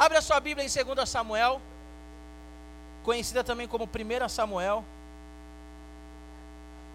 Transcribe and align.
Abre 0.00 0.16
a 0.16 0.22
sua 0.22 0.40
Bíblia 0.40 0.66
em 0.66 0.84
2 0.96 1.06
Samuel, 1.06 1.60
conhecida 3.02 3.44
também 3.44 3.68
como 3.68 3.84
1 3.84 4.28
Samuel. 4.30 4.82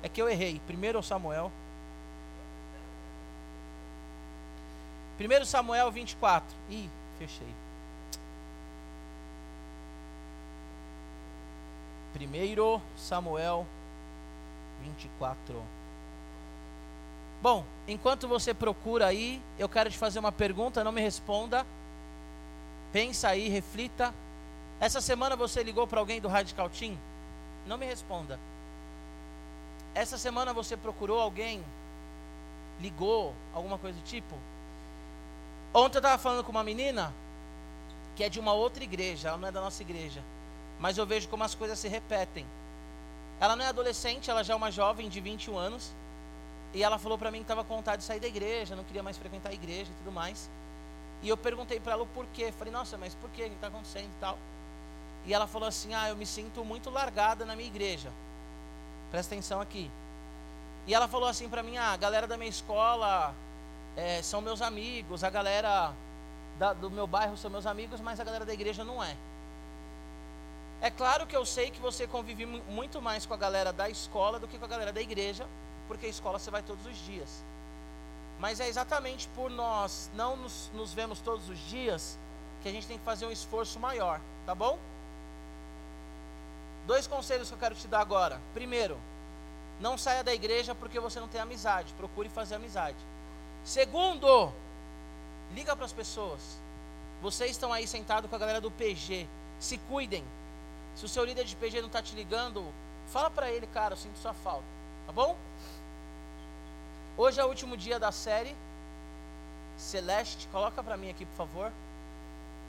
É 0.01 0.09
que 0.09 0.19
eu 0.19 0.27
errei, 0.27 0.59
1 0.67 1.01
Samuel. 1.03 1.51
1 5.19 5.45
Samuel 5.45 5.91
24. 5.91 6.57
Ih, 6.67 6.89
fechei. 7.19 7.53
1 12.19 12.81
Samuel 12.97 13.67
24. 14.81 15.63
Bom, 17.39 17.63
enquanto 17.87 18.27
você 18.27 18.51
procura 18.51 19.05
aí, 19.05 19.39
eu 19.59 19.69
quero 19.69 19.91
te 19.91 19.97
fazer 19.99 20.17
uma 20.17 20.31
pergunta, 20.31 20.83
não 20.83 20.91
me 20.91 21.01
responda. 21.01 21.63
Pensa 22.95 23.27
aí, 23.27 23.49
reflita. 23.49 24.13
Essa 24.79 25.01
semana 25.01 25.35
você 25.35 25.61
ligou 25.61 25.85
para 25.85 25.99
alguém 25.99 26.21
do 26.21 26.29
Radical 26.29 26.69
Team? 26.69 26.97
Não 27.67 27.77
me 27.77 27.85
responda. 27.85 28.39
Essa 29.93 30.17
semana 30.17 30.53
você 30.53 30.77
procurou 30.77 31.19
alguém? 31.19 31.61
Ligou? 32.79 33.35
Alguma 33.53 33.77
coisa 33.77 33.99
do 33.99 34.05
tipo? 34.05 34.33
Ontem 35.73 35.97
eu 35.97 35.99
estava 35.99 36.17
falando 36.17 36.41
com 36.45 36.51
uma 36.51 36.63
menina 36.63 37.13
que 38.15 38.23
é 38.23 38.29
de 38.29 38.39
uma 38.39 38.53
outra 38.53 38.81
igreja, 38.81 39.27
ela 39.27 39.37
não 39.37 39.49
é 39.49 39.51
da 39.51 39.59
nossa 39.59 39.83
igreja. 39.83 40.23
Mas 40.79 40.97
eu 40.97 41.05
vejo 41.05 41.27
como 41.27 41.43
as 41.43 41.53
coisas 41.53 41.77
se 41.77 41.89
repetem. 41.89 42.45
Ela 43.41 43.57
não 43.57 43.65
é 43.65 43.67
adolescente, 43.67 44.31
ela 44.31 44.41
já 44.41 44.53
é 44.53 44.55
uma 44.55 44.71
jovem 44.71 45.09
de 45.09 45.19
21 45.19 45.57
anos. 45.57 45.91
E 46.73 46.81
ela 46.81 46.97
falou 46.97 47.17
para 47.17 47.29
mim 47.29 47.39
que 47.39 47.43
estava 47.43 47.65
com 47.65 47.75
vontade 47.75 48.03
de 48.03 48.07
sair 48.07 48.21
da 48.21 48.27
igreja, 48.27 48.73
não 48.73 48.85
queria 48.85 49.03
mais 49.03 49.17
frequentar 49.17 49.49
a 49.49 49.53
igreja 49.53 49.91
e 49.91 49.95
tudo 49.95 50.13
mais. 50.13 50.49
E 51.21 51.29
eu 51.29 51.37
perguntei 51.37 51.79
para 51.79 51.93
ela 51.93 52.03
o 52.03 52.07
porquê. 52.07 52.51
Falei, 52.51 52.71
nossa, 52.71 52.97
mas 52.97 53.13
por 53.15 53.29
quê? 53.31 53.45
O 53.45 53.49
que 53.49 53.55
está 53.55 53.67
acontecendo 53.67 54.05
e 54.05 54.19
tal? 54.19 54.37
E 55.25 55.33
ela 55.33 55.47
falou 55.47 55.67
assim: 55.67 55.93
ah, 55.93 56.09
eu 56.09 56.15
me 56.15 56.25
sinto 56.25 56.63
muito 56.63 56.89
largada 56.89 57.45
na 57.45 57.55
minha 57.55 57.67
igreja. 57.67 58.11
Presta 59.11 59.33
atenção 59.33 59.59
aqui. 59.59 59.89
E 60.87 60.93
ela 60.93 61.07
falou 61.07 61.27
assim 61.27 61.49
para 61.49 61.63
mim: 61.63 61.77
ah, 61.77 61.91
a 61.93 61.97
galera 61.97 62.27
da 62.27 62.37
minha 62.37 62.49
escola 62.49 63.33
é, 63.95 64.21
são 64.21 64.41
meus 64.41 64.61
amigos, 64.61 65.23
a 65.23 65.29
galera 65.29 65.93
da, 66.59 66.73
do 66.73 66.91
meu 66.91 67.07
bairro 67.07 67.35
são 67.37 67.49
meus 67.49 67.65
amigos, 67.65 67.99
mas 67.99 68.19
a 68.19 68.23
galera 68.23 68.45
da 68.45 68.53
igreja 68.53 68.83
não 68.83 69.03
é. 69.03 69.15
É 70.81 70.91
claro 70.91 71.25
que 71.25 71.35
eu 71.35 71.45
sei 71.45 71.71
que 71.71 71.79
você 71.79 72.05
convive 72.05 72.45
muito 72.45 73.01
mais 73.01 73.25
com 73.25 73.33
a 73.33 73.37
galera 73.37 73.73
da 73.73 73.89
escola 73.89 74.39
do 74.39 74.47
que 74.47 74.59
com 74.59 74.65
a 74.65 74.67
galera 74.67 74.93
da 74.93 75.01
igreja, 75.01 75.47
porque 75.87 76.05
a 76.05 76.09
escola 76.09 76.37
você 76.37 76.51
vai 76.51 76.61
todos 76.61 76.85
os 76.85 76.97
dias. 76.97 77.43
Mas 78.39 78.59
é 78.59 78.67
exatamente 78.67 79.27
por 79.29 79.49
nós 79.49 80.09
não 80.13 80.35
nos, 80.35 80.69
nos 80.73 80.93
vemos 80.93 81.19
todos 81.19 81.49
os 81.49 81.57
dias 81.59 82.17
que 82.61 82.69
a 82.69 82.71
gente 82.71 82.87
tem 82.87 82.97
que 82.97 83.05
fazer 83.05 83.25
um 83.25 83.31
esforço 83.31 83.79
maior, 83.79 84.19
tá 84.45 84.53
bom? 84.53 84.77
Dois 86.85 87.07
conselhos 87.07 87.47
que 87.47 87.53
eu 87.53 87.59
quero 87.59 87.75
te 87.75 87.87
dar 87.87 88.01
agora. 88.01 88.39
Primeiro, 88.53 88.97
não 89.79 89.97
saia 89.97 90.23
da 90.23 90.33
igreja 90.33 90.75
porque 90.75 90.99
você 90.99 91.19
não 91.19 91.27
tem 91.27 91.41
amizade. 91.41 91.93
Procure 91.93 92.29
fazer 92.29 92.55
amizade. 92.55 92.97
Segundo, 93.63 94.51
liga 95.53 95.75
para 95.75 95.85
as 95.85 95.93
pessoas. 95.93 96.41
Vocês 97.21 97.51
estão 97.51 97.73
aí 97.73 97.87
sentados 97.87 98.29
com 98.29 98.35
a 98.35 98.39
galera 98.39 98.61
do 98.61 98.69
PG. 98.69 99.27
Se 99.59 99.77
cuidem. 99.77 100.23
Se 100.95 101.05
o 101.05 101.09
seu 101.09 101.25
líder 101.25 101.45
de 101.45 101.55
PG 101.55 101.81
não 101.81 101.87
está 101.87 102.01
te 102.01 102.15
ligando, 102.15 102.63
fala 103.07 103.29
para 103.29 103.51
ele, 103.51 103.67
cara, 103.67 103.93
eu 103.93 103.97
sinto 103.97 104.17
sua 104.19 104.33
falta. 104.33 104.65
Tá 105.07 105.11
bom? 105.11 105.35
Hoje 107.17 107.39
é 107.39 107.45
o 107.45 107.47
último 107.47 107.77
dia 107.77 107.97
da 107.97 108.11
série. 108.11 108.53
Celeste, 109.77 110.47
coloca 110.49 110.83
para 110.83 110.97
mim 110.97 111.09
aqui, 111.09 111.25
por 111.25 111.35
favor. 111.35 111.71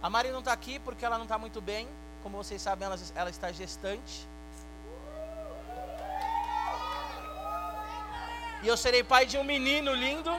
A 0.01 0.09
Mari 0.09 0.31
não 0.31 0.39
está 0.39 0.53
aqui 0.53 0.79
porque 0.79 1.05
ela 1.05 1.17
não 1.17 1.25
está 1.25 1.37
muito 1.37 1.61
bem. 1.61 1.89
Como 2.23 2.37
vocês 2.37 2.63
sabem, 2.63 2.87
ela, 2.87 2.97
ela 3.17 3.31
está 3.31 3.51
gestante. 3.51 4.27
E 8.63 8.69
eu 8.69 8.77
serei 8.77 9.03
pai 9.03 9.27
de 9.27 9.37
um 9.37 9.43
menino 9.43 9.93
lindo. 9.93 10.31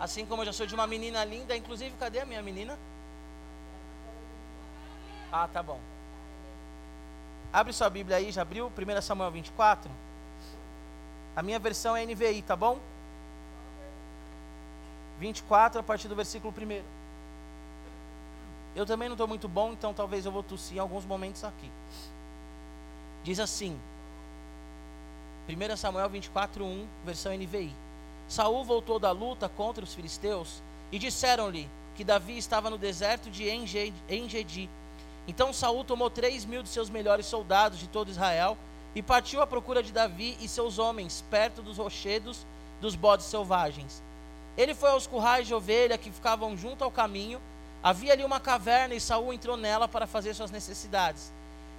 Assim 0.00 0.24
como 0.24 0.42
eu 0.42 0.46
já 0.46 0.52
sou 0.52 0.66
de 0.66 0.74
uma 0.74 0.86
menina 0.86 1.24
linda. 1.26 1.54
Inclusive, 1.54 1.94
cadê 1.98 2.20
a 2.20 2.26
minha 2.26 2.42
menina? 2.42 2.78
Ah, 5.30 5.46
tá 5.46 5.62
bom. 5.62 5.78
Abre 7.52 7.72
sua 7.74 7.90
Bíblia 7.90 8.16
aí, 8.16 8.32
já 8.32 8.42
abriu? 8.42 8.72
1 8.76 9.02
Samuel 9.02 9.30
24. 9.30 10.07
A 11.38 11.42
minha 11.44 11.60
versão 11.60 11.96
é 11.96 12.04
NVI, 12.04 12.42
tá 12.42 12.56
bom? 12.56 12.80
24 15.20 15.78
a 15.78 15.82
partir 15.84 16.08
do 16.08 16.16
versículo 16.16 16.52
1. 16.52 16.82
Eu 18.74 18.84
também 18.84 19.08
não 19.08 19.14
estou 19.14 19.28
muito 19.28 19.48
bom, 19.48 19.72
então 19.72 19.94
talvez 19.94 20.26
eu 20.26 20.32
vou 20.32 20.42
tossir 20.42 20.78
em 20.78 20.80
alguns 20.80 21.04
momentos 21.04 21.44
aqui. 21.44 21.70
Diz 23.22 23.38
assim, 23.38 23.78
1 25.48 25.76
Samuel 25.76 26.08
24, 26.08 26.64
1, 26.64 26.88
versão 27.04 27.32
NVI. 27.32 27.72
Saul 28.26 28.64
voltou 28.64 28.98
da 28.98 29.12
luta 29.12 29.48
contra 29.48 29.84
os 29.84 29.94
filisteus 29.94 30.60
e 30.90 30.98
disseram-lhe 30.98 31.70
que 31.94 32.02
Davi 32.02 32.36
estava 32.36 32.68
no 32.68 32.76
deserto 32.76 33.30
de 33.30 33.48
Engedi. 33.48 34.68
Então 35.28 35.52
Saul 35.52 35.84
tomou 35.84 36.10
três 36.10 36.44
mil 36.44 36.64
de 36.64 36.68
seus 36.68 36.90
melhores 36.90 37.26
soldados 37.26 37.78
de 37.78 37.86
todo 37.86 38.10
Israel 38.10 38.58
e 38.94 39.02
partiu 39.02 39.40
à 39.40 39.46
procura 39.46 39.82
de 39.82 39.92
Davi 39.92 40.36
e 40.40 40.48
seus 40.48 40.78
homens 40.78 41.24
perto 41.30 41.62
dos 41.62 41.78
rochedos 41.78 42.46
dos 42.80 42.94
bodes 42.94 43.26
selvagens. 43.26 44.02
Ele 44.56 44.74
foi 44.74 44.90
aos 44.90 45.06
currais 45.06 45.46
de 45.46 45.54
ovelha 45.54 45.98
que 45.98 46.10
ficavam 46.10 46.56
junto 46.56 46.82
ao 46.82 46.90
caminho. 46.90 47.40
Havia 47.82 48.12
ali 48.12 48.24
uma 48.24 48.40
caverna 48.40 48.94
e 48.94 49.00
Saul 49.00 49.32
entrou 49.32 49.56
nela 49.56 49.86
para 49.86 50.06
fazer 50.06 50.34
suas 50.34 50.50
necessidades. 50.50 51.32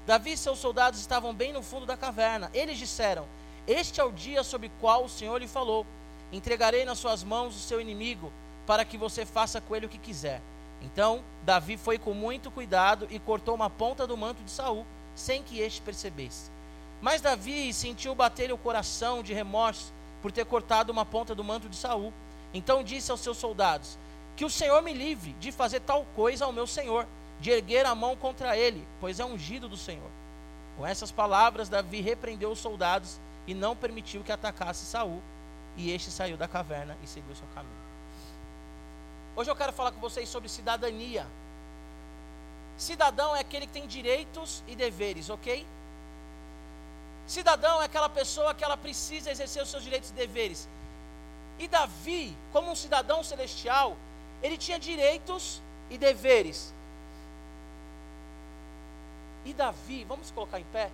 Davi 0.07 0.31
e 0.31 0.37
seus 0.37 0.59
soldados 0.59 0.99
estavam 0.99 1.33
bem 1.33 1.51
no 1.51 1.61
fundo 1.61 1.85
da 1.85 1.97
caverna. 1.97 2.49
Eles 2.53 2.77
disseram: 2.77 3.25
Este 3.67 3.99
é 3.99 4.03
o 4.03 4.11
dia 4.11 4.43
sobre 4.43 4.67
o 4.67 4.71
qual 4.79 5.03
o 5.03 5.09
Senhor 5.09 5.37
lhe 5.37 5.47
falou: 5.47 5.85
Entregarei 6.31 6.85
nas 6.85 6.99
suas 6.99 7.23
mãos 7.23 7.55
o 7.55 7.59
seu 7.59 7.81
inimigo, 7.81 8.31
para 8.65 8.85
que 8.85 8.97
você 8.97 9.25
faça 9.25 9.59
com 9.59 9.75
ele 9.75 9.85
o 9.87 9.89
que 9.89 9.97
quiser. 9.97 10.41
Então 10.81 11.21
Davi 11.43 11.75
foi 11.75 11.97
com 11.97 12.13
muito 12.13 12.49
cuidado 12.49 13.07
e 13.09 13.19
cortou 13.19 13.53
uma 13.53 13.69
ponta 13.69 14.07
do 14.07 14.15
manto 14.15 14.41
de 14.43 14.51
Saul, 14.51 14.85
sem 15.15 15.43
que 15.43 15.59
este 15.59 15.81
percebesse. 15.81 16.49
Mas 17.01 17.21
Davi 17.21 17.73
sentiu 17.73 18.13
bater 18.13 18.51
o 18.51 18.57
coração 18.57 19.23
de 19.23 19.33
remorso 19.33 19.93
por 20.21 20.31
ter 20.31 20.45
cortado 20.45 20.91
uma 20.91 21.05
ponta 21.05 21.33
do 21.33 21.43
manto 21.43 21.69
de 21.69 21.75
Saul. 21.75 22.13
Então 22.53 22.83
disse 22.83 23.11
aos 23.11 23.21
seus 23.21 23.37
soldados: 23.37 23.97
Que 24.35 24.43
o 24.43 24.49
Senhor 24.49 24.81
me 24.81 24.93
livre 24.93 25.33
de 25.39 25.51
fazer 25.51 25.79
tal 25.81 26.05
coisa 26.15 26.45
ao 26.45 26.51
meu 26.51 26.67
senhor, 26.67 27.07
de 27.39 27.51
erguer 27.51 27.85
a 27.85 27.95
mão 27.95 28.15
contra 28.15 28.57
ele, 28.57 28.85
pois 28.99 29.19
é 29.19 29.25
ungido 29.25 29.69
do 29.69 29.77
Senhor. 29.77 30.09
Com 30.77 30.85
essas 30.85 31.11
palavras, 31.11 31.69
Davi 31.69 32.01
repreendeu 32.01 32.51
os 32.51 32.59
soldados 32.59 33.19
e 33.47 33.53
não 33.53 33.75
permitiu 33.75 34.23
que 34.23 34.31
atacasse 34.31 34.85
Saul. 34.85 35.21
E 35.77 35.91
este 35.91 36.11
saiu 36.11 36.35
da 36.35 36.47
caverna 36.47 36.97
e 37.03 37.07
seguiu 37.07 37.35
seu 37.35 37.47
caminho. 37.53 37.73
Hoje 39.35 39.49
eu 39.49 39.55
quero 39.55 39.71
falar 39.71 39.91
com 39.91 40.01
vocês 40.01 40.27
sobre 40.27 40.49
cidadania. 40.49 41.25
Cidadão 42.77 43.35
é 43.35 43.39
aquele 43.39 43.67
que 43.67 43.73
tem 43.73 43.88
direitos 43.88 44.63
e 44.67 44.75
deveres, 44.75 45.29
ok? 45.29 45.65
Cidadão 47.29 47.79
é 47.79 47.85
aquela 47.85 48.09
pessoa 48.09 48.56
que 48.56 48.63
ela 48.63 48.75
precisa 48.75 49.29
exercer 49.29 49.62
os 49.62 49.69
seus 49.69 49.84
direitos 49.84 50.09
e 50.09 50.13
deveres. 50.13 50.67
E 51.59 51.67
Davi, 51.67 52.35
como 52.51 52.72
um 52.72 52.75
cidadão 52.75 53.23
celestial, 53.23 53.95
ele 54.41 54.57
tinha 54.57 54.79
direitos 54.79 55.62
e 55.91 55.97
deveres. 55.97 56.73
E 59.45 59.53
Davi, 59.53 60.03
vamos 60.06 60.31
colocar 60.31 60.59
em 60.59 60.63
pé? 60.73 60.89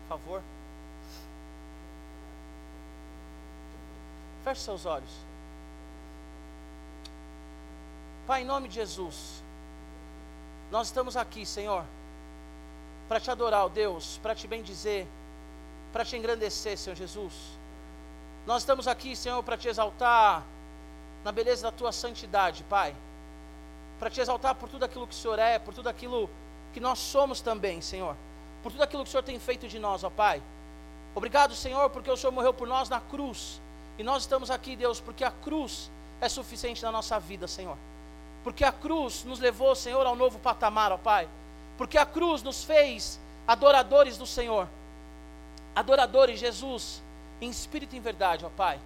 Por 0.00 0.18
favor. 0.18 0.42
Feche 4.42 4.62
seus 4.62 4.84
olhos. 4.84 5.12
Pai, 8.26 8.42
em 8.42 8.44
nome 8.44 8.66
de 8.66 8.74
Jesus, 8.74 9.40
nós 10.68 10.88
estamos 10.88 11.16
aqui, 11.16 11.46
Senhor, 11.46 11.84
para 13.08 13.18
te 13.18 13.30
adorar, 13.30 13.64
ó 13.64 13.68
Deus, 13.68 14.20
para 14.22 14.34
te 14.34 14.46
bendizer, 14.46 15.06
para 15.92 16.04
te 16.04 16.16
engrandecer, 16.16 16.76
Senhor 16.76 16.94
Jesus. 16.94 17.32
Nós 18.46 18.62
estamos 18.62 18.86
aqui, 18.86 19.16
Senhor, 19.16 19.42
para 19.42 19.56
te 19.56 19.68
exaltar 19.68 20.42
na 21.24 21.32
beleza 21.32 21.62
da 21.62 21.72
tua 21.72 21.90
santidade, 21.90 22.62
Pai. 22.64 22.94
Para 23.98 24.10
te 24.10 24.20
exaltar 24.20 24.54
por 24.54 24.68
tudo 24.68 24.84
aquilo 24.84 25.06
que 25.06 25.14
o 25.14 25.16
Senhor 25.16 25.38
é, 25.38 25.58
por 25.58 25.74
tudo 25.74 25.88
aquilo 25.88 26.28
que 26.72 26.80
nós 26.80 26.98
somos 26.98 27.40
também, 27.40 27.80
Senhor. 27.80 28.14
Por 28.62 28.72
tudo 28.72 28.82
aquilo 28.82 29.02
que 29.02 29.08
o 29.08 29.10
Senhor 29.10 29.22
tem 29.22 29.38
feito 29.38 29.66
de 29.66 29.78
nós, 29.78 30.04
ó 30.04 30.10
Pai. 30.10 30.42
Obrigado, 31.14 31.54
Senhor, 31.54 31.88
porque 31.90 32.10
o 32.10 32.16
Senhor 32.16 32.32
morreu 32.32 32.52
por 32.52 32.68
nós 32.68 32.88
na 32.88 33.00
cruz. 33.00 33.60
E 33.98 34.02
nós 34.02 34.22
estamos 34.22 34.50
aqui, 34.50 34.76
Deus, 34.76 35.00
porque 35.00 35.24
a 35.24 35.30
cruz 35.30 35.90
é 36.20 36.28
suficiente 36.28 36.82
na 36.82 36.92
nossa 36.92 37.18
vida, 37.18 37.48
Senhor. 37.48 37.76
Porque 38.44 38.64
a 38.64 38.70
cruz 38.70 39.24
nos 39.24 39.40
levou, 39.40 39.74
Senhor, 39.74 40.06
ao 40.06 40.14
novo 40.14 40.38
patamar, 40.38 40.92
ó 40.92 40.98
Pai. 40.98 41.28
Porque 41.78 41.96
a 41.96 42.04
cruz 42.04 42.42
nos 42.42 42.64
fez 42.64 43.18
adoradores 43.46 44.18
do 44.18 44.26
Senhor. 44.26 44.68
Adoradores, 45.74 46.40
Jesus, 46.40 47.00
em 47.40 47.48
espírito 47.48 47.94
e 47.94 47.98
em 47.98 48.00
verdade, 48.00 48.44
ó 48.44 48.50
Pai. 48.50 48.80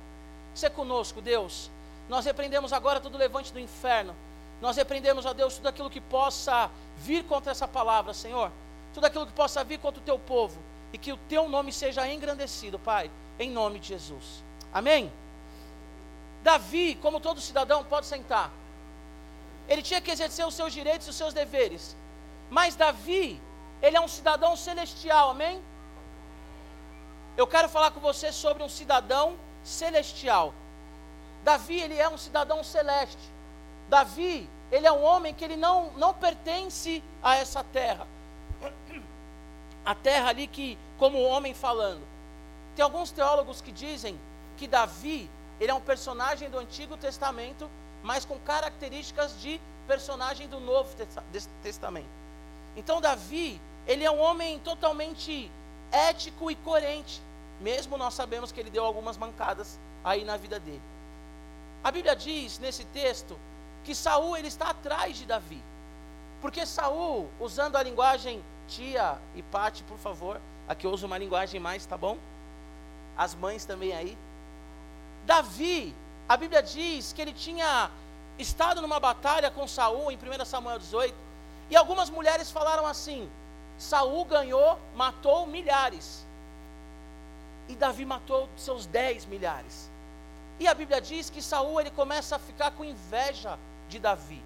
Você 0.55 0.67
é 0.67 0.71
conosco, 0.71 1.23
Deus. 1.23 1.71
Nós 2.09 2.27
repreendemos 2.27 2.73
agora 2.73 3.00
todo 3.00 3.17
levante 3.17 3.53
do 3.53 3.59
inferno. 3.59 4.15
Nós 4.61 4.77
repreendemos, 4.77 5.25
ó 5.25 5.33
Deus, 5.33 5.56
tudo 5.56 5.69
aquilo 5.69 5.89
que 5.89 6.00
possa 6.00 6.71
vir 6.99 7.25
contra 7.25 7.50
essa 7.50 7.67
palavra, 7.67 8.12
Senhor. 8.12 8.53
Tudo 8.93 9.06
aquilo 9.06 9.27
que 9.27 9.33
possa 9.33 9.65
vir 9.65 9.79
contra 9.79 10.00
o 10.00 10.05
teu 10.05 10.19
povo. 10.19 10.61
E 10.93 10.99
que 10.99 11.12
o 11.12 11.17
teu 11.17 11.49
nome 11.49 11.73
seja 11.73 12.06
engrandecido, 12.06 12.79
Pai, 12.79 13.11
em 13.39 13.50
nome 13.50 13.79
de 13.79 13.89
Jesus. 13.89 14.44
Amém? 14.73 15.11
Davi, 16.43 16.97
como 16.97 17.21
todo 17.21 17.41
cidadão, 17.41 17.83
pode 17.85 18.05
sentar. 18.05 18.50
Ele 19.67 19.81
tinha 19.81 20.00
que 20.00 20.11
exercer 20.11 20.47
os 20.47 20.55
seus 20.55 20.73
direitos 20.75 21.06
e 21.06 21.11
os 21.11 21.17
seus 21.17 21.33
deveres. 21.33 21.97
Mas 22.52 22.76
Davi, 22.76 23.40
ele 23.81 23.96
é 23.96 24.00
um 24.02 24.06
cidadão 24.06 24.54
celestial, 24.56 25.31
amém? 25.31 25.58
Eu 27.34 27.46
quero 27.46 27.66
falar 27.66 27.93
com 27.93 27.99
você 27.99 28.31
sobre 28.31 28.62
um 28.62 28.69
cidadão 28.69 29.38
celestial. 29.64 30.52
Davi, 31.43 31.81
ele 31.81 31.99
é 31.99 32.06
um 32.06 32.19
cidadão 32.19 32.62
celeste. 32.62 33.26
Davi, 33.88 34.50
ele 34.70 34.87
é 34.87 34.93
um 34.93 35.02
homem 35.02 35.32
que 35.32 35.43
ele 35.43 35.56
não, 35.56 35.93
não 35.93 36.12
pertence 36.12 37.02
a 37.22 37.37
essa 37.37 37.64
terra. 37.64 38.06
A 39.82 39.94
terra 39.94 40.28
ali 40.28 40.46
que, 40.46 40.78
como 40.98 41.22
homem 41.22 41.55
falando. 41.55 42.06
Tem 42.76 42.82
alguns 42.82 43.10
teólogos 43.10 43.62
que 43.62 43.72
dizem 43.72 44.20
que 44.58 44.66
Davi, 44.69 45.31
ele 45.58 45.70
é 45.70 45.75
um 45.75 45.81
personagem 45.81 46.50
do 46.50 46.58
Antigo 46.58 46.98
Testamento, 46.98 47.70
mas 48.02 48.26
com 48.26 48.38
características 48.40 49.40
de 49.40 49.58
personagem 49.87 50.46
do 50.48 50.60
Novo 50.60 50.94
Testamento. 51.62 52.21
Então 52.76 53.00
Davi, 53.00 53.60
ele 53.86 54.04
é 54.04 54.10
um 54.10 54.20
homem 54.20 54.58
totalmente 54.60 55.50
ético 55.90 56.50
e 56.50 56.56
coerente, 56.56 57.20
mesmo 57.60 57.98
nós 57.98 58.14
sabemos 58.14 58.50
que 58.50 58.58
ele 58.58 58.70
deu 58.70 58.84
algumas 58.84 59.16
mancadas 59.16 59.78
aí 60.02 60.24
na 60.24 60.36
vida 60.36 60.58
dele. 60.58 60.82
A 61.84 61.90
Bíblia 61.90 62.14
diz 62.14 62.58
nesse 62.58 62.84
texto 62.86 63.38
que 63.84 63.94
Saul 63.94 64.36
ele 64.36 64.48
está 64.48 64.70
atrás 64.70 65.16
de 65.16 65.26
Davi. 65.26 65.62
Porque 66.40 66.64
Saul, 66.64 67.28
usando 67.38 67.76
a 67.76 67.82
linguagem 67.82 68.42
tia 68.69 69.19
e 69.34 69.42
Pati, 69.42 69.82
por 69.84 69.98
favor, 69.98 70.40
aqui 70.69 70.86
eu 70.86 70.90
uso 70.90 71.06
uma 71.06 71.19
linguagem 71.19 71.60
mais, 71.60 71.84
tá 71.84 71.96
bom? 71.96 72.16
As 73.16 73.34
mães 73.34 73.64
também 73.64 73.92
aí. 73.92 74.16
Davi, 75.26 75.94
a 76.28 76.36
Bíblia 76.36 76.62
diz 76.62 77.12
que 77.12 77.20
ele 77.20 77.32
tinha 77.32 77.90
estado 78.38 78.80
numa 78.80 78.98
batalha 78.98 79.50
com 79.50 79.69
Saul 79.69 80.10
em 80.10 80.16
1 80.16 80.44
Samuel 80.44 80.78
18, 80.78 81.14
e 81.72 81.76
algumas 81.76 82.10
mulheres 82.10 82.50
falaram 82.50 82.86
assim: 82.86 83.30
Saul 83.78 84.26
ganhou, 84.26 84.78
matou 84.94 85.46
milhares. 85.46 86.26
E 87.66 87.74
Davi 87.74 88.04
matou 88.04 88.46
seus 88.58 88.84
dez 88.84 89.24
milhares. 89.24 89.90
E 90.60 90.69
a 90.69 90.74
Bíblia 90.74 91.00
diz 91.00 91.30
que 91.30 91.40
Saul 91.40 91.80
ele 91.80 91.90
começa 91.90 92.36
a 92.36 92.38
ficar 92.38 92.72
com 92.72 92.84
inveja 92.84 93.58
de 93.88 93.98
Davi. 93.98 94.42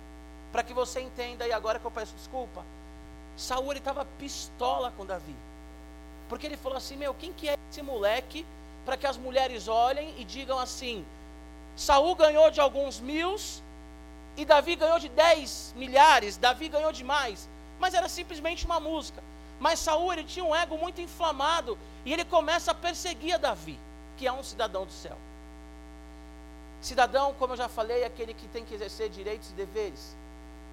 Para 0.53 0.63
que 0.63 0.73
você 0.73 1.01
entenda, 1.01 1.45
e 1.49 1.53
agora 1.53 1.81
que 1.81 1.85
eu 1.85 1.91
peço 1.91 2.15
desculpa, 2.15 2.65
Saul 3.37 3.73
ele 3.73 3.81
estava 3.81 4.05
pistola 4.21 4.93
com 4.97 5.05
Davi. 5.05 5.35
Porque 6.29 6.47
ele 6.47 6.57
falou 6.57 6.79
assim: 6.79 6.97
Meu, 6.97 7.13
quem 7.13 7.33
que 7.33 7.49
é 7.49 7.59
esse 7.69 7.83
moleque? 7.83 8.47
Para 8.85 8.97
que 8.97 9.05
as 9.05 9.17
mulheres 9.17 9.67
olhem 9.67 10.15
e 10.17 10.25
digam 10.25 10.61
assim: 10.61 11.05
Saul 11.75 12.15
ganhou 12.15 12.53
de 12.53 12.61
alguns 12.61 13.01
mil 13.01 13.35
e 14.37 14.45
Davi 14.45 14.77
ganhou 14.77 14.99
de 14.99 15.09
dez 15.09 15.73
milhares, 15.77 16.37
Davi 16.37 16.69
ganhou 16.69 16.93
de 16.93 17.03
mais. 17.03 17.49
Mas 17.79 17.95
era 17.95 18.09
simplesmente 18.09 18.65
uma 18.65 18.79
música. 18.79 19.23
Mas 19.59 19.79
Saul 19.79 20.13
ele 20.13 20.25
tinha 20.25 20.45
um 20.45 20.55
ego 20.55 20.77
muito 20.77 21.01
inflamado 21.01 21.79
e 22.05 22.13
ele 22.13 22.25
começa 22.25 22.71
a 22.71 22.75
perseguir 22.75 23.35
a 23.35 23.39
Davi, 23.39 23.79
que 24.17 24.27
é 24.27 24.33
um 24.33 24.43
cidadão 24.43 24.85
do 24.85 24.93
céu. 24.93 25.17
Cidadão, 26.81 27.35
como 27.39 27.55
eu 27.55 27.57
já 27.57 27.69
falei, 27.69 28.03
é 28.03 28.07
aquele 28.07 28.35
que 28.35 28.47
tem 28.49 28.65
que 28.65 28.75
exercer 28.75 29.09
direitos 29.09 29.51
e 29.51 29.55
deveres. 29.55 30.15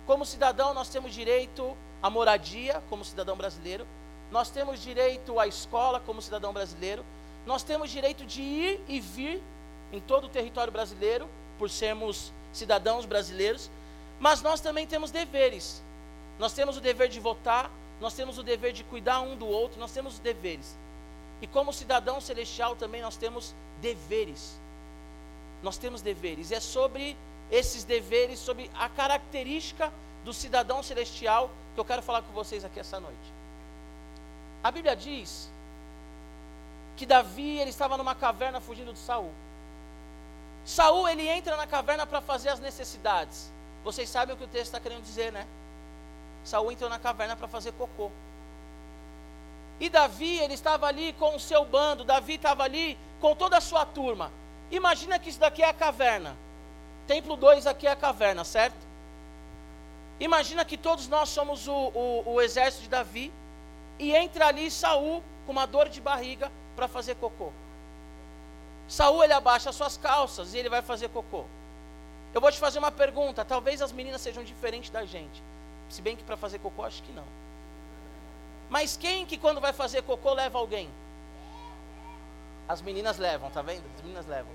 Como 0.05 0.25
cidadão, 0.25 0.73
nós 0.73 0.89
temos 0.89 1.13
direito 1.13 1.77
à 2.01 2.09
moradia, 2.09 2.83
como 2.89 3.05
cidadão 3.05 3.37
brasileiro. 3.37 3.87
Nós 4.29 4.49
temos 4.49 4.81
direito 4.81 5.39
à 5.39 5.47
escola, 5.47 6.01
como 6.01 6.21
cidadão 6.21 6.51
brasileiro. 6.51 7.05
Nós 7.45 7.63
temos 7.63 7.89
direito 7.89 8.25
de 8.25 8.41
ir 8.41 8.81
e 8.87 8.99
vir 8.99 9.41
em 9.93 10.01
todo 10.01 10.25
o 10.25 10.29
território 10.29 10.73
brasileiro, 10.73 11.29
por 11.57 11.69
sermos 11.69 12.33
cidadãos 12.53 13.05
brasileiros. 13.05 13.69
Mas 14.19 14.41
nós 14.41 14.61
também 14.61 14.87
temos 14.87 15.11
deveres. 15.11 15.83
Nós 16.39 16.53
temos 16.53 16.77
o 16.77 16.81
dever 16.81 17.09
de 17.09 17.19
votar, 17.19 17.69
nós 17.99 18.13
temos 18.13 18.37
o 18.37 18.43
dever 18.43 18.71
de 18.73 18.83
cuidar 18.83 19.21
um 19.21 19.35
do 19.35 19.45
outro, 19.45 19.79
nós 19.79 19.91
temos 19.91 20.13
os 20.13 20.19
deveres. 20.19 20.77
E 21.41 21.47
como 21.47 21.73
cidadão 21.73 22.21
celestial 22.21 22.75
também 22.75 23.01
nós 23.01 23.17
temos 23.17 23.53
deveres. 23.81 24.57
Nós 25.61 25.77
temos 25.77 26.01
deveres. 26.01 26.51
E 26.51 26.55
é 26.55 26.59
sobre 26.59 27.17
esses 27.51 27.83
deveres, 27.83 28.39
sobre 28.39 28.69
a 28.75 28.89
característica 28.89 29.91
do 30.23 30.33
cidadão 30.33 30.81
celestial 30.81 31.51
que 31.73 31.79
eu 31.79 31.85
quero 31.85 32.01
falar 32.01 32.21
com 32.21 32.31
vocês 32.31 32.63
aqui 32.63 32.79
essa 32.79 32.99
noite. 32.99 33.33
A 34.63 34.71
Bíblia 34.71 34.95
diz 34.95 35.51
que 36.95 37.05
Davi 37.05 37.59
ele 37.59 37.69
estava 37.69 37.97
numa 37.97 38.15
caverna 38.15 38.61
fugindo 38.61 38.93
de 38.93 38.99
Saul. 38.99 39.31
Saul 40.65 41.07
ele 41.09 41.27
entra 41.27 41.57
na 41.57 41.67
caverna 41.67 42.05
para 42.05 42.21
fazer 42.21 42.49
as 42.49 42.59
necessidades. 42.59 43.51
Vocês 43.83 44.09
sabem 44.09 44.33
o 44.33 44.37
que 44.37 44.45
o 44.45 44.47
texto 44.47 44.67
está 44.67 44.79
querendo 44.79 45.03
dizer, 45.03 45.31
né? 45.31 45.45
Saul 46.43 46.71
entrou 46.71 46.89
na 46.89 46.99
caverna 46.99 47.35
para 47.35 47.47
fazer 47.47 47.73
cocô. 47.73 48.11
E 49.79 49.89
Davi, 49.89 50.39
ele 50.39 50.53
estava 50.53 50.87
ali 50.87 51.13
com 51.13 51.35
o 51.35 51.39
seu 51.39 51.65
bando, 51.65 52.03
Davi 52.03 52.35
estava 52.35 52.63
ali 52.63 52.97
com 53.19 53.35
toda 53.35 53.57
a 53.57 53.61
sua 53.61 53.85
turma. 53.85 54.31
Imagina 54.71 55.19
que 55.19 55.29
isso 55.29 55.39
daqui 55.39 55.61
é 55.61 55.69
a 55.69 55.73
caverna. 55.73 56.37
Templo 57.07 57.35
2 57.35 57.67
aqui 57.67 57.85
é 57.85 57.91
a 57.91 57.95
caverna, 57.95 58.43
certo? 58.43 58.77
Imagina 60.19 60.63
que 60.63 60.77
todos 60.77 61.07
nós 61.07 61.29
somos 61.29 61.67
o, 61.67 61.73
o, 61.73 62.33
o 62.33 62.41
exército 62.41 62.83
de 62.83 62.89
Davi. 62.89 63.31
E 63.99 64.15
entra 64.15 64.47
ali 64.47 64.71
Saul 64.71 65.23
com 65.45 65.51
uma 65.51 65.65
dor 65.65 65.89
de 65.89 65.99
barriga 65.99 66.51
para 66.75 66.87
fazer 66.87 67.15
cocô. 67.15 67.51
Saul 68.87 69.23
ele 69.23 69.33
abaixa 69.33 69.69
as 69.69 69.75
suas 69.75 69.97
calças 69.97 70.53
e 70.53 70.57
ele 70.57 70.69
vai 70.69 70.81
fazer 70.81 71.09
cocô. 71.09 71.45
Eu 72.33 72.41
vou 72.41 72.51
te 72.51 72.59
fazer 72.59 72.79
uma 72.79 72.91
pergunta, 72.91 73.45
talvez 73.45 73.81
as 73.81 73.91
meninas 73.91 74.21
sejam 74.21 74.43
diferentes 74.43 74.89
da 74.89 75.05
gente. 75.05 75.41
Se 75.89 76.01
bem 76.01 76.15
que 76.15 76.23
para 76.23 76.35
fazer 76.35 76.59
cocô, 76.59 76.83
acho 76.83 77.03
que 77.03 77.11
não. 77.11 77.25
Mas 78.69 78.97
quem 78.97 79.25
que 79.25 79.37
quando 79.37 79.61
vai 79.61 79.71
fazer 79.71 80.01
cocô 80.01 80.33
leva 80.33 80.57
alguém? 80.57 80.89
As 82.67 82.81
meninas 82.81 83.17
levam, 83.17 83.51
tá 83.51 83.61
vendo? 83.61 83.83
As 83.95 84.01
meninas 84.01 84.25
levam. 84.25 84.51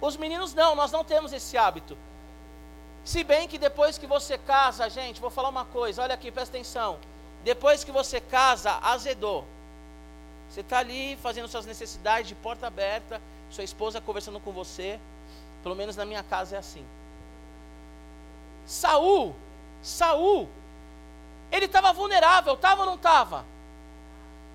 Os 0.00 0.16
meninos 0.16 0.52
não, 0.52 0.74
nós 0.74 0.92
não 0.92 1.02
temos 1.02 1.32
esse 1.32 1.56
hábito. 1.56 1.96
Se 3.04 3.22
bem 3.22 3.48
que 3.48 3.56
depois 3.56 3.96
que 3.96 4.06
você 4.06 4.36
casa, 4.36 4.90
gente, 4.90 5.20
vou 5.20 5.30
falar 5.30 5.48
uma 5.48 5.64
coisa, 5.64 6.02
olha 6.02 6.14
aqui, 6.14 6.30
presta 6.30 6.56
atenção. 6.56 6.98
Depois 7.44 7.84
que 7.84 7.92
você 7.92 8.20
casa, 8.20 8.78
azedou. 8.82 9.46
Você 10.50 10.60
está 10.60 10.78
ali 10.78 11.16
fazendo 11.22 11.48
suas 11.48 11.64
necessidades 11.64 12.28
de 12.28 12.34
porta 12.34 12.66
aberta, 12.66 13.22
sua 13.50 13.64
esposa 13.64 14.00
conversando 14.00 14.40
com 14.40 14.52
você. 14.52 15.00
Pelo 15.62 15.74
menos 15.74 15.96
na 15.96 16.04
minha 16.04 16.22
casa 16.22 16.56
é 16.56 16.58
assim. 16.58 16.84
Saul, 18.64 19.34
Saul, 19.82 20.48
ele 21.50 21.66
estava 21.66 21.92
vulnerável, 21.92 22.54
estava 22.54 22.82
ou 22.82 22.86
não 22.86 22.94
estava? 22.96 23.44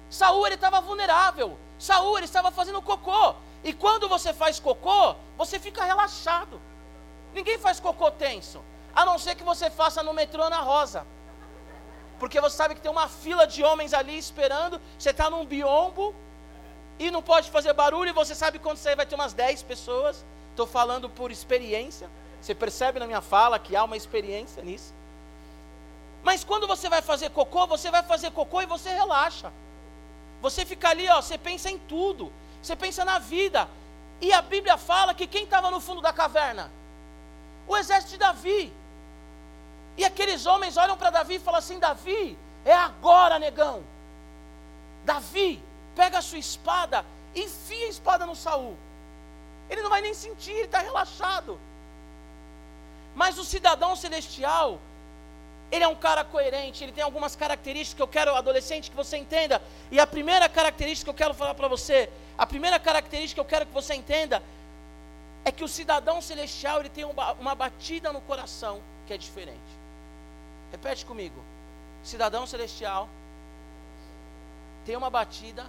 Saul 0.10 0.45
ele 0.45 0.55
estava 0.55 0.81
vulnerável. 0.81 1.57
Saul 1.79 2.17
ele 2.17 2.25
estava 2.25 2.51
fazendo 2.51 2.81
cocô. 2.81 3.36
E 3.63 3.74
quando 3.74 4.10
você 4.10 4.33
faz 4.33 4.60
cocô, 4.60 5.15
você 5.38 5.60
fica 5.60 5.83
relaxado. 5.83 6.60
Ninguém 7.33 7.57
faz 7.57 7.79
cocô 7.79 8.12
tenso, 8.12 8.62
a 8.93 9.05
não 9.05 9.17
ser 9.17 9.36
que 9.36 9.43
você 9.43 9.69
faça 9.69 10.03
no 10.03 10.13
metrô 10.13 10.50
na 10.50 10.60
Rosa. 10.60 11.05
Porque 12.19 12.39
você 12.41 12.55
sabe 12.55 12.75
que 12.75 12.81
tem 12.81 12.91
uma 12.91 13.07
fila 13.07 13.48
de 13.48 13.63
homens 13.63 13.93
ali 13.93 14.17
esperando, 14.17 14.79
você 15.00 15.12
está 15.12 15.29
num 15.29 15.45
biombo 15.45 16.13
e 17.08 17.12
não 17.12 17.22
pode 17.22 17.50
fazer 17.50 17.74
barulho, 17.74 18.10
e 18.10 18.13
você 18.13 18.36
sabe 18.36 18.60
quando 18.60 18.77
você 18.77 18.96
vai 18.96 19.05
ter 19.05 19.15
umas 19.15 19.34
10 19.34 19.63
pessoas. 19.63 20.24
Estou 20.51 20.67
falando 20.67 21.10
por 21.10 21.31
experiência. 21.31 22.10
Você 22.41 22.53
percebe 22.53 23.00
na 23.00 23.08
minha 23.08 23.22
fala 23.22 23.58
que 23.58 23.75
há 23.75 23.84
uma 23.84 23.98
experiência 23.98 24.62
nisso. 24.62 24.93
Mas 26.24 26.43
quando 26.43 26.67
você 26.67 26.89
vai 26.89 27.01
fazer 27.01 27.31
cocô, 27.31 27.65
você 27.65 27.89
vai 27.89 28.03
fazer 28.03 28.29
cocô 28.31 28.62
e 28.62 28.67
você 28.67 28.89
relaxa. 28.91 29.51
Você 30.41 30.65
fica 30.65 30.89
ali, 30.89 31.10
ó, 31.10 31.22
você 31.22 31.38
pensa 31.38 31.72
em 31.72 31.79
tudo. 31.79 32.31
Você 32.62 32.75
pensa 32.75 33.03
na 33.03 33.17
vida. 33.17 33.67
E 34.20 34.31
a 34.31 34.41
Bíblia 34.41 34.77
fala 34.77 35.15
que 35.15 35.25
quem 35.25 35.46
estava 35.46 35.72
no 35.72 35.79
fundo 35.79 36.01
da 36.01 36.13
caverna? 36.13 36.72
O 37.67 37.75
exército 37.75 38.12
de 38.12 38.17
Davi. 38.17 38.72
E 39.98 40.05
aqueles 40.05 40.46
homens 40.46 40.77
olham 40.77 40.98
para 40.98 41.10
Davi 41.10 41.36
e 41.36 41.39
falam 41.39 41.58
assim: 41.58 41.79
Davi, 41.79 42.38
é 42.63 42.74
agora, 42.74 43.39
negão. 43.39 43.84
Davi, 45.03 45.63
pega 45.95 46.17
a 46.17 46.21
sua 46.21 46.39
espada 46.39 47.05
enfia 47.36 47.86
a 47.86 47.89
espada 47.89 48.25
no 48.25 48.36
Saul. 48.36 48.77
Ele 49.69 49.81
não 49.81 49.89
vai 49.89 50.01
nem 50.01 50.13
sentir, 50.13 50.51
ele 50.51 50.65
está 50.65 50.79
relaxado. 50.79 51.60
Mas 53.15 53.38
o 53.38 53.43
cidadão 53.43 53.95
celestial, 53.95 54.79
ele 55.71 55.83
é 55.83 55.88
um 55.88 55.95
cara 55.95 56.24
coerente, 56.24 56.83
ele 56.83 56.91
tem 56.91 57.03
algumas 57.03 57.36
características 57.36 57.95
que 57.95 58.01
eu 58.01 58.07
quero, 58.07 58.36
adolescente, 58.36 58.89
que 58.89 58.95
você 58.95 59.17
entenda. 59.17 59.62
E 59.89 60.00
a 60.00 60.07
primeira 60.07 60.48
característica 60.50 61.05
que 61.05 61.10
eu 61.10 61.25
quero 61.25 61.33
falar 61.33 61.53
para 61.53 61.67
você, 61.67 62.10
a 62.38 62.45
primeira 62.45 62.79
característica 62.79 63.41
que 63.41 63.45
eu 63.45 63.50
quero 63.50 63.65
que 63.65 63.74
você 63.74 63.93
entenda, 63.93 64.43
é 65.43 65.51
que 65.51 65.63
o 65.63 65.67
cidadão 65.67 66.21
celestial 66.21 66.81
ele 66.81 66.89
tem 66.89 67.03
uma, 67.03 67.31
uma 67.33 67.55
batida 67.55 68.12
no 68.12 68.21
coração 68.21 68.81
que 69.07 69.13
é 69.13 69.17
diferente. 69.17 69.60
Repete 70.71 71.05
comigo. 71.05 71.41
Cidadão 72.03 72.45
celestial 72.45 73.10
tem 74.86 74.95
uma 74.95 75.10
batida 75.10 75.65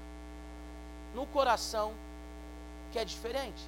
no 1.14 1.26
coração 1.26 1.92
que 2.92 2.98
é 2.98 3.04
diferente. 3.04 3.62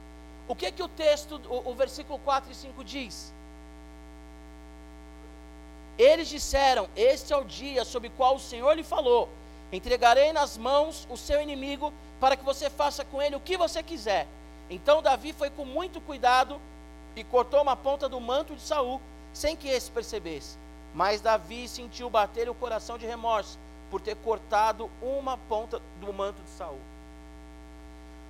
O 0.46 0.54
que 0.54 0.70
que 0.70 0.82
o 0.82 0.88
texto, 0.88 1.40
o, 1.48 1.70
o 1.70 1.74
versículo 1.74 2.18
4 2.18 2.52
e 2.52 2.54
5 2.54 2.84
diz? 2.84 3.32
Eles 5.96 6.28
disseram: 6.28 6.88
Este 6.94 7.32
é 7.32 7.36
o 7.36 7.44
dia 7.44 7.84
sobre 7.84 8.08
o 8.08 8.12
qual 8.12 8.36
o 8.36 8.40
Senhor 8.40 8.72
lhe 8.74 8.82
falou. 8.82 9.28
Entregarei 9.72 10.32
nas 10.32 10.56
mãos 10.56 11.06
o 11.10 11.16
seu 11.16 11.40
inimigo 11.40 11.92
para 12.20 12.36
que 12.36 12.44
você 12.44 12.68
faça 12.68 13.04
com 13.04 13.20
ele 13.20 13.36
o 13.36 13.40
que 13.40 13.56
você 13.56 13.82
quiser. 13.82 14.26
Então 14.68 15.02
Davi 15.02 15.32
foi 15.32 15.50
com 15.50 15.64
muito 15.64 16.00
cuidado 16.00 16.60
e 17.16 17.24
cortou 17.24 17.62
uma 17.62 17.76
ponta 17.76 18.08
do 18.08 18.20
manto 18.20 18.54
de 18.54 18.62
Saul, 18.62 19.00
sem 19.32 19.56
que 19.56 19.68
esse 19.68 19.90
percebesse. 19.90 20.58
Mas 20.94 21.20
Davi 21.20 21.66
sentiu 21.68 22.08
bater 22.08 22.48
o 22.48 22.54
coração 22.54 22.98
de 22.98 23.06
remorso 23.06 23.58
por 23.90 24.00
ter 24.00 24.16
cortado 24.16 24.90
uma 25.02 25.36
ponta 25.36 25.80
do 26.00 26.12
manto 26.12 26.42
de 26.42 26.50
Saul. 26.50 26.80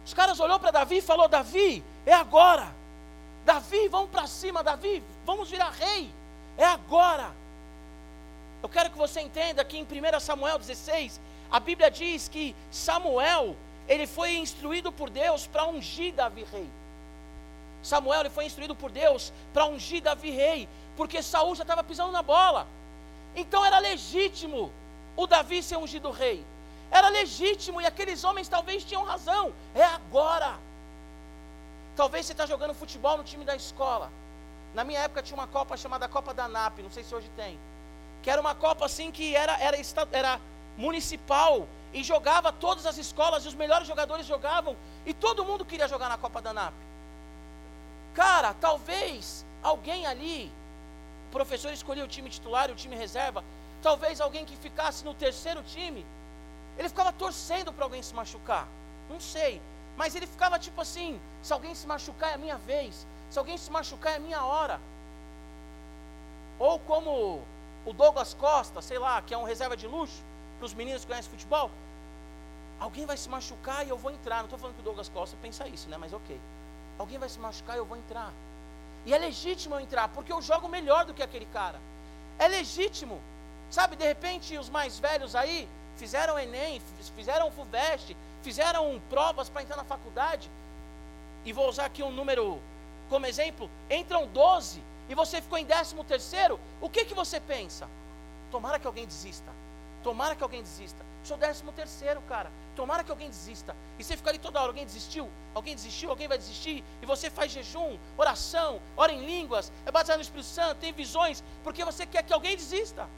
Os 0.05 0.13
caras 0.13 0.39
olhou 0.41 0.59
para 0.59 0.71
Davi 0.71 0.99
e 0.99 1.03
falou: 1.03 1.29
Davi, 1.29 1.85
é 2.05 2.13
agora. 2.13 2.73
Davi, 3.45 3.89
vamos 3.89 4.11
para 4.11 4.27
cima, 4.27 4.63
Davi, 4.63 5.03
vamos 5.25 5.51
virar 5.51 5.71
rei. 5.71 6.11
É 6.57 6.65
agora. 6.65 7.33
Eu 8.63 8.69
quero 8.69 8.91
que 8.91 8.97
você 8.97 9.21
entenda 9.21 9.65
que 9.65 9.77
em 9.77 9.83
1 9.83 10.21
Samuel 10.21 10.59
16, 10.59 11.21
a 11.51 11.61
Bíblia 11.61 11.91
diz 11.91 12.29
que 12.29 12.57
Samuel, 12.71 13.55
ele 13.87 14.07
foi 14.07 14.37
instruído 14.37 14.91
por 14.91 15.11
Deus 15.11 15.47
para 15.47 15.67
ungir 15.67 16.15
Davi 16.15 16.47
rei. 16.51 16.69
Samuel 17.83 18.21
ele 18.21 18.31
foi 18.31 18.47
instruído 18.47 18.75
por 18.75 18.91
Deus 18.91 19.33
para 19.53 19.67
ungir 19.67 20.03
Davi 20.03 20.31
rei, 20.31 20.67
porque 20.97 21.23
Saul 21.23 21.55
já 21.55 21.63
estava 21.63 21.85
pisando 21.85 22.13
na 22.13 22.23
bola. 22.23 22.67
Então 23.37 23.65
era 23.65 23.79
legítimo 23.79 24.73
o 25.17 25.27
Davi 25.27 25.63
ser 25.63 25.77
ungido 25.77 26.11
rei. 26.11 26.45
Era 26.95 27.09
legítimo 27.09 27.81
e 27.81 27.87
aqueles 27.87 28.23
homens 28.23 28.47
talvez 28.47 28.85
tinham 28.85 29.03
razão. 29.03 29.53
É 29.75 29.83
agora. 29.83 30.55
Talvez 31.97 32.25
você 32.25 32.31
está 32.33 32.47
jogando 32.47 32.73
futebol 32.73 33.17
no 33.19 33.25
time 33.25 33.45
da 33.45 33.57
escola. 33.57 34.13
Na 34.73 34.85
minha 34.85 35.01
época 35.01 35.21
tinha 35.21 35.37
uma 35.37 35.49
Copa 35.49 35.77
chamada 35.77 36.09
Copa 36.09 36.33
da 36.33 36.47
NAP, 36.47 36.79
não 36.79 36.93
sei 36.93 37.03
se 37.03 37.13
hoje 37.13 37.29
tem. 37.37 37.59
Que 38.23 38.31
era 38.31 38.41
uma 38.41 38.55
Copa 38.55 38.87
assim 38.87 39.11
que 39.11 39.35
era, 39.35 39.59
era, 39.59 39.77
era 40.13 40.41
municipal 40.77 41.67
e 41.93 42.05
jogava 42.05 42.53
todas 42.53 42.87
as 42.87 42.97
escolas 42.97 43.45
e 43.45 43.49
os 43.49 43.55
melhores 43.55 43.89
jogadores 43.89 44.25
jogavam 44.25 44.77
e 45.05 45.13
todo 45.13 45.45
mundo 45.45 45.65
queria 45.65 45.89
jogar 45.89 46.09
na 46.09 46.17
Copa 46.17 46.41
da 46.41 46.53
NAP. 46.53 46.75
Cara, 48.15 48.55
talvez 48.61 49.45
alguém 49.65 50.07
ali, 50.07 50.49
o 51.29 51.33
professor 51.33 51.73
escolhia 51.73 52.05
o 52.05 52.09
time 52.09 52.31
titular 52.31 52.71
e 52.71 52.73
o 52.73 52.77
time 52.77 52.95
reserva, 52.95 53.43
talvez 53.83 54.21
alguém 54.21 54.45
que 54.45 54.57
ficasse 54.57 55.05
no 55.05 55.13
terceiro 55.13 55.61
time 55.65 56.07
ele 56.79 56.89
ficava 56.89 57.13
torcendo 57.13 57.73
para 57.73 57.85
alguém 57.85 58.03
se 58.03 58.15
machucar. 58.15 58.67
Não 59.09 59.21
sei. 59.21 59.61
Mas 59.97 60.15
ele 60.15 60.27
ficava 60.27 60.59
tipo 60.59 60.81
assim: 60.81 61.21
se 61.43 61.53
alguém 61.53 61.75
se 61.75 61.87
machucar 61.87 62.31
é 62.31 62.35
a 62.35 62.39
minha 62.39 62.57
vez. 62.59 63.07
Se 63.31 63.39
alguém 63.39 63.57
se 63.57 63.71
machucar 63.71 64.15
é 64.15 64.17
a 64.17 64.21
minha 64.21 64.45
hora. 64.45 64.81
Ou 66.59 66.79
como 66.81 67.43
o 67.85 67.93
Douglas 67.93 68.35
Costa, 68.35 68.81
sei 68.81 68.99
lá, 68.99 69.21
que 69.23 69.35
é 69.35 69.39
um 69.39 69.45
reserva 69.45 69.77
de 69.77 69.87
luxo, 69.87 70.23
para 70.59 70.67
os 70.67 70.75
meninos 70.75 71.03
que 71.03 71.09
conhecem 71.09 71.31
futebol. 71.31 71.71
Alguém 72.81 73.07
vai 73.07 73.17
se 73.17 73.29
machucar 73.29 73.87
e 73.87 73.91
eu 73.91 73.99
vou 73.99 74.11
entrar. 74.11 74.39
Não 74.39 74.45
estou 74.45 74.59
falando 74.59 74.75
que 74.75 74.81
o 74.81 74.85
Douglas 74.85 75.09
Costa 75.09 75.37
pensa 75.41 75.67
isso, 75.69 75.89
né? 75.89 75.97
Mas 75.97 76.13
ok. 76.13 76.41
Alguém 76.99 77.19
vai 77.19 77.29
se 77.29 77.39
machucar 77.39 77.77
e 77.77 77.79
eu 77.79 77.85
vou 77.85 77.97
entrar. 77.97 78.33
E 79.07 79.13
é 79.13 79.19
legítimo 79.19 79.75
eu 79.75 79.81
entrar, 79.81 80.09
porque 80.09 80.33
eu 80.33 80.41
jogo 80.41 80.69
melhor 80.69 81.05
do 81.05 81.13
que 81.13 81.23
aquele 81.23 81.47
cara. 81.47 81.79
É 82.39 82.49
legítimo. 82.49 83.21
Sabe, 83.71 83.97
de 83.97 84.05
repente, 84.05 84.57
os 84.57 84.71
mais 84.71 84.99
velhos 84.99 85.35
aí, 85.35 85.69
fizeram 85.97 86.39
Enem, 86.39 86.81
fizeram 87.17 87.51
FUVEST, 87.51 88.17
fizeram 88.43 89.01
provas 89.09 89.49
para 89.49 89.63
entrar 89.63 89.77
na 89.77 89.85
faculdade, 89.85 90.51
e 91.45 91.53
vou 91.53 91.69
usar 91.69 91.87
aqui 91.87 92.03
um 92.03 92.11
número 92.11 92.61
como 93.09 93.27
exemplo, 93.27 93.71
entram 93.91 94.27
12 94.27 94.83
e 95.09 95.15
você 95.15 95.41
ficou 95.41 95.59
em 95.59 95.67
13 95.67 95.95
terceiro, 96.05 96.59
o 96.81 96.89
que, 96.89 97.05
que 97.05 97.15
você 97.15 97.39
pensa? 97.39 97.89
Tomara 98.51 98.79
que 98.79 98.87
alguém 98.87 99.07
desista. 99.07 99.53
Tomara 100.03 100.35
que 100.35 100.43
alguém 100.43 100.63
desista. 100.63 101.05
Sou 101.23 101.37
13 101.37 101.63
terceiro, 101.75 102.21
cara. 102.23 102.51
Tomara 102.77 103.05
que 103.05 103.11
alguém 103.11 103.29
desista. 103.29 103.77
E 103.99 104.05
você 104.05 104.17
fica 104.17 104.31
ali 104.31 104.39
toda 104.39 104.61
hora, 104.61 104.69
alguém 104.69 104.85
desistiu? 104.85 105.31
Alguém 105.55 105.75
desistiu? 105.75 106.11
Alguém 106.11 106.29
vai 106.29 106.39
desistir? 106.39 106.85
E 107.03 107.07
você 107.07 107.31
faz 107.31 107.53
jejum, 107.53 107.99
oração, 108.17 108.81
ora 108.97 109.13
em 109.13 109.25
línguas, 109.25 109.73
é 109.87 109.91
baseado 109.91 110.19
no 110.19 110.23
Espírito 110.23 110.47
Santo, 110.47 110.79
tem 110.79 110.93
visões, 110.93 111.43
porque 111.63 111.85
você 111.85 112.07
quer 112.07 112.23
que 112.23 112.33
alguém 112.33 112.57
desista. 112.57 113.09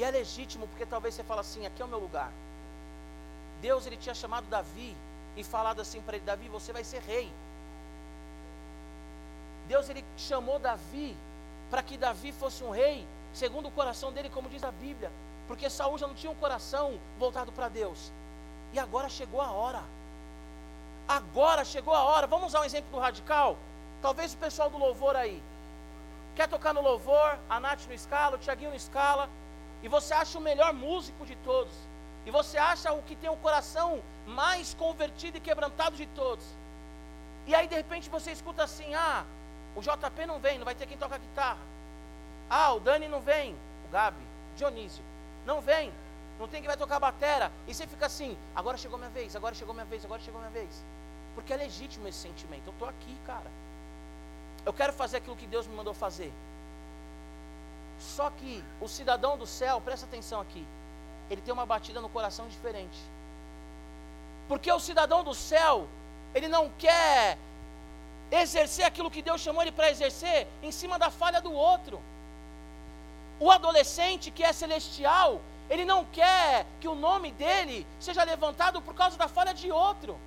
E 0.00 0.04
é 0.04 0.10
legítimo 0.10 0.66
porque 0.68 0.86
talvez 0.86 1.14
você 1.14 1.22
fala 1.22 1.42
assim, 1.42 1.66
aqui 1.66 1.82
é 1.82 1.84
o 1.84 1.88
meu 1.88 1.98
lugar. 1.98 2.32
Deus 3.60 3.84
ele 3.86 3.98
tinha 3.98 4.14
chamado 4.14 4.46
Davi 4.46 4.96
e 5.36 5.44
falado 5.44 5.78
assim 5.82 6.00
para 6.00 6.16
ele, 6.16 6.24
Davi, 6.24 6.48
você 6.48 6.72
vai 6.72 6.82
ser 6.82 7.02
rei. 7.02 7.30
Deus 9.68 9.90
ele 9.90 10.02
chamou 10.16 10.58
Davi 10.58 11.14
para 11.70 11.82
que 11.82 11.98
Davi 11.98 12.32
fosse 12.32 12.64
um 12.64 12.70
rei, 12.70 13.06
segundo 13.34 13.68
o 13.68 13.70
coração 13.70 14.10
dele, 14.10 14.30
como 14.30 14.48
diz 14.48 14.64
a 14.64 14.72
Bíblia, 14.72 15.12
porque 15.46 15.68
Saul 15.68 15.98
já 15.98 16.06
não 16.06 16.14
tinha 16.14 16.32
um 16.32 16.42
coração 16.44 16.98
voltado 17.18 17.52
para 17.52 17.68
Deus. 17.68 18.10
E 18.72 18.78
agora 18.78 19.10
chegou 19.10 19.42
a 19.42 19.50
hora. 19.50 19.82
Agora 21.06 21.62
chegou 21.62 21.94
a 21.94 22.04
hora. 22.04 22.26
Vamos 22.26 22.46
usar 22.46 22.60
um 22.60 22.64
exemplo 22.64 22.90
do 22.90 22.98
radical? 22.98 23.58
Talvez 24.00 24.32
o 24.32 24.38
pessoal 24.38 24.70
do 24.70 24.78
louvor 24.78 25.14
aí. 25.14 25.42
Quer 26.34 26.48
tocar 26.48 26.72
no 26.72 26.80
louvor, 26.80 27.38
a 27.50 27.60
Nath 27.60 27.86
no 27.86 27.92
escala, 27.92 28.36
o 28.36 28.38
Tiaguinho 28.38 28.70
no 28.70 28.76
escala, 28.76 29.28
e 29.82 29.88
você 29.88 30.12
acha 30.12 30.38
o 30.38 30.40
melhor 30.40 30.72
músico 30.72 31.24
de 31.24 31.36
todos, 31.36 31.72
e 32.26 32.30
você 32.30 32.58
acha 32.58 32.92
o 32.92 33.02
que 33.02 33.16
tem 33.16 33.30
o 33.30 33.36
coração 33.36 34.02
mais 34.26 34.74
convertido 34.74 35.38
e 35.38 35.40
quebrantado 35.40 35.96
de 35.96 36.06
todos, 36.06 36.44
e 37.46 37.54
aí 37.54 37.66
de 37.66 37.74
repente 37.74 38.10
você 38.10 38.30
escuta 38.32 38.64
assim: 38.64 38.94
ah, 38.94 39.24
o 39.74 39.80
JP 39.80 40.26
não 40.26 40.38
vem, 40.38 40.58
não 40.58 40.64
vai 40.64 40.74
ter 40.74 40.86
quem 40.86 40.98
toca 40.98 41.18
guitarra, 41.18 41.60
ah, 42.48 42.72
o 42.74 42.80
Dani 42.80 43.08
não 43.08 43.20
vem, 43.20 43.54
o 43.88 43.92
Gabi, 43.92 44.22
Dionísio, 44.56 45.02
não 45.46 45.60
vem, 45.60 45.92
não 46.38 46.46
tem 46.46 46.60
quem 46.60 46.68
vai 46.68 46.76
tocar 46.76 47.00
batera, 47.00 47.50
e 47.66 47.74
você 47.74 47.86
fica 47.86 48.06
assim: 48.06 48.36
agora 48.54 48.76
chegou 48.76 48.98
minha 48.98 49.10
vez, 49.10 49.34
agora 49.34 49.54
chegou 49.54 49.74
minha 49.74 49.86
vez, 49.86 50.04
agora 50.04 50.20
chegou 50.20 50.40
minha 50.40 50.52
vez, 50.52 50.84
porque 51.34 51.52
é 51.52 51.56
legítimo 51.56 52.06
esse 52.06 52.18
sentimento, 52.18 52.66
eu 52.66 52.72
estou 52.72 52.88
aqui, 52.88 53.16
cara, 53.26 53.50
eu 54.66 54.72
quero 54.72 54.92
fazer 54.92 55.18
aquilo 55.18 55.36
que 55.36 55.46
Deus 55.46 55.66
me 55.66 55.74
mandou 55.74 55.94
fazer. 55.94 56.32
Só 58.00 58.30
que 58.30 58.64
o 58.80 58.88
cidadão 58.88 59.36
do 59.36 59.46
céu, 59.46 59.80
presta 59.80 60.06
atenção 60.06 60.40
aqui, 60.40 60.66
ele 61.30 61.42
tem 61.42 61.52
uma 61.52 61.66
batida 61.66 62.00
no 62.00 62.08
coração 62.08 62.48
diferente. 62.48 62.98
Porque 64.48 64.72
o 64.72 64.80
cidadão 64.80 65.22
do 65.22 65.34
céu, 65.34 65.86
ele 66.34 66.48
não 66.48 66.70
quer 66.78 67.38
exercer 68.30 68.84
aquilo 68.84 69.10
que 69.10 69.22
Deus 69.22 69.40
chamou 69.40 69.62
ele 69.62 69.72
para 69.72 69.90
exercer 69.90 70.46
em 70.62 70.72
cima 70.72 70.98
da 70.98 71.10
falha 71.10 71.40
do 71.40 71.52
outro. 71.52 72.00
O 73.38 73.50
adolescente 73.50 74.30
que 74.30 74.42
é 74.42 74.52
celestial, 74.52 75.40
ele 75.68 75.84
não 75.84 76.04
quer 76.04 76.66
que 76.80 76.88
o 76.88 76.94
nome 76.94 77.30
dele 77.32 77.86
seja 77.98 78.24
levantado 78.24 78.80
por 78.80 78.94
causa 78.94 79.16
da 79.16 79.28
falha 79.28 79.52
de 79.52 79.70
outro. 79.70 80.18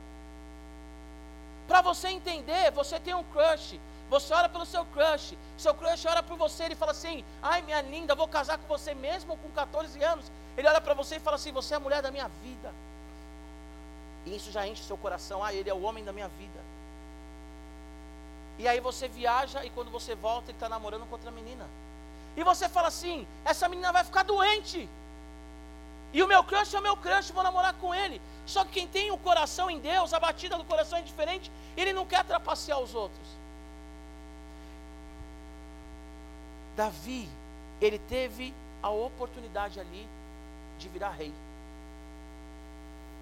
Para 1.67 1.81
você 1.81 2.09
entender, 2.09 2.71
você 2.71 2.99
tem 2.99 3.13
um 3.13 3.23
crush, 3.23 3.79
você 4.13 4.32
ora 4.32 4.48
pelo 4.48 4.65
seu 4.65 4.86
crush. 4.86 5.36
Seu 5.58 5.74
crush 5.74 6.05
ora 6.05 6.22
por 6.22 6.38
você. 6.38 6.65
Ele 6.65 6.75
fala 6.75 6.91
assim: 6.91 7.25
Ai, 7.41 7.63
minha 7.63 7.82
linda, 7.82 8.13
vou 8.13 8.27
casar 8.27 8.60
com 8.60 8.67
você 8.67 8.93
mesmo 8.93 9.36
com 9.38 9.50
14 9.50 10.01
anos. 10.03 10.32
Ele 10.55 10.67
olha 10.67 10.79
para 10.79 10.93
você 10.93 11.15
e 11.15 11.20
fala 11.20 11.36
assim: 11.36 11.51
Você 11.51 11.74
é 11.74 11.77
a 11.77 11.79
mulher 11.79 12.01
da 12.01 12.12
minha 12.12 12.27
vida. 12.43 12.72
E 14.27 14.36
isso 14.36 14.51
já 14.51 14.67
enche 14.67 14.84
seu 14.84 14.98
coração. 14.98 15.43
Ah, 15.43 15.51
ele 15.51 15.67
é 15.67 15.74
o 15.74 15.82
homem 15.82 16.03
da 16.03 16.13
minha 16.13 16.27
vida. 16.27 16.60
E 18.60 18.67
aí 18.67 18.79
você 18.79 19.08
viaja 19.08 19.65
e 19.65 19.72
quando 19.72 19.89
você 19.89 20.13
volta, 20.13 20.51
ele 20.51 20.58
está 20.58 20.70
namorando 20.70 21.08
com 21.08 21.15
outra 21.15 21.32
menina. 21.32 21.65
E 22.38 22.43
você 22.43 22.70
fala 22.70 22.89
assim: 22.89 23.27
Essa 23.43 23.67
menina 23.67 23.91
vai 23.91 24.03
ficar 24.03 24.22
doente. 24.22 24.88
E 26.13 26.22
o 26.22 26.27
meu 26.27 26.43
crush 26.43 26.75
é 26.75 26.79
o 26.79 26.84
meu 26.84 26.96
crush, 26.96 27.32
vou 27.32 27.43
namorar 27.43 27.74
com 27.82 27.96
ele. 27.96 28.22
Só 28.46 28.63
que 28.63 28.74
quem 28.74 28.88
tem 28.88 29.10
o 29.10 29.17
coração 29.17 29.72
em 29.72 29.79
Deus, 29.79 30.13
a 30.13 30.20
batida 30.20 30.55
do 30.55 30.65
coração 30.65 31.00
é 31.00 31.01
diferente, 31.01 31.51
ele 31.75 31.91
não 31.91 32.05
quer 32.05 32.24
trapacear 32.24 32.79
os 32.79 32.93
outros. 32.93 33.42
Davi, 36.75 37.29
ele 37.79 37.99
teve 37.99 38.53
a 38.81 38.89
oportunidade 38.89 39.79
ali 39.79 40.07
de 40.79 40.89
virar 40.89 41.11
rei. 41.11 41.33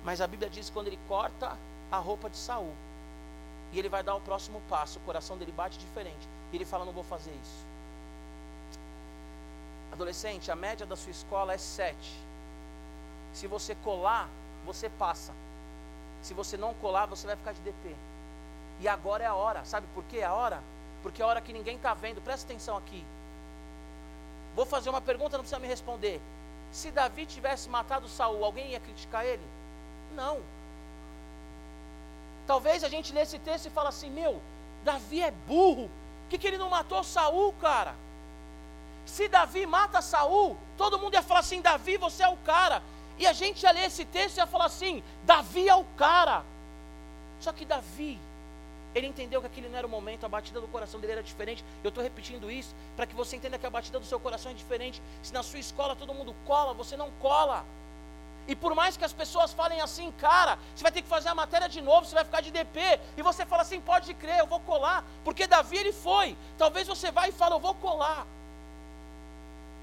Mas 0.04 0.22
a 0.22 0.28
Bíblia 0.28 0.50
diz 0.50 0.68
que 0.68 0.74
quando 0.74 0.88
ele 0.88 1.00
corta 1.08 1.58
a 1.92 1.98
roupa 1.98 2.30
de 2.30 2.38
Saul, 2.38 2.74
e 3.72 3.80
ele 3.80 3.90
vai 3.90 4.04
dar 4.04 4.16
o 4.16 4.22
próximo 4.22 4.62
passo, 4.70 5.00
o 5.00 5.02
coração 5.04 5.38
dele 5.38 5.52
bate 5.52 5.78
diferente. 5.78 6.28
E 6.52 6.56
ele 6.58 6.66
fala: 6.66 6.86
Não 6.86 6.92
vou 6.92 7.04
fazer 7.04 7.32
isso. 7.32 7.66
Adolescente, 9.92 10.52
a 10.52 10.56
média 10.56 10.86
da 10.86 10.96
sua 10.96 11.12
escola 11.12 11.54
é 11.54 11.58
7. 11.58 11.96
Se 13.34 13.48
você 13.48 13.76
colar, 13.76 14.30
você 14.66 14.90
passa. 14.90 15.34
Se 16.22 16.34
você 16.34 16.58
não 16.58 16.74
colar, 16.76 17.06
você 17.06 17.26
vai 17.28 17.36
ficar 17.36 17.54
de 17.54 17.62
DP. 17.62 17.96
E 18.80 18.88
agora 18.88 19.24
é 19.24 19.28
a 19.28 19.36
hora. 19.36 19.64
Sabe 19.66 19.88
por 19.94 20.04
que 20.06 20.20
é 20.20 20.26
a 20.26 20.34
hora? 20.34 20.62
Porque 21.02 21.22
é 21.22 21.26
a 21.26 21.28
hora 21.28 21.42
que 21.42 21.54
ninguém 21.54 21.78
está 21.78 21.94
vendo. 21.94 22.22
Presta 22.22 22.46
atenção 22.46 22.78
aqui. 22.78 23.06
Vou 24.56 24.66
fazer 24.66 24.90
uma 24.90 25.02
pergunta, 25.02 25.38
não 25.38 25.44
precisa 25.44 25.60
me 25.60 25.68
responder. 25.68 26.22
Se 26.72 26.92
Davi 26.92 27.26
tivesse 27.26 27.70
matado 27.70 28.08
Saul, 28.08 28.44
alguém 28.44 28.72
ia 28.72 28.80
criticar 28.80 29.26
ele? 29.26 29.46
Não. 30.16 30.40
Talvez 32.48 32.84
a 32.84 32.90
gente 32.90 33.14
lê 33.14 33.22
esse 33.22 33.40
texto 33.40 33.68
e 33.68 33.70
fala 33.70 33.90
assim: 33.90 34.10
Meu, 34.10 34.42
Davi 34.84 35.22
é 35.22 35.32
burro. 35.32 35.90
Por 36.24 36.30
que, 36.30 36.38
que 36.38 36.48
ele 36.48 36.58
não 36.58 36.70
matou 36.70 37.04
Saul, 37.04 37.54
cara? 37.54 37.94
Se 39.06 39.28
Davi 39.28 39.66
mata 39.66 40.02
Saul, 40.02 40.58
todo 40.78 41.00
mundo 41.00 41.14
ia 41.14 41.24
falar 41.24 41.42
assim: 41.42 41.62
Davi, 41.62 41.98
você 41.98 42.24
é 42.24 42.30
o 42.30 42.38
cara. 42.38 42.82
E 43.18 43.28
a 43.28 43.34
gente 43.34 43.64
ia 43.64 43.72
ler 43.72 43.86
esse 43.86 44.06
texto 44.06 44.38
e 44.38 44.40
ia 44.40 44.48
falar 44.48 44.66
assim: 44.66 45.04
Davi 45.24 45.68
é 45.68 45.76
o 45.76 45.84
cara. 45.98 46.44
Só 47.40 47.52
que 47.52 47.66
Davi, 47.66 48.20
ele 48.94 49.08
entendeu 49.08 49.40
que 49.42 49.48
aquele 49.48 49.70
não 49.70 49.78
era 49.78 49.88
o 49.88 49.90
momento, 49.90 50.26
a 50.26 50.30
batida 50.30 50.60
do 50.60 50.68
coração 50.68 51.00
dele 51.00 51.14
era 51.14 51.24
diferente. 51.24 51.64
Eu 51.84 51.90
estou 51.90 52.04
repetindo 52.04 52.52
isso 52.52 52.76
para 52.96 53.06
que 53.06 53.16
você 53.16 53.36
entenda 53.36 53.58
que 53.58 53.66
a 53.66 53.70
batida 53.70 54.00
do 54.00 54.06
seu 54.06 54.20
coração 54.20 54.52
é 54.52 54.56
diferente. 54.56 55.02
Se 55.24 55.34
na 55.34 55.44
sua 55.44 55.60
escola 55.60 55.96
todo 55.96 56.14
mundo 56.14 56.36
cola, 56.46 56.74
você 56.74 56.98
não 56.98 57.10
cola. 57.22 57.66
E 58.48 58.56
por 58.56 58.76
mais 58.76 58.98
que 58.98 59.06
as 59.06 59.14
pessoas 59.14 59.54
falem 59.54 59.82
assim, 59.82 60.12
cara, 60.14 60.58
você 60.76 60.84
vai 60.84 60.92
ter 60.92 61.02
que 61.02 61.08
fazer 61.08 61.30
a 61.30 61.36
matéria 61.36 61.70
de 61.70 61.80
novo, 61.80 62.06
você 62.06 62.16
vai 62.16 62.26
ficar 62.26 62.42
de 62.42 62.52
DP, 62.52 63.00
e 63.16 63.22
você 63.22 63.46
fala 63.46 63.62
assim, 63.62 63.80
pode 63.80 64.14
crer, 64.16 64.40
eu 64.40 64.48
vou 64.48 64.60
colar, 64.60 65.06
porque 65.24 65.48
Davi 65.48 65.78
ele 65.78 65.94
foi. 65.94 66.36
Talvez 66.58 66.88
você 66.88 67.12
vá 67.12 67.28
e 67.28 67.32
fale, 67.32 67.54
eu 67.54 67.60
vou 67.60 67.76
colar. 67.76 68.26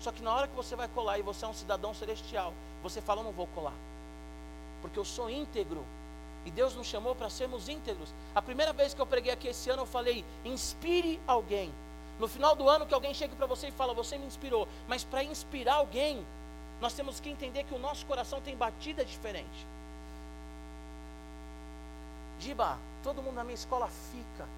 Só 0.00 0.12
que 0.12 0.22
na 0.22 0.34
hora 0.34 0.48
que 0.48 0.54
você 0.54 0.76
vai 0.76 0.88
colar 0.88 1.18
e 1.18 1.22
você 1.22 1.44
é 1.44 1.48
um 1.48 1.54
cidadão 1.54 1.94
celestial, 1.94 2.52
você 2.82 3.00
fala, 3.00 3.20
eu 3.20 3.24
não 3.24 3.32
vou 3.32 3.46
colar. 3.48 3.74
Porque 4.82 4.98
eu 4.98 5.04
sou 5.04 5.30
íntegro. 5.30 5.84
E 6.48 6.50
Deus 6.50 6.74
nos 6.74 6.86
chamou 6.86 7.14
para 7.14 7.28
sermos 7.28 7.68
íntegros. 7.68 8.08
A 8.34 8.40
primeira 8.40 8.72
vez 8.72 8.94
que 8.94 9.00
eu 9.02 9.06
preguei 9.06 9.30
aqui 9.30 9.48
esse 9.48 9.68
ano, 9.68 9.82
eu 9.82 9.86
falei: 9.86 10.24
inspire 10.46 11.20
alguém. 11.26 11.70
No 12.18 12.26
final 12.26 12.56
do 12.56 12.66
ano, 12.66 12.86
que 12.86 12.94
alguém 12.94 13.12
chegue 13.12 13.36
para 13.36 13.44
você 13.44 13.68
e 13.68 13.70
fala: 13.70 13.92
Você 13.92 14.16
me 14.16 14.24
inspirou. 14.24 14.66
Mas 14.88 15.04
para 15.04 15.22
inspirar 15.22 15.74
alguém, 15.74 16.26
nós 16.80 16.94
temos 16.94 17.20
que 17.20 17.28
entender 17.28 17.64
que 17.64 17.74
o 17.74 17.78
nosso 17.78 18.06
coração 18.06 18.40
tem 18.40 18.56
batida 18.56 19.04
diferente. 19.04 19.66
Diba, 22.38 22.78
todo 23.02 23.22
mundo 23.22 23.34
na 23.34 23.44
minha 23.44 23.54
escola 23.54 23.86
fica. 24.10 24.48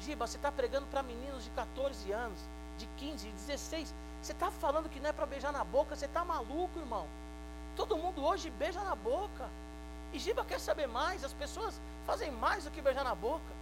Diba, 0.00 0.26
você 0.26 0.36
está 0.36 0.52
pregando 0.52 0.86
para 0.88 1.02
meninos 1.02 1.44
de 1.44 1.50
14 1.52 2.12
anos, 2.12 2.38
de 2.76 2.86
15, 2.98 3.26
de 3.26 3.32
16. 3.32 3.94
Você 4.20 4.32
está 4.32 4.50
falando 4.50 4.90
que 4.90 5.00
não 5.00 5.08
é 5.08 5.14
para 5.14 5.24
beijar 5.24 5.50
na 5.50 5.64
boca, 5.64 5.96
você 5.96 6.04
está 6.04 6.26
maluco, 6.26 6.78
irmão. 6.78 7.06
Todo 7.74 7.96
mundo 7.96 8.22
hoje 8.22 8.50
beija 8.50 8.82
na 8.82 8.94
boca. 8.94 9.48
E 10.16 10.18
Giba 10.18 10.46
quer 10.46 10.58
saber 10.58 10.86
mais, 10.86 11.22
as 11.22 11.34
pessoas 11.34 11.78
fazem 12.06 12.30
mais 12.30 12.64
do 12.64 12.70
que 12.70 12.80
beijar 12.80 13.04
na 13.04 13.14
boca. 13.14 13.52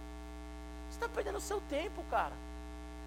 Você 0.87 0.95
está 0.95 1.09
perdendo 1.09 1.37
o 1.37 1.41
seu 1.41 1.59
tempo, 1.69 2.01
cara. 2.09 2.31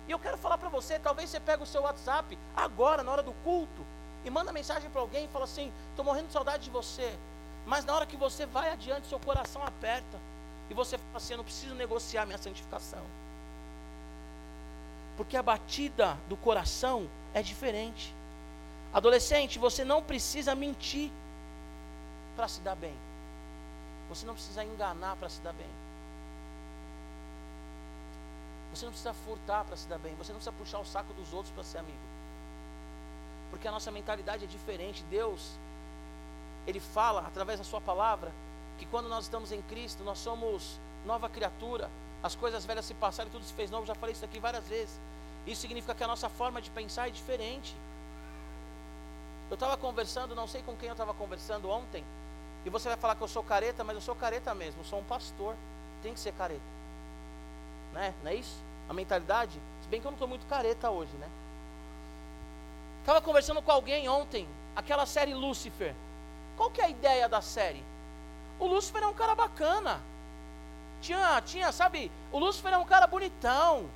E 0.06 0.10
eu 0.10 0.18
quero 0.18 0.36
falar 0.36 0.58
para 0.58 0.68
você, 0.68 0.98
talvez 0.98 1.30
você 1.30 1.40
pegue 1.40 1.62
o 1.62 1.66
seu 1.66 1.80
WhatsApp 1.80 2.38
agora, 2.54 3.02
na 3.02 3.10
hora 3.10 3.22
do 3.22 3.32
culto, 3.42 3.86
e 4.22 4.28
manda 4.28 4.52
mensagem 4.52 4.90
para 4.90 5.00
alguém 5.00 5.24
e 5.24 5.28
fala 5.28 5.46
assim: 5.46 5.72
estou 5.88 6.04
morrendo 6.04 6.26
de 6.26 6.34
saudade 6.34 6.64
de 6.64 6.68
você. 6.68 7.18
Mas 7.64 7.86
na 7.86 7.94
hora 7.94 8.04
que 8.04 8.18
você 8.18 8.44
vai 8.44 8.70
adiante, 8.70 9.08
seu 9.08 9.18
coração 9.18 9.62
aperta. 9.64 10.18
E 10.68 10.74
você 10.74 10.98
fala 10.98 11.16
assim: 11.16 11.32
eu 11.32 11.38
não 11.38 11.44
preciso 11.44 11.74
negociar 11.74 12.26
minha 12.26 12.36
santificação. 12.36 13.02
Porque 15.16 15.38
a 15.38 15.42
batida 15.42 16.18
do 16.28 16.36
coração 16.36 17.08
é 17.32 17.42
diferente. 17.42 18.14
Adolescente, 18.92 19.58
você 19.58 19.86
não 19.86 20.02
precisa 20.02 20.54
mentir 20.54 21.10
para 22.36 22.46
se 22.46 22.60
dar 22.60 22.76
bem. 22.76 23.07
Você 24.08 24.26
não 24.26 24.34
precisa 24.34 24.64
enganar 24.64 25.16
para 25.16 25.28
se 25.28 25.40
dar 25.40 25.52
bem. 25.52 25.68
Você 28.72 28.84
não 28.84 28.92
precisa 28.92 29.12
furtar 29.12 29.64
para 29.64 29.76
se 29.76 29.86
dar 29.88 29.98
bem. 29.98 30.14
Você 30.16 30.32
não 30.32 30.38
precisa 30.38 30.56
puxar 30.56 30.78
o 30.78 30.84
saco 30.84 31.12
dos 31.14 31.32
outros 31.32 31.52
para 31.52 31.64
ser 31.64 31.78
amigo. 31.78 31.98
Porque 33.50 33.66
a 33.66 33.70
nossa 33.70 33.90
mentalidade 33.90 34.44
é 34.44 34.46
diferente. 34.46 35.02
Deus, 35.10 35.52
Ele 36.66 36.80
fala 36.80 37.26
através 37.26 37.58
da 37.58 37.64
Sua 37.64 37.80
palavra 37.80 38.32
que 38.78 38.86
quando 38.86 39.08
nós 39.08 39.24
estamos 39.24 39.52
em 39.52 39.60
Cristo, 39.62 40.04
nós 40.04 40.18
somos 40.18 40.78
nova 41.04 41.28
criatura. 41.28 41.90
As 42.22 42.34
coisas 42.34 42.64
velhas 42.64 42.84
se 42.84 42.94
passaram 42.94 43.28
e 43.28 43.32
tudo 43.32 43.44
se 43.44 43.52
fez 43.52 43.70
novo. 43.70 43.86
Já 43.86 43.94
falei 43.94 44.14
isso 44.14 44.24
aqui 44.24 44.38
várias 44.38 44.66
vezes. 44.68 44.98
Isso 45.46 45.62
significa 45.62 45.94
que 45.94 46.04
a 46.04 46.08
nossa 46.08 46.28
forma 46.28 46.60
de 46.60 46.70
pensar 46.70 47.08
é 47.08 47.10
diferente. 47.10 47.74
Eu 49.50 49.54
estava 49.54 49.76
conversando, 49.76 50.34
não 50.34 50.46
sei 50.46 50.62
com 50.62 50.76
quem 50.76 50.88
eu 50.88 50.92
estava 50.92 51.14
conversando 51.14 51.70
ontem, 51.70 52.04
e 52.68 52.70
você 52.70 52.86
vai 52.86 52.98
falar 52.98 53.14
que 53.14 53.22
eu 53.22 53.28
sou 53.28 53.42
careta, 53.42 53.82
mas 53.82 53.96
eu 53.96 54.02
sou 54.02 54.14
careta 54.14 54.54
mesmo, 54.54 54.82
eu 54.82 54.84
sou 54.84 54.98
um 54.98 55.04
pastor, 55.04 55.56
tem 56.02 56.12
que 56.12 56.20
ser 56.20 56.32
careta. 56.34 56.60
Né? 57.94 58.12
Não 58.22 58.30
é 58.30 58.34
isso? 58.34 58.58
A 58.86 58.92
mentalidade? 58.92 59.58
Se 59.82 59.88
bem 59.88 60.02
que 60.02 60.06
eu 60.06 60.10
não 60.10 60.16
estou 60.16 60.28
muito 60.28 60.44
careta 60.46 60.90
hoje, 60.90 61.10
né? 61.16 61.26
Estava 63.00 63.22
conversando 63.22 63.62
com 63.62 63.72
alguém 63.72 64.06
ontem, 64.06 64.46
aquela 64.76 65.06
série 65.06 65.32
Lucifer. 65.32 65.94
Qual 66.58 66.70
que 66.70 66.82
é 66.82 66.84
a 66.84 66.90
ideia 66.90 67.26
da 67.26 67.40
série? 67.40 67.82
O 68.60 68.66
Lúcifer 68.66 69.02
é 69.02 69.06
um 69.06 69.14
cara 69.14 69.34
bacana. 69.34 70.02
Tinha, 71.00 71.40
tinha, 71.40 71.72
sabe? 71.72 72.12
O 72.30 72.38
Lúcifer 72.38 72.74
é 72.74 72.76
um 72.76 72.84
cara 72.84 73.06
bonitão. 73.06 73.88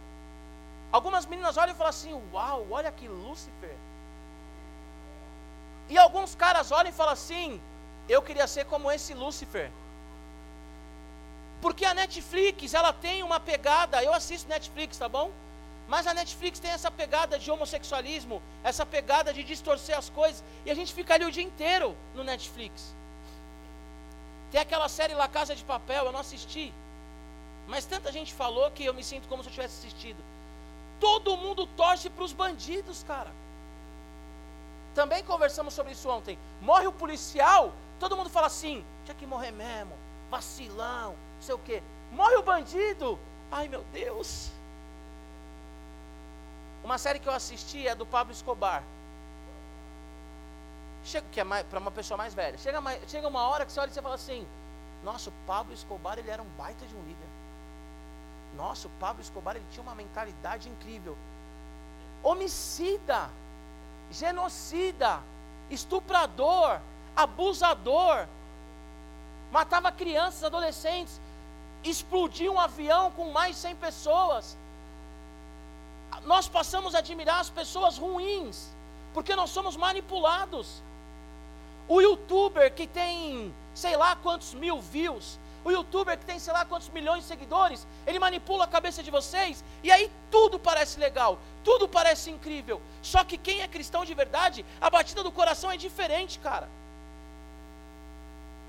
Algumas 0.90 1.26
meninas 1.26 1.58
olham 1.58 1.74
e 1.74 1.76
falam 1.76 1.90
assim: 1.90 2.18
Uau, 2.32 2.66
olha 2.70 2.90
que 2.90 3.06
Lúcifer. 3.06 3.76
E 5.90 5.98
alguns 5.98 6.34
caras 6.34 6.70
olham 6.70 6.88
e 6.88 6.94
falam 6.94 7.12
assim: 7.12 7.60
Eu 8.08 8.22
queria 8.22 8.46
ser 8.46 8.64
como 8.66 8.90
esse 8.90 9.14
Lúcifer. 9.14 9.70
Porque 11.60 11.84
a 11.84 11.94
Netflix, 11.94 12.74
ela 12.74 12.92
tem 12.92 13.22
uma 13.22 13.38
pegada, 13.38 14.02
eu 14.02 14.12
assisto 14.12 14.48
Netflix, 14.48 14.98
tá 14.98 15.08
bom? 15.08 15.30
Mas 15.86 16.06
a 16.06 16.14
Netflix 16.14 16.58
tem 16.58 16.70
essa 16.70 16.90
pegada 16.90 17.38
de 17.38 17.50
homossexualismo, 17.50 18.42
essa 18.64 18.84
pegada 18.84 19.32
de 19.32 19.44
distorcer 19.44 19.96
as 19.96 20.08
coisas, 20.10 20.42
e 20.64 20.70
a 20.70 20.74
gente 20.74 20.92
fica 20.92 21.14
ali 21.14 21.24
o 21.24 21.30
dia 21.30 21.42
inteiro 21.42 21.96
no 22.14 22.24
Netflix. 22.24 22.94
Tem 24.50 24.60
aquela 24.60 24.88
série 24.88 25.14
La 25.14 25.28
Casa 25.28 25.54
de 25.54 25.64
Papel, 25.64 26.04
eu 26.04 26.12
não 26.12 26.20
assisti. 26.20 26.72
Mas 27.68 27.84
tanta 27.84 28.10
gente 28.10 28.34
falou 28.34 28.70
que 28.70 28.84
eu 28.84 28.94
me 28.94 29.04
sinto 29.04 29.28
como 29.28 29.42
se 29.42 29.48
eu 29.48 29.52
tivesse 29.52 29.78
assistido. 29.78 30.22
Todo 30.98 31.36
mundo 31.36 31.66
torce 31.66 32.10
para 32.10 32.24
os 32.24 32.32
bandidos, 32.32 33.02
cara. 33.04 33.30
Também 34.94 35.22
conversamos 35.24 35.72
sobre 35.74 35.92
isso 35.92 36.08
ontem. 36.08 36.38
Morre 36.60 36.86
o 36.86 36.92
policial, 36.92 37.72
todo 37.98 38.16
mundo 38.16 38.30
fala 38.30 38.46
assim: 38.46 38.84
tinha 39.04 39.14
que 39.14 39.26
morrer 39.26 39.50
mesmo, 39.50 39.92
vacilão, 40.30 41.10
não 41.10 41.42
sei 41.42 41.54
o 41.54 41.58
quê. 41.58 41.82
Morre 42.10 42.36
o 42.36 42.42
bandido, 42.42 43.18
ai 43.50 43.68
meu 43.68 43.84
Deus. 43.92 44.50
Uma 46.84 46.98
série 46.98 47.18
que 47.18 47.28
eu 47.28 47.32
assisti 47.32 47.86
é 47.86 47.94
do 47.94 48.04
Pablo 48.04 48.32
Escobar. 48.32 48.82
Chega, 51.04 51.26
que 51.32 51.40
é 51.40 51.44
para 51.44 51.78
uma 51.78 51.90
pessoa 51.90 52.18
mais 52.18 52.34
velha. 52.34 52.58
Chega, 52.58 52.80
chega 53.08 53.28
uma 53.28 53.42
hora 53.48 53.64
que 53.64 53.72
você 53.72 53.80
olha 53.80 53.90
e 53.90 53.94
você 53.94 54.02
fala 54.02 54.14
assim: 54.14 54.46
Nossa, 55.02 55.30
o 55.30 55.32
Pablo 55.46 55.72
Escobar 55.72 56.18
ele 56.18 56.30
era 56.30 56.42
um 56.42 56.48
baita 56.58 56.84
de 56.86 56.94
um 56.94 57.02
líder. 57.02 57.28
Nossa, 58.56 58.88
o 58.88 58.90
Pablo 59.00 59.22
Escobar 59.22 59.56
ele 59.56 59.64
tinha 59.70 59.82
uma 59.82 59.94
mentalidade 59.94 60.68
incrível. 60.68 61.16
Homicida, 62.22 63.30
genocida, 64.10 65.20
estuprador, 65.70 66.80
abusador, 67.16 68.26
matava 69.50 69.92
crianças, 69.92 70.44
adolescentes, 70.44 71.20
explodia 71.84 72.50
um 72.50 72.60
avião 72.60 73.10
com 73.10 73.30
mais 73.32 73.56
de 73.56 73.62
100 73.62 73.76
pessoas 73.76 74.56
nós 76.24 76.46
passamos 76.48 76.94
a 76.94 76.98
admirar 76.98 77.40
as 77.40 77.50
pessoas 77.50 77.98
ruins, 77.98 78.68
porque 79.14 79.34
nós 79.34 79.50
somos 79.50 79.76
manipulados. 79.76 80.82
O 81.88 82.00
youtuber 82.00 82.72
que 82.72 82.86
tem 82.86 83.52
sei 83.74 83.96
lá 83.96 84.14
quantos 84.14 84.54
mil 84.54 84.80
views, 84.80 85.38
o 85.64 85.70
youtuber 85.70 86.16
que 86.18 86.24
tem 86.24 86.38
sei 86.38 86.52
lá 86.52 86.64
quantos 86.64 86.88
milhões 86.90 87.22
de 87.22 87.28
seguidores, 87.28 87.86
ele 88.06 88.18
manipula 88.18 88.64
a 88.64 88.68
cabeça 88.68 89.02
de 89.02 89.10
vocês 89.10 89.64
e 89.82 89.90
aí 89.90 90.10
tudo 90.30 90.58
parece 90.58 91.00
legal, 91.00 91.38
tudo 91.64 91.88
parece 91.88 92.30
incrível. 92.30 92.80
Só 93.02 93.24
que 93.24 93.36
quem 93.36 93.62
é 93.62 93.68
cristão 93.68 94.04
de 94.04 94.14
verdade, 94.14 94.64
a 94.80 94.88
batida 94.88 95.22
do 95.24 95.32
coração 95.32 95.70
é 95.70 95.76
diferente, 95.76 96.38
cara. 96.38 96.68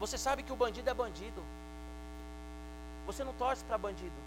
Você 0.03 0.17
sabe 0.17 0.43
que 0.43 0.51
o 0.51 0.55
bandido 0.57 0.89
é 0.89 0.93
bandido. 0.93 1.41
Você 3.05 3.23
não 3.23 3.31
torce 3.35 3.63
para 3.63 3.77
bandido. 3.77 4.19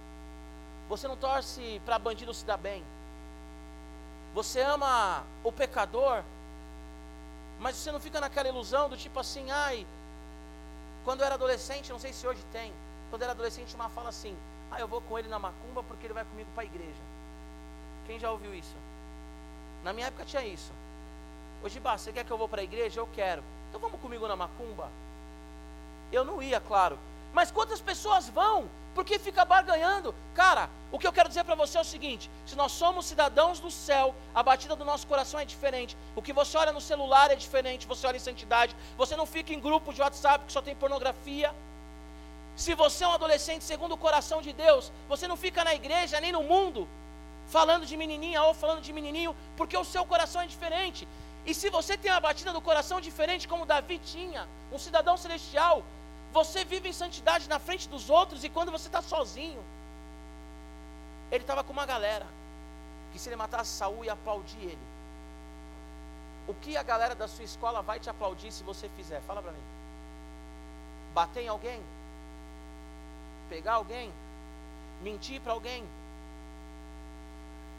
Você 0.89 1.07
não 1.07 1.19
torce 1.19 1.83
para 1.85 1.99
bandido 1.99 2.33
se 2.33 2.47
dar 2.47 2.57
bem. 2.57 2.83
Você 4.33 4.63
ama 4.63 5.23
o 5.45 5.53
pecador, 5.53 6.23
mas 7.61 7.77
você 7.77 7.93
não 7.93 8.01
fica 8.01 8.19
naquela 8.23 8.49
ilusão 8.49 8.89
do 8.89 8.97
tipo 8.97 9.21
assim, 9.21 9.51
ai, 9.51 9.87
quando 11.05 11.21
eu 11.21 11.27
era 11.27 11.35
adolescente, 11.35 11.93
não 11.93 11.99
sei 11.99 12.15
se 12.15 12.27
hoje 12.27 12.43
tem, 12.51 12.73
quando 13.11 13.21
eu 13.21 13.27
era 13.27 13.33
adolescente, 13.33 13.75
uma 13.75 13.91
fala 13.91 14.09
assim, 14.09 14.35
ah, 14.71 14.81
eu 14.81 14.89
vou 14.89 15.03
com 15.03 15.19
ele 15.19 15.29
na 15.29 15.39
macumba 15.39 15.83
porque 15.83 16.07
ele 16.07 16.15
vai 16.15 16.25
comigo 16.25 16.49
para 16.55 16.63
a 16.63 16.67
igreja. 16.73 17.03
Quem 18.07 18.19
já 18.19 18.31
ouviu 18.31 18.55
isso? 18.55 18.77
Na 19.85 19.93
minha 19.93 20.07
época 20.07 20.25
tinha 20.25 20.43
isso. 20.43 20.73
Hoje, 21.63 21.79
bah, 21.81 21.99
você 21.99 22.15
quer 22.15 22.25
que 22.25 22.31
eu 22.31 22.39
vou 22.39 22.49
para 22.49 22.63
a 22.63 22.65
igreja? 22.65 22.99
Eu 22.99 23.09
quero. 23.09 23.45
Então 23.69 23.79
vamos 23.79 24.01
comigo 24.01 24.27
na 24.27 24.37
macumba? 24.37 24.89
Eu 26.13 26.25
não 26.25 26.43
ia, 26.43 26.61
claro. 26.61 26.99
Mas 27.33 27.51
quantas 27.51 27.81
pessoas 27.81 28.29
vão 28.29 28.69
porque 28.95 29.19
fica 29.19 29.45
barganhando? 29.45 30.15
Cara, 30.35 30.71
o 30.91 30.99
que 30.99 31.07
eu 31.07 31.13
quero 31.13 31.29
dizer 31.29 31.45
para 31.45 31.55
você 31.55 31.77
é 31.77 31.81
o 31.81 31.85
seguinte: 31.85 32.31
se 32.47 32.57
nós 32.57 32.73
somos 32.73 33.07
cidadãos 33.07 33.61
do 33.61 33.71
céu, 33.71 34.15
a 34.35 34.43
batida 34.43 34.75
do 34.75 34.85
nosso 34.85 35.07
coração 35.07 35.39
é 35.39 35.45
diferente. 35.45 35.97
O 36.15 36.23
que 36.23 36.33
você 36.33 36.57
olha 36.57 36.73
no 36.73 36.81
celular 36.81 37.31
é 37.31 37.35
diferente, 37.35 37.87
você 37.87 38.07
olha 38.07 38.17
em 38.17 38.21
santidade, 38.21 38.75
você 38.97 39.15
não 39.17 39.27
fica 39.27 39.53
em 39.53 39.61
grupos 39.61 39.95
de 39.95 40.01
WhatsApp 40.01 40.47
que 40.47 40.53
só 40.53 40.63
tem 40.63 40.75
pornografia. 40.75 41.55
Se 42.57 42.75
você 42.75 43.05
é 43.05 43.09
um 43.09 43.13
adolescente 43.13 43.65
segundo 43.65 43.93
o 43.93 43.99
coração 43.99 44.41
de 44.41 44.53
Deus, 44.53 44.91
você 45.09 45.29
não 45.29 45.37
fica 45.37 45.63
na 45.63 45.75
igreja 45.75 46.19
nem 46.21 46.33
no 46.33 46.43
mundo 46.43 46.89
falando 47.47 47.85
de 47.87 47.97
menininha 47.97 48.43
ou 48.43 48.55
falando 48.55 48.81
de 48.81 48.93
menininho, 48.93 49.37
porque 49.57 49.77
o 49.77 49.85
seu 49.85 50.05
coração 50.05 50.41
é 50.41 50.47
diferente. 50.47 51.07
E 51.45 51.55
se 51.55 51.71
você 51.71 51.97
tem 51.97 52.11
uma 52.11 52.21
batida 52.21 52.53
do 52.53 52.61
coração 52.61 53.01
diferente, 53.01 53.47
como 53.47 53.67
Davi 53.67 53.99
tinha, 53.99 54.49
um 54.73 54.79
cidadão 54.79 55.17
celestial, 55.17 55.85
você 56.37 56.67
vive 56.67 56.87
em 56.91 56.93
santidade 56.93 57.49
na 57.49 57.59
frente 57.59 57.89
dos 57.89 58.11
outros 58.11 58.45
e 58.45 58.51
quando 58.51 58.71
você 58.71 58.89
está 58.89 59.01
sozinho, 59.01 59.63
ele 61.31 61.43
estava 61.43 61.65
com 61.65 61.73
uma 61.73 61.87
galera 61.87 62.27
que 63.11 63.19
se 63.19 63.31
ele 63.31 63.37
matasse 63.37 63.71
Saul 63.71 64.05
ia 64.05 64.13
aplaudir 64.13 64.63
ele. 64.73 64.87
O 66.47 66.53
que 66.63 66.77
a 66.77 66.83
galera 66.83 67.15
da 67.15 67.27
sua 67.27 67.45
escola 67.51 67.81
vai 67.81 67.99
te 67.99 68.11
aplaudir 68.11 68.53
se 68.53 68.63
você 68.63 68.87
fizer? 68.99 69.21
Fala 69.23 69.41
para 69.41 69.51
mim. 69.51 69.65
Bater 71.15 71.45
em 71.45 71.49
alguém? 71.49 71.81
Pegar 73.49 73.75
alguém? 73.77 74.13
Mentir 75.03 75.41
para 75.41 75.55
alguém? 75.55 75.83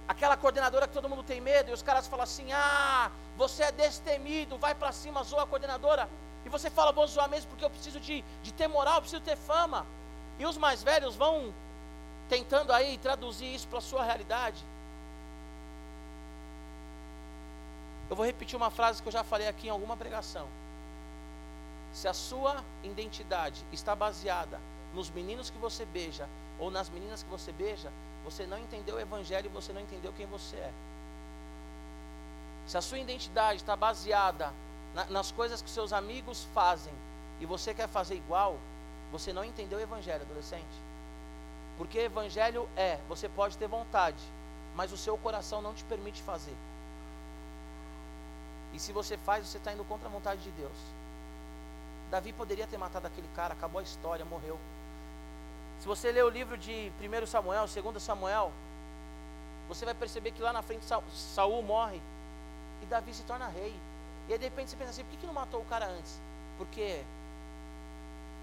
Aquela 0.07 0.35
coordenadora 0.35 0.87
que 0.87 0.93
todo 0.93 1.07
mundo 1.07 1.21
tem 1.21 1.39
medo 1.39 1.69
e 1.69 1.73
os 1.73 1.83
caras 1.83 2.07
falam 2.07 2.23
assim: 2.23 2.51
"Ah, 2.51 3.11
você 3.37 3.63
é 3.63 3.71
destemido, 3.71 4.57
vai 4.57 4.73
para 4.73 4.91
cima, 4.91 5.23
zoa 5.23 5.43
a 5.43 5.47
coordenadora". 5.47 6.09
E 6.47 6.49
você 6.49 6.69
fala, 6.69 6.93
vou 6.93 7.05
zoar 7.05 7.29
mesmo 7.29 7.49
porque 7.49 7.65
eu 7.65 7.69
preciso 7.69 7.99
de, 7.99 8.23
de 8.41 8.53
ter 8.53 8.69
moral, 8.69 8.95
eu 8.95 9.01
preciso 9.01 9.21
ter 9.21 9.35
fama. 9.35 9.85
E 10.39 10.45
os 10.45 10.55
mais 10.55 10.81
velhos 10.81 11.13
vão 11.13 11.53
tentando 12.29 12.71
aí 12.71 12.97
traduzir 12.99 13.53
isso 13.53 13.67
para 13.67 13.79
a 13.79 13.81
sua 13.81 14.01
realidade. 14.01 14.63
Eu 18.09 18.15
vou 18.15 18.25
repetir 18.25 18.55
uma 18.55 18.69
frase 18.69 19.01
que 19.01 19.09
eu 19.09 19.11
já 19.11 19.25
falei 19.25 19.49
aqui 19.49 19.67
em 19.67 19.69
alguma 19.69 19.97
pregação. 19.97 20.47
Se 21.91 22.07
a 22.07 22.13
sua 22.13 22.63
identidade 22.81 23.65
está 23.73 23.93
baseada 23.93 24.57
nos 24.93 25.09
meninos 25.09 25.49
que 25.49 25.57
você 25.57 25.83
beija 25.83 26.29
ou 26.57 26.71
nas 26.71 26.89
meninas 26.89 27.23
que 27.23 27.29
você 27.29 27.51
beija, 27.51 27.91
você 28.23 28.47
não 28.47 28.57
entendeu 28.57 28.95
o 28.95 29.01
evangelho 29.01 29.47
e 29.47 29.53
você 29.53 29.73
não 29.73 29.81
entendeu 29.81 30.13
quem 30.13 30.25
você 30.25 30.55
é. 30.55 30.71
Se 32.65 32.77
a 32.77 32.81
sua 32.81 32.99
identidade 32.99 33.57
está 33.57 33.75
baseada 33.75 34.53
na, 34.93 35.05
nas 35.05 35.31
coisas 35.31 35.61
que 35.61 35.69
seus 35.69 35.93
amigos 35.93 36.47
fazem 36.53 36.93
e 37.39 37.45
você 37.45 37.73
quer 37.73 37.87
fazer 37.87 38.15
igual, 38.15 38.57
você 39.11 39.31
não 39.31 39.43
entendeu 39.43 39.79
o 39.79 39.81
evangelho, 39.81 40.23
adolescente. 40.23 40.87
Porque 41.77 41.99
evangelho 41.99 42.67
é, 42.75 42.99
você 43.07 43.29
pode 43.29 43.57
ter 43.57 43.67
vontade, 43.67 44.21
mas 44.75 44.91
o 44.91 44.97
seu 44.97 45.17
coração 45.17 45.61
não 45.61 45.73
te 45.73 45.83
permite 45.83 46.21
fazer. 46.23 46.55
E 48.73 48.79
se 48.79 48.91
você 48.91 49.17
faz, 49.17 49.47
você 49.47 49.57
está 49.57 49.71
indo 49.71 49.83
contra 49.85 50.07
a 50.07 50.11
vontade 50.11 50.41
de 50.41 50.51
Deus. 50.51 50.77
Davi 52.09 52.33
poderia 52.33 52.67
ter 52.67 52.77
matado 52.77 53.07
aquele 53.07 53.27
cara, 53.35 53.53
acabou 53.53 53.79
a 53.79 53.83
história, 53.83 54.25
morreu. 54.25 54.59
Se 55.79 55.87
você 55.87 56.11
ler 56.11 56.23
o 56.23 56.29
livro 56.29 56.57
de 56.57 56.91
1 56.99 57.27
Samuel, 57.27 57.65
2 57.67 58.01
Samuel, 58.01 58.51
você 59.67 59.85
vai 59.85 59.93
perceber 59.93 60.31
que 60.31 60.41
lá 60.41 60.51
na 60.51 60.61
frente 60.61 60.85
Saul 61.13 61.61
morre 61.61 62.01
e 62.81 62.85
Davi 62.85 63.13
se 63.13 63.23
torna 63.23 63.47
rei. 63.47 63.75
E 64.27 64.33
aí 64.33 64.39
de 64.39 64.45
repente 64.45 64.69
você 64.69 64.75
pensa 64.75 64.91
assim, 64.91 65.03
por 65.03 65.11
que, 65.11 65.17
que 65.17 65.27
não 65.27 65.33
matou 65.33 65.61
o 65.61 65.65
cara 65.65 65.87
antes? 65.87 66.19
Porque 66.57 67.03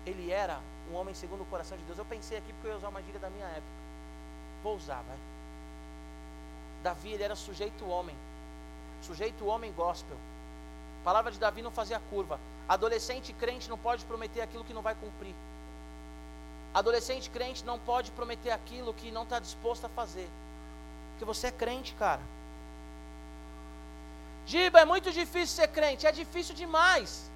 ele 0.06 0.30
era 0.30 0.60
um 0.90 0.94
homem 0.94 1.14
segundo 1.14 1.42
o 1.42 1.46
coração 1.46 1.76
de 1.76 1.84
Deus. 1.84 1.98
Eu 1.98 2.04
pensei 2.04 2.38
aqui 2.38 2.52
porque 2.52 2.68
eu 2.68 2.72
ia 2.72 2.76
usar 2.76 2.88
uma 2.88 3.02
gíria 3.02 3.20
da 3.20 3.30
minha 3.30 3.46
época. 3.46 3.84
Vou 4.62 4.76
usar, 4.76 5.02
vai. 5.02 5.16
Davi, 6.82 7.12
ele 7.12 7.22
era 7.22 7.36
sujeito 7.36 7.86
homem. 7.86 8.16
Sujeito 9.02 9.46
homem 9.46 9.72
gospel. 9.72 10.16
A 11.02 11.04
palavra 11.04 11.30
de 11.30 11.38
Davi 11.38 11.62
não 11.62 11.70
fazia 11.70 12.00
curva. 12.10 12.38
Adolescente 12.68 13.32
crente 13.34 13.68
não 13.68 13.76
pode 13.76 14.04
prometer 14.06 14.40
aquilo 14.40 14.64
que 14.64 14.72
não 14.72 14.82
vai 14.82 14.94
cumprir. 14.94 15.34
Adolescente 16.72 17.28
crente 17.30 17.64
não 17.64 17.78
pode 17.78 18.10
prometer 18.12 18.50
aquilo 18.50 18.94
que 18.94 19.10
não 19.10 19.22
está 19.24 19.38
disposto 19.38 19.84
a 19.84 19.88
fazer. 19.88 20.28
Porque 21.12 21.24
você 21.24 21.48
é 21.48 21.52
crente, 21.52 21.94
cara. 21.94 22.22
Giba, 24.46 24.80
é 24.80 24.84
muito 24.84 25.10
difícil 25.10 25.56
ser 25.56 25.68
crente. 25.68 26.06
É 26.06 26.12
difícil 26.12 26.54
demais. 26.54 27.30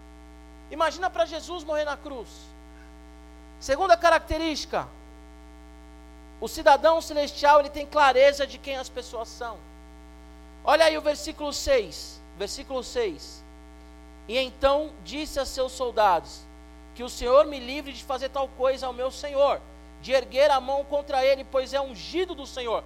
Imagina 0.71 1.09
para 1.09 1.25
Jesus 1.25 1.65
morrer 1.65 1.85
na 1.85 1.97
cruz. 1.97 2.29
Segunda 3.59 3.97
característica: 3.97 4.87
o 6.41 6.47
cidadão 6.47 7.01
celestial 7.01 7.61
ele 7.61 7.71
tem 7.71 7.87
clareza 7.87 8.47
de 8.47 8.59
quem 8.59 8.77
as 8.77 8.89
pessoas 8.89 9.29
são. 9.29 9.59
Olha 10.65 10.85
aí 10.85 10.99
o 10.99 11.03
versículo 11.03 11.53
6. 11.53 12.21
Versículo 12.37 12.85
6. 12.85 13.43
E 14.29 14.37
então 14.39 14.93
disse 15.05 15.41
a 15.41 15.47
seus 15.47 15.73
soldados: 15.73 16.43
Que 16.95 17.03
o 17.03 17.09
Senhor 17.09 17.47
me 17.47 17.59
livre 17.59 17.93
de 17.93 18.05
fazer 18.05 18.29
tal 18.29 18.49
coisa 18.49 18.87
ao 18.87 18.93
meu 18.93 19.11
Senhor, 19.11 19.61
de 20.03 20.13
erguer 20.13 20.51
a 20.51 20.61
mão 20.61 20.85
contra 20.85 21.25
ele, 21.25 21.43
pois 21.43 21.73
é 21.73 21.81
ungido 21.81 22.35
do 22.35 22.47
Senhor. 22.47 22.85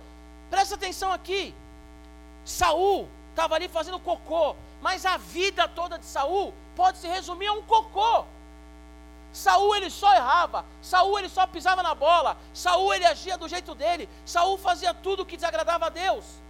Presta 0.48 0.76
atenção 0.76 1.12
aqui. 1.12 1.54
Saul 2.44 3.08
estava 3.32 3.54
ali 3.54 3.68
fazendo 3.68 3.98
cocô, 3.98 4.54
mas 4.80 5.04
a 5.04 5.16
vida 5.16 5.66
toda 5.66 5.98
de 5.98 6.06
Saul 6.06 6.54
pode 6.76 6.98
se 6.98 7.08
resumir 7.08 7.48
a 7.48 7.52
um 7.52 7.62
cocô. 7.62 8.24
Saul 9.32 9.74
ele 9.74 9.90
só 9.90 10.14
errava, 10.14 10.64
Saul 10.82 11.18
ele 11.18 11.28
só 11.28 11.46
pisava 11.46 11.82
na 11.82 11.94
bola, 11.94 12.36
Saul 12.52 12.92
ele 12.92 13.06
agia 13.06 13.38
do 13.38 13.48
jeito 13.48 13.74
dele, 13.74 14.08
Saul 14.24 14.58
fazia 14.58 14.92
tudo 14.92 15.24
que 15.24 15.36
desagradava 15.36 15.86
a 15.86 15.88
Deus. 15.88 16.42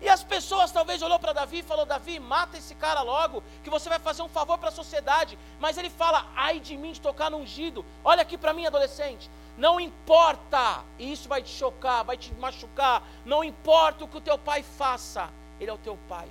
E 0.00 0.08
as 0.08 0.22
pessoas 0.22 0.70
talvez 0.70 1.00
olhou 1.00 1.18
para 1.18 1.32
Davi 1.32 1.60
e 1.60 1.62
falou: 1.62 1.86
Davi, 1.86 2.18
mata 2.18 2.58
esse 2.58 2.74
cara 2.74 3.00
logo, 3.00 3.42
que 3.64 3.70
você 3.70 3.88
vai 3.88 3.98
fazer 3.98 4.22
um 4.22 4.28
favor 4.28 4.58
para 4.58 4.68
a 4.68 4.72
sociedade. 4.72 5.38
Mas 5.58 5.78
ele 5.78 5.88
fala: 5.88 6.26
ai 6.36 6.60
de 6.60 6.76
mim 6.76 6.92
de 6.92 7.00
tocar 7.00 7.30
no 7.30 7.38
ungido. 7.38 7.84
Olha 8.04 8.22
aqui 8.22 8.36
para 8.36 8.52
mim, 8.52 8.66
adolescente. 8.66 9.30
Não 9.56 9.80
importa, 9.80 10.84
e 10.98 11.10
isso 11.10 11.28
vai 11.28 11.42
te 11.42 11.48
chocar, 11.48 12.04
vai 12.04 12.16
te 12.18 12.32
machucar. 12.34 13.02
Não 13.24 13.42
importa 13.42 14.04
o 14.04 14.08
que 14.08 14.18
o 14.18 14.20
teu 14.20 14.36
pai 14.36 14.62
faça, 14.62 15.30
ele 15.60 15.70
é 15.70 15.74
o 15.74 15.78
teu 15.78 15.98
pai. 16.08 16.28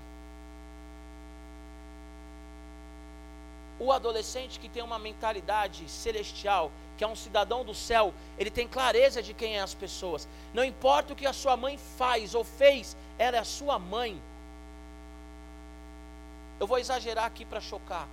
O 3.79 3.91
adolescente 3.91 4.59
que 4.59 4.69
tem 4.69 4.81
uma 4.81 4.97
mentalidade 4.97 5.89
celestial, 5.89 6.71
que 6.97 7.03
é 7.03 7.07
um 7.07 7.15
cidadão 7.15 7.65
do 7.65 7.73
céu, 7.73 8.13
ele 8.37 8.49
tem 8.49 8.67
clareza 8.67 9.21
de 9.21 9.33
quem 9.33 9.57
é 9.57 9.61
as 9.61 9.73
pessoas. 9.73 10.27
Não 10.53 10.63
importa 10.63 11.11
o 11.11 11.15
que 11.15 11.27
a 11.27 11.33
sua 11.33 11.57
mãe 11.57 11.77
faz 11.77 12.33
ou 12.33 12.43
fez, 12.43 12.95
ela 13.17 13.35
é 13.35 13.39
a 13.39 13.43
sua 13.43 13.77
mãe. 13.77 14.21
Eu 16.57 16.67
vou 16.67 16.79
exagerar 16.79 17.25
aqui 17.25 17.43
para 17.43 17.59
chocar. 17.59 18.07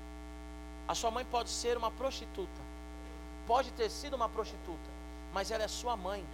A 0.88 0.94
sua 0.94 1.12
mãe 1.12 1.24
pode 1.24 1.48
ser 1.48 1.76
uma 1.76 1.92
prostituta, 1.92 2.60
pode 3.46 3.70
ter 3.72 3.88
sido 3.88 4.14
uma 4.14 4.28
prostituta, 4.28 4.90
mas 5.32 5.52
ela 5.52 5.62
é 5.62 5.68
sua 5.68 5.96
mãe. 5.96 6.26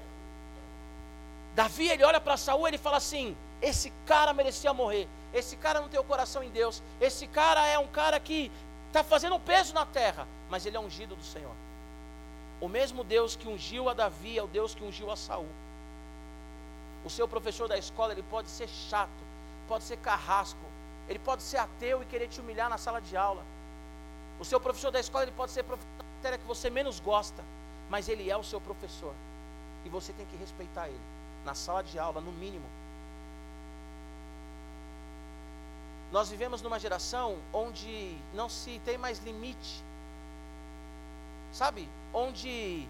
Davi 1.54 1.88
ele 1.88 2.02
olha 2.02 2.20
para 2.20 2.36
Saul 2.38 2.66
e 2.66 2.70
ele 2.70 2.78
fala 2.78 2.96
assim: 2.96 3.36
esse 3.60 3.92
cara 4.06 4.32
merecia 4.32 4.72
morrer. 4.72 5.08
Esse 5.32 5.56
cara 5.56 5.80
não 5.80 5.88
tem 5.88 6.00
o 6.00 6.04
coração 6.04 6.42
em 6.42 6.50
Deus. 6.50 6.82
Esse 7.00 7.26
cara 7.26 7.66
é 7.66 7.78
um 7.78 7.88
cara 7.88 8.18
que 8.20 8.50
está 8.86 9.02
fazendo 9.04 9.36
um 9.36 9.40
peso 9.40 9.74
na 9.74 9.84
terra, 9.84 10.26
mas 10.48 10.64
ele 10.64 10.76
é 10.76 10.80
ungido 10.80 11.16
do 11.16 11.24
Senhor. 11.24 11.54
O 12.60 12.68
mesmo 12.68 13.04
Deus 13.04 13.36
que 13.36 13.48
ungiu 13.48 13.88
a 13.88 13.94
Davi 13.94 14.38
é 14.38 14.42
o 14.42 14.46
Deus 14.46 14.74
que 14.74 14.84
ungiu 14.84 15.10
a 15.10 15.16
Saul. 15.16 15.48
O 17.04 17.10
seu 17.10 17.28
professor 17.28 17.68
da 17.68 17.78
escola 17.78 18.12
ele 18.12 18.24
pode 18.24 18.48
ser 18.48 18.68
chato, 18.68 19.10
pode 19.68 19.84
ser 19.84 19.96
carrasco, 19.98 20.58
ele 21.08 21.18
pode 21.18 21.42
ser 21.42 21.58
ateu 21.58 22.02
e 22.02 22.06
querer 22.06 22.28
te 22.28 22.40
humilhar 22.40 22.68
na 22.68 22.78
sala 22.78 23.00
de 23.00 23.16
aula. 23.16 23.44
O 24.40 24.44
seu 24.44 24.60
professor 24.60 24.90
da 24.90 25.00
escola 25.00 25.24
ele 25.24 25.32
pode 25.32 25.52
ser 25.52 25.62
professor 25.62 25.88
da 25.98 26.04
matéria 26.04 26.38
que 26.38 26.46
você 26.46 26.68
menos 26.70 26.98
gosta, 27.00 27.44
mas 27.88 28.08
ele 28.08 28.30
é 28.30 28.36
o 28.36 28.42
seu 28.42 28.60
professor 28.60 29.14
e 29.84 29.88
você 29.88 30.12
tem 30.12 30.26
que 30.26 30.36
respeitar 30.36 30.88
ele 30.88 31.00
na 31.44 31.54
sala 31.54 31.82
de 31.82 31.98
aula, 31.98 32.20
no 32.20 32.32
mínimo. 32.32 32.66
Nós 36.10 36.30
vivemos 36.30 36.62
numa 36.62 36.78
geração 36.78 37.36
onde 37.52 38.16
não 38.32 38.48
se 38.48 38.80
tem 38.84 38.96
mais 38.96 39.18
limite. 39.18 39.82
Sabe? 41.52 41.88
Onde. 42.12 42.88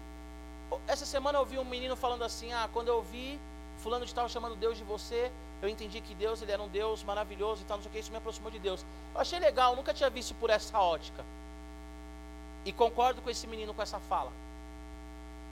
Essa 0.87 1.05
semana 1.05 1.37
eu 1.37 1.41
ouvi 1.41 1.59
um 1.59 1.65
menino 1.65 1.95
falando 1.95 2.23
assim: 2.23 2.53
ah, 2.53 2.69
quando 2.71 2.87
eu 2.87 3.01
vi 3.01 3.39
Fulano 3.79 4.05
de 4.05 4.15
Tal 4.15 4.29
chamando 4.29 4.55
Deus 4.55 4.77
de 4.77 4.83
você, 4.83 5.31
eu 5.61 5.67
entendi 5.67 5.99
que 5.99 6.15
Deus 6.15 6.41
ele 6.41 6.51
era 6.51 6.61
um 6.61 6.69
Deus 6.69 7.03
maravilhoso 7.03 7.61
e 7.61 7.65
tal, 7.65 7.77
não 7.77 7.83
sei 7.83 7.89
o 7.89 7.93
que, 7.93 7.99
isso 7.99 8.11
me 8.11 8.17
aproximou 8.17 8.51
de 8.51 8.59
Deus. 8.59 8.85
Eu 9.13 9.19
achei 9.19 9.39
legal, 9.39 9.75
nunca 9.75 9.93
tinha 9.93 10.09
visto 10.09 10.33
por 10.35 10.49
essa 10.49 10.79
ótica. 10.79 11.25
E 12.63 12.71
concordo 12.71 13.21
com 13.21 13.29
esse 13.29 13.47
menino 13.47 13.73
com 13.73 13.81
essa 13.81 13.99
fala. 13.99 14.31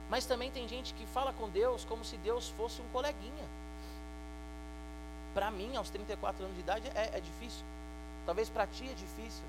Mas 0.08 0.24
também 0.24 0.50
tem 0.50 0.66
gente 0.66 0.94
que 0.94 1.04
fala 1.06 1.34
com 1.34 1.50
Deus 1.50 1.84
como 1.84 2.02
se 2.02 2.16
Deus 2.18 2.48
fosse 2.50 2.80
um 2.80 2.88
coleguinha 2.88 3.57
para 5.34 5.50
mim, 5.50 5.76
aos 5.76 5.90
34 5.90 6.44
anos 6.44 6.56
de 6.56 6.62
idade, 6.62 6.88
é, 6.94 7.18
é 7.18 7.20
difícil. 7.20 7.64
Talvez 8.26 8.48
para 8.48 8.66
ti 8.66 8.88
é 8.88 8.94
difícil. 8.94 9.44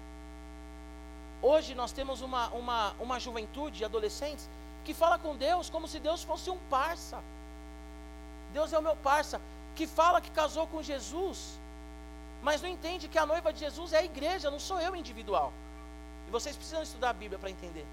Hoje 1.42 1.74
nós 1.74 1.92
temos 1.92 2.22
uma, 2.22 2.48
uma, 2.50 2.94
uma 3.00 3.20
juventude, 3.20 3.86
adolescentes, 3.86 4.50
que 4.84 4.94
fala 4.94 5.18
com 5.18 5.36
Deus 5.36 5.70
como 5.70 5.88
se 5.88 6.00
Deus 6.00 6.24
fosse 6.24 6.50
um 6.50 6.58
parça. 6.70 7.22
Deus 8.54 8.74
é 8.74 8.80
o 8.80 8.82
meu 8.82 8.96
parça, 8.96 9.40
que 9.76 9.86
fala 9.88 10.20
que 10.20 10.32
casou 10.32 10.68
com 10.68 10.82
Jesus, 10.82 11.60
mas 12.42 12.62
não 12.62 12.70
entende 12.70 13.08
que 13.08 13.18
a 13.18 13.26
noiva 13.26 13.54
de 13.54 13.60
Jesus 13.60 13.94
é 13.94 14.00
a 14.00 14.04
igreja, 14.04 14.52
não 14.52 14.60
sou 14.60 14.80
eu 14.80 14.96
individual. 14.96 15.54
E 16.28 16.32
vocês 16.32 16.56
precisam 16.56 16.84
estudar 16.84 17.12
a 17.12 17.14
Bíblia 17.14 17.40
para 17.40 17.50
entender. 17.50 17.86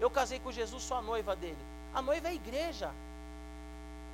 Eu 0.00 0.10
casei 0.10 0.40
com 0.40 0.50
Jesus, 0.50 0.82
sou 0.82 0.96
a 0.96 1.02
noiva 1.02 1.36
dele. 1.36 1.58
A 1.94 2.02
noiva 2.02 2.28
é 2.28 2.30
a 2.30 2.34
igreja. 2.34 2.90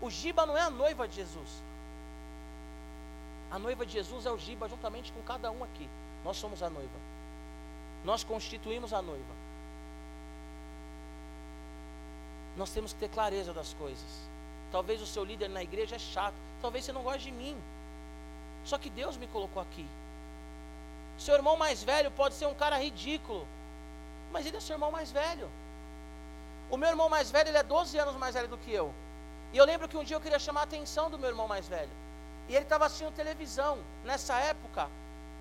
O 0.01 0.11
Giba 0.11 0.44
não 0.47 0.57
é 0.57 0.62
a 0.62 0.71
noiva 0.71 1.09
de 1.09 1.16
Jesus. 1.16 1.62
A 3.50 3.58
noiva 3.58 3.87
de 3.87 3.92
Jesus 3.92 4.26
é 4.26 4.30
o 4.30 4.38
Giba 4.38 4.68
juntamente 4.68 5.12
com 5.12 5.22
cada 5.22 5.50
um 5.50 5.64
aqui. 5.64 5.88
Nós 6.24 6.37
somos 6.37 6.62
a 6.62 6.68
noiva. 6.68 6.98
Nós 8.04 8.22
constituímos 8.22 8.92
a 8.92 9.00
noiva. 9.00 9.34
Nós 12.56 12.70
temos 12.70 12.92
que 12.92 12.98
ter 12.98 13.08
clareza 13.08 13.52
das 13.52 13.72
coisas. 13.74 14.28
Talvez 14.70 15.00
o 15.00 15.06
seu 15.06 15.24
líder 15.24 15.48
na 15.48 15.62
igreja 15.62 15.96
é 15.96 15.98
chato. 15.98 16.34
Talvez 16.61 16.84
você 16.84 16.92
não 16.92 17.02
goste 17.02 17.24
de 17.24 17.32
mim. 17.32 17.56
Só 18.64 18.76
que 18.76 18.90
Deus 18.90 19.16
me 19.16 19.26
colocou 19.28 19.62
aqui. 19.62 19.87
Seu 21.18 21.34
irmão 21.34 21.56
mais 21.56 21.82
velho 21.82 22.11
pode 22.11 22.34
ser 22.34 22.46
um 22.46 22.54
cara 22.54 22.78
ridículo. 22.78 23.46
Mas 24.30 24.44
ele 24.44 24.58
é 24.58 24.61
seu 24.61 24.74
irmão 24.74 24.90
mais 24.90 25.11
velho. 25.11 25.48
O 26.70 26.76
meu 26.76 26.90
irmão 26.90 27.08
mais 27.08 27.30
velho, 27.30 27.48
ele 27.48 27.56
é 27.56 27.62
12 27.62 27.96
anos 27.98 28.16
mais 28.16 28.34
velho 28.34 28.48
do 28.48 28.58
que 28.58 28.70
eu. 28.70 28.92
E 29.52 29.56
eu 29.56 29.64
lembro 29.64 29.88
que 29.88 29.96
um 29.96 30.04
dia 30.04 30.16
eu 30.16 30.20
queria 30.20 30.38
chamar 30.38 30.61
a 30.61 30.64
atenção 30.64 31.08
do 31.11 31.18
meu 31.18 31.30
irmão 31.30 31.48
mais 31.48 31.66
velho. 31.66 31.90
E 32.48 32.54
ele 32.54 32.64
estava 32.64 32.87
assistindo 32.87 33.12
televisão. 33.12 33.78
Nessa 34.04 34.34
época, 34.38 34.88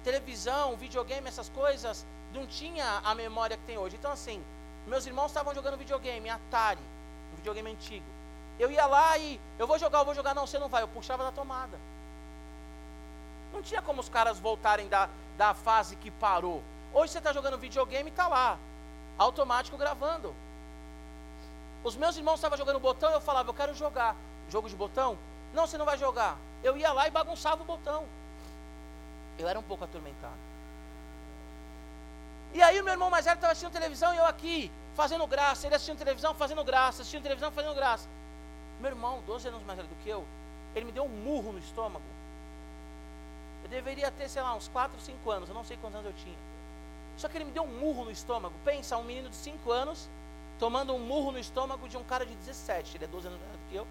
televisão, 0.04 0.76
videogame, 0.76 1.28
essas 1.28 1.50
coisas, 1.50 2.06
não 2.34 2.46
tinha 2.46 3.02
a 3.04 3.16
memória 3.16 3.58
que 3.58 3.64
tem 3.64 3.78
hoje. 3.78 3.96
Então, 3.96 4.12
assim, 4.12 4.44
meus 4.86 5.06
irmãos 5.06 5.28
estavam 5.28 5.54
jogando 5.54 5.78
videogame, 5.78 6.30
Atari, 6.30 6.82
um 7.34 7.36
videogame 7.38 7.72
antigo. 7.72 8.06
Eu 8.60 8.72
ia 8.72 8.86
lá 8.86 9.18
e 9.18 9.40
eu 9.58 9.68
vou 9.68 9.78
jogar, 9.78 10.00
eu 10.00 10.06
vou 10.06 10.16
jogar, 10.16 10.34
não, 10.34 10.48
você 10.48 10.60
não 10.60 10.68
vai. 10.68 10.84
Eu 10.84 10.88
puxava 10.88 11.24
da 11.24 11.32
tomada. 11.32 11.78
Não 13.54 13.62
tinha 13.62 13.82
como 13.82 14.02
os 14.02 14.10
caras 14.10 14.40
voltarem 14.40 14.88
da, 14.88 15.10
da 15.38 15.54
fase 15.54 15.96
que 15.96 16.12
parou. 16.12 16.62
Hoje 16.94 17.12
você 17.12 17.20
está 17.20 17.32
jogando 17.32 17.58
videogame 17.58 18.10
e 18.10 18.12
está 18.12 18.28
lá, 18.28 18.58
automático 19.18 19.78
gravando. 19.78 20.34
Os 21.84 21.96
meus 21.96 22.18
irmãos 22.18 22.36
estavam 22.36 22.58
jogando 22.58 22.80
botão 22.80 23.12
eu 23.12 23.22
falava, 23.22 23.50
eu 23.50 23.54
quero 23.54 23.74
jogar. 23.74 24.16
Jogo 24.50 24.70
de 24.70 24.76
botão? 24.76 25.18
Não, 25.54 25.68
você 25.68 25.78
não 25.78 25.86
vai 25.86 25.98
jogar. 25.98 26.38
Eu 26.64 26.78
ia 26.78 26.92
lá 26.92 27.08
e 27.08 27.12
bagunçava 27.12 27.62
o 27.62 27.66
botão. 27.66 28.06
Eu 29.38 29.48
era 29.48 29.60
um 29.60 29.64
pouco 29.64 29.84
atormentado. 29.84 30.48
E 32.54 32.62
aí 32.62 32.80
o 32.80 32.84
meu 32.84 32.94
irmão 32.94 33.10
mais 33.10 33.26
velho 33.26 33.36
estava 33.36 33.52
assistindo 33.52 33.72
televisão 33.72 34.14
e 34.14 34.18
eu 34.18 34.26
aqui, 34.26 34.72
fazendo 34.96 35.28
graça. 35.28 35.68
Ele 35.68 35.76
assistindo 35.76 35.98
televisão, 35.98 36.34
fazendo 36.34 36.64
graça. 36.64 37.02
Assistindo 37.02 37.24
televisão, 37.24 37.52
fazendo 37.52 37.76
graça. 37.76 38.08
Meu 38.80 38.92
irmão, 38.92 39.22
12 39.26 39.48
anos 39.48 39.64
mais 39.64 39.78
velho 39.78 39.90
do 39.90 39.96
que 40.04 40.10
eu, 40.10 40.26
ele 40.76 40.86
me 40.86 40.92
deu 40.92 41.04
um 41.04 41.10
murro 41.10 41.52
no 41.52 41.60
estômago. 41.60 42.06
Eu 43.64 43.70
deveria 43.70 44.12
ter, 44.12 44.30
sei 44.30 44.42
lá, 44.42 44.56
uns 44.56 44.68
4, 44.68 45.00
5 45.00 45.32
anos. 45.32 45.50
Eu 45.50 45.56
não 45.56 45.64
sei 45.64 45.78
quantos 45.78 46.00
anos 46.00 46.12
eu 46.12 46.24
tinha. 46.24 46.38
Só 47.18 47.28
que 47.28 47.38
ele 47.38 47.46
me 47.46 47.52
deu 47.52 47.64
um 47.64 47.80
murro 47.80 48.06
no 48.06 48.12
estômago. 48.12 48.54
Pensa, 48.64 48.98
um 48.98 49.04
menino 49.04 49.30
de 49.30 49.36
5 49.36 49.72
anos 49.72 50.08
tomando 50.60 50.94
um 50.94 51.00
murro 51.00 51.32
no 51.32 51.40
estômago 51.40 51.88
de 51.88 51.98
um 51.98 52.04
cara 52.04 52.26
de 52.26 52.36
17. 52.36 52.98
Ele 52.98 53.06
é 53.06 53.08
12 53.08 53.28
anos 53.28 53.40
mais 53.40 53.52
velho 53.52 53.64
do 53.64 53.70
que 53.70 53.76
eu. 53.76 53.88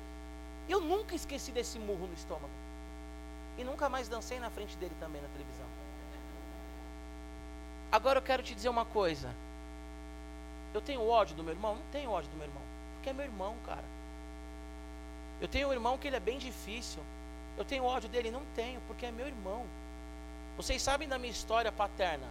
Eu 0.68 0.80
nunca 0.80 1.14
esqueci 1.14 1.52
desse 1.52 1.78
murro 1.78 2.06
no 2.06 2.14
estômago. 2.14 2.50
E 3.58 3.64
nunca 3.64 3.88
mais 3.88 4.08
dancei 4.08 4.38
na 4.38 4.50
frente 4.50 4.76
dele 4.76 4.94
também 5.00 5.22
na 5.22 5.28
televisão. 5.28 5.66
Agora 7.90 8.18
eu 8.18 8.22
quero 8.22 8.42
te 8.42 8.54
dizer 8.54 8.68
uma 8.68 8.84
coisa. 8.84 9.34
Eu 10.74 10.80
tenho 10.80 11.06
ódio 11.06 11.36
do 11.36 11.42
meu 11.42 11.54
irmão? 11.54 11.76
Não 11.76 11.86
tenho 11.92 12.10
ódio 12.10 12.30
do 12.30 12.36
meu 12.36 12.46
irmão. 12.46 12.62
Porque 12.94 13.10
é 13.10 13.12
meu 13.12 13.24
irmão, 13.24 13.54
cara. 13.64 13.84
Eu 15.40 15.48
tenho 15.48 15.68
um 15.68 15.72
irmão 15.72 15.96
que 15.96 16.06
ele 16.06 16.16
é 16.16 16.20
bem 16.20 16.38
difícil. 16.38 17.02
Eu 17.56 17.64
tenho 17.64 17.84
ódio 17.84 18.08
dele? 18.08 18.30
Não 18.30 18.42
tenho, 18.54 18.80
porque 18.86 19.06
é 19.06 19.12
meu 19.12 19.26
irmão. 19.26 19.64
Vocês 20.56 20.82
sabem 20.82 21.08
da 21.08 21.18
minha 21.18 21.30
história 21.30 21.70
paterna. 21.70 22.26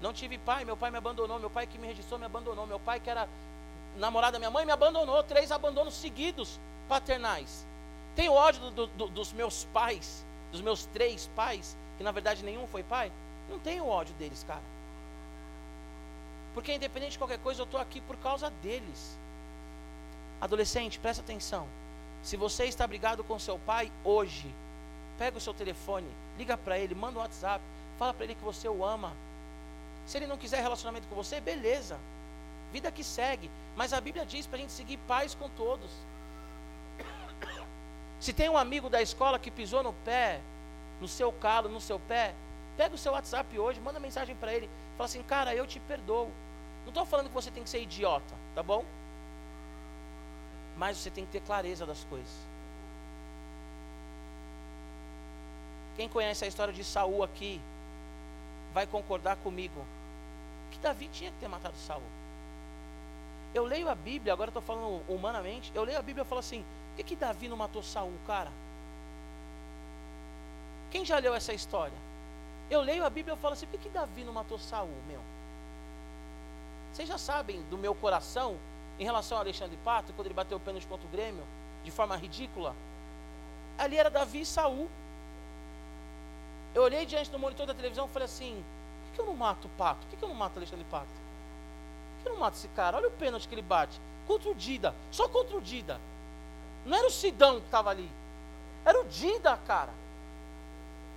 Não 0.00 0.12
tive 0.12 0.38
pai, 0.38 0.64
meu 0.64 0.76
pai 0.76 0.90
me 0.90 0.96
abandonou, 0.96 1.38
meu 1.38 1.50
pai 1.50 1.66
que 1.66 1.78
me 1.78 1.86
registrou 1.86 2.18
me 2.18 2.24
abandonou, 2.24 2.66
meu 2.66 2.80
pai 2.80 3.00
que 3.00 3.10
era 3.10 3.28
namorado 3.96 4.32
da 4.32 4.38
minha 4.38 4.50
mãe 4.50 4.64
me 4.64 4.72
abandonou, 4.72 5.22
três 5.22 5.52
abandonos 5.52 5.94
seguidos 5.94 6.58
paternais. 6.90 7.64
Tenho 8.16 8.32
ódio 8.32 8.68
do, 8.72 8.86
do, 8.88 9.06
dos 9.06 9.32
meus 9.32 9.64
pais, 9.72 10.26
dos 10.50 10.60
meus 10.60 10.84
três 10.86 11.30
pais, 11.36 11.76
que 11.96 12.02
na 12.02 12.10
verdade 12.10 12.44
nenhum 12.44 12.66
foi 12.66 12.82
pai. 12.82 13.12
Não 13.48 13.60
tenho 13.60 13.86
ódio 13.86 14.12
deles, 14.14 14.44
cara. 14.46 14.62
Porque 16.52 16.74
independente 16.74 17.12
de 17.12 17.18
qualquer 17.18 17.38
coisa, 17.38 17.60
eu 17.60 17.64
estou 17.64 17.80
aqui 17.80 18.00
por 18.00 18.16
causa 18.16 18.50
deles. 18.62 19.16
Adolescente, 20.40 20.98
presta 20.98 21.22
atenção. 21.22 21.68
Se 22.24 22.36
você 22.36 22.64
está 22.64 22.86
brigado 22.86 23.22
com 23.22 23.38
seu 23.38 23.58
pai 23.60 23.92
hoje, 24.04 24.52
pega 25.16 25.38
o 25.38 25.40
seu 25.40 25.54
telefone, 25.54 26.08
liga 26.36 26.56
para 26.56 26.76
ele, 26.76 26.94
manda 26.94 27.20
um 27.20 27.22
WhatsApp, 27.22 27.62
fala 27.98 28.12
para 28.12 28.24
ele 28.24 28.34
que 28.34 28.44
você 28.44 28.68
o 28.68 28.84
ama. 28.84 29.12
Se 30.06 30.18
ele 30.18 30.26
não 30.26 30.36
quiser 30.36 30.60
relacionamento 30.60 31.06
com 31.06 31.14
você, 31.14 31.40
beleza. 31.40 31.96
Vida 32.72 32.90
que 32.90 33.04
segue. 33.04 33.48
Mas 33.76 33.92
a 33.92 34.00
Bíblia 34.00 34.26
diz 34.26 34.46
para 34.46 34.58
a 34.58 34.60
gente 34.60 34.72
seguir 34.72 34.96
paz 35.06 35.34
com 35.34 35.48
todos. 35.50 35.90
Se 38.20 38.34
tem 38.34 38.50
um 38.50 38.58
amigo 38.58 38.90
da 38.90 39.00
escola 39.00 39.38
que 39.38 39.50
pisou 39.50 39.82
no 39.82 39.94
pé, 40.04 40.40
no 41.00 41.08
seu 41.08 41.32
calo, 41.32 41.70
no 41.70 41.80
seu 41.80 41.98
pé, 41.98 42.34
pega 42.76 42.94
o 42.94 42.98
seu 42.98 43.12
WhatsApp 43.12 43.58
hoje, 43.58 43.80
manda 43.80 43.98
mensagem 43.98 44.36
para 44.36 44.52
ele, 44.52 44.68
fala 44.96 45.06
assim, 45.06 45.22
cara, 45.22 45.54
eu 45.54 45.66
te 45.66 45.80
perdoo. 45.80 46.30
Não 46.82 46.88
estou 46.88 47.06
falando 47.06 47.28
que 47.28 47.34
você 47.34 47.50
tem 47.50 47.62
que 47.62 47.70
ser 47.70 47.80
idiota, 47.80 48.34
tá 48.54 48.62
bom? 48.62 48.84
Mas 50.76 50.98
você 50.98 51.10
tem 51.10 51.24
que 51.24 51.32
ter 51.32 51.40
clareza 51.40 51.86
das 51.86 52.04
coisas. 52.04 52.30
Quem 55.96 56.08
conhece 56.08 56.44
a 56.44 56.48
história 56.48 56.72
de 56.72 56.84
Saul 56.84 57.22
aqui, 57.22 57.60
vai 58.72 58.86
concordar 58.86 59.36
comigo 59.36 59.84
que 60.70 60.78
Davi 60.78 61.08
tinha 61.08 61.30
que 61.30 61.38
ter 61.38 61.48
matado 61.48 61.76
Saul. 61.86 62.02
Eu 63.54 63.64
leio 63.64 63.88
a 63.88 63.94
Bíblia, 63.94 64.32
agora 64.32 64.50
estou 64.50 64.62
falando 64.62 65.02
humanamente, 65.08 65.72
eu 65.74 65.84
leio 65.84 65.98
a 65.98 66.02
Bíblia 66.02 66.22
e 66.22 66.26
falo 66.26 66.38
assim, 66.38 66.64
que, 67.02 67.14
que 67.14 67.16
Davi 67.16 67.48
não 67.48 67.56
matou 67.56 67.82
Saul, 67.82 68.12
cara? 68.26 68.50
Quem 70.90 71.04
já 71.04 71.18
leu 71.18 71.34
essa 71.34 71.52
história? 71.52 71.96
Eu 72.70 72.80
leio 72.82 73.04
a 73.04 73.10
Bíblia 73.10 73.34
e 73.34 73.38
falo 73.38 73.54
assim, 73.54 73.66
por 73.66 73.78
que, 73.78 73.88
que 73.88 73.94
Davi 73.94 74.24
não 74.24 74.32
matou 74.32 74.58
Saul, 74.58 74.90
meu? 75.08 75.20
Vocês 76.92 77.08
já 77.08 77.18
sabem 77.18 77.62
do 77.64 77.78
meu 77.78 77.94
coração 77.94 78.56
em 78.98 79.04
relação 79.04 79.38
a 79.38 79.40
Alexandre 79.40 79.78
Pato, 79.84 80.12
quando 80.12 80.26
ele 80.26 80.34
bateu 80.34 80.56
o 80.58 80.60
pênalti 80.60 80.86
contra 80.86 81.06
o 81.06 81.10
Grêmio, 81.10 81.44
de 81.84 81.90
forma 81.90 82.16
ridícula? 82.16 82.74
Ali 83.78 83.96
era 83.96 84.10
Davi 84.10 84.42
e 84.42 84.46
Saul. 84.46 84.88
Eu 86.74 86.82
olhei 86.82 87.06
diante 87.06 87.30
do 87.30 87.38
monitor 87.38 87.66
da 87.66 87.74
televisão 87.74 88.06
e 88.06 88.08
falei 88.08 88.26
assim, 88.26 88.62
por 89.06 89.14
que, 89.14 89.20
eu 89.20 89.26
não 89.26 89.34
mato 89.34 89.66
o 89.66 89.70
Pato? 89.70 90.00
Por 90.00 90.10
que, 90.10 90.16
que 90.16 90.24
eu 90.24 90.28
não 90.28 90.36
mato 90.36 90.58
Alexandre 90.58 90.84
Pato? 90.90 91.06
Por 91.06 92.22
que 92.22 92.28
eu 92.28 92.32
não 92.34 92.40
mato 92.40 92.56
esse 92.56 92.68
cara? 92.68 92.96
Olha 92.96 93.08
o 93.08 93.12
pênalti 93.12 93.48
que 93.48 93.54
ele 93.54 93.62
bate. 93.62 93.98
Contra 94.26 94.50
o 94.50 94.54
Dida. 94.54 94.94
Só 95.10 95.28
contra 95.28 95.56
o 95.56 95.60
Dida. 95.60 95.98
Não 96.84 96.96
era 96.96 97.06
o 97.06 97.10
Sidão 97.10 97.60
que 97.60 97.66
estava 97.66 97.90
ali. 97.90 98.10
Era 98.84 99.00
o 99.00 99.04
Dida, 99.04 99.56
cara. 99.66 99.92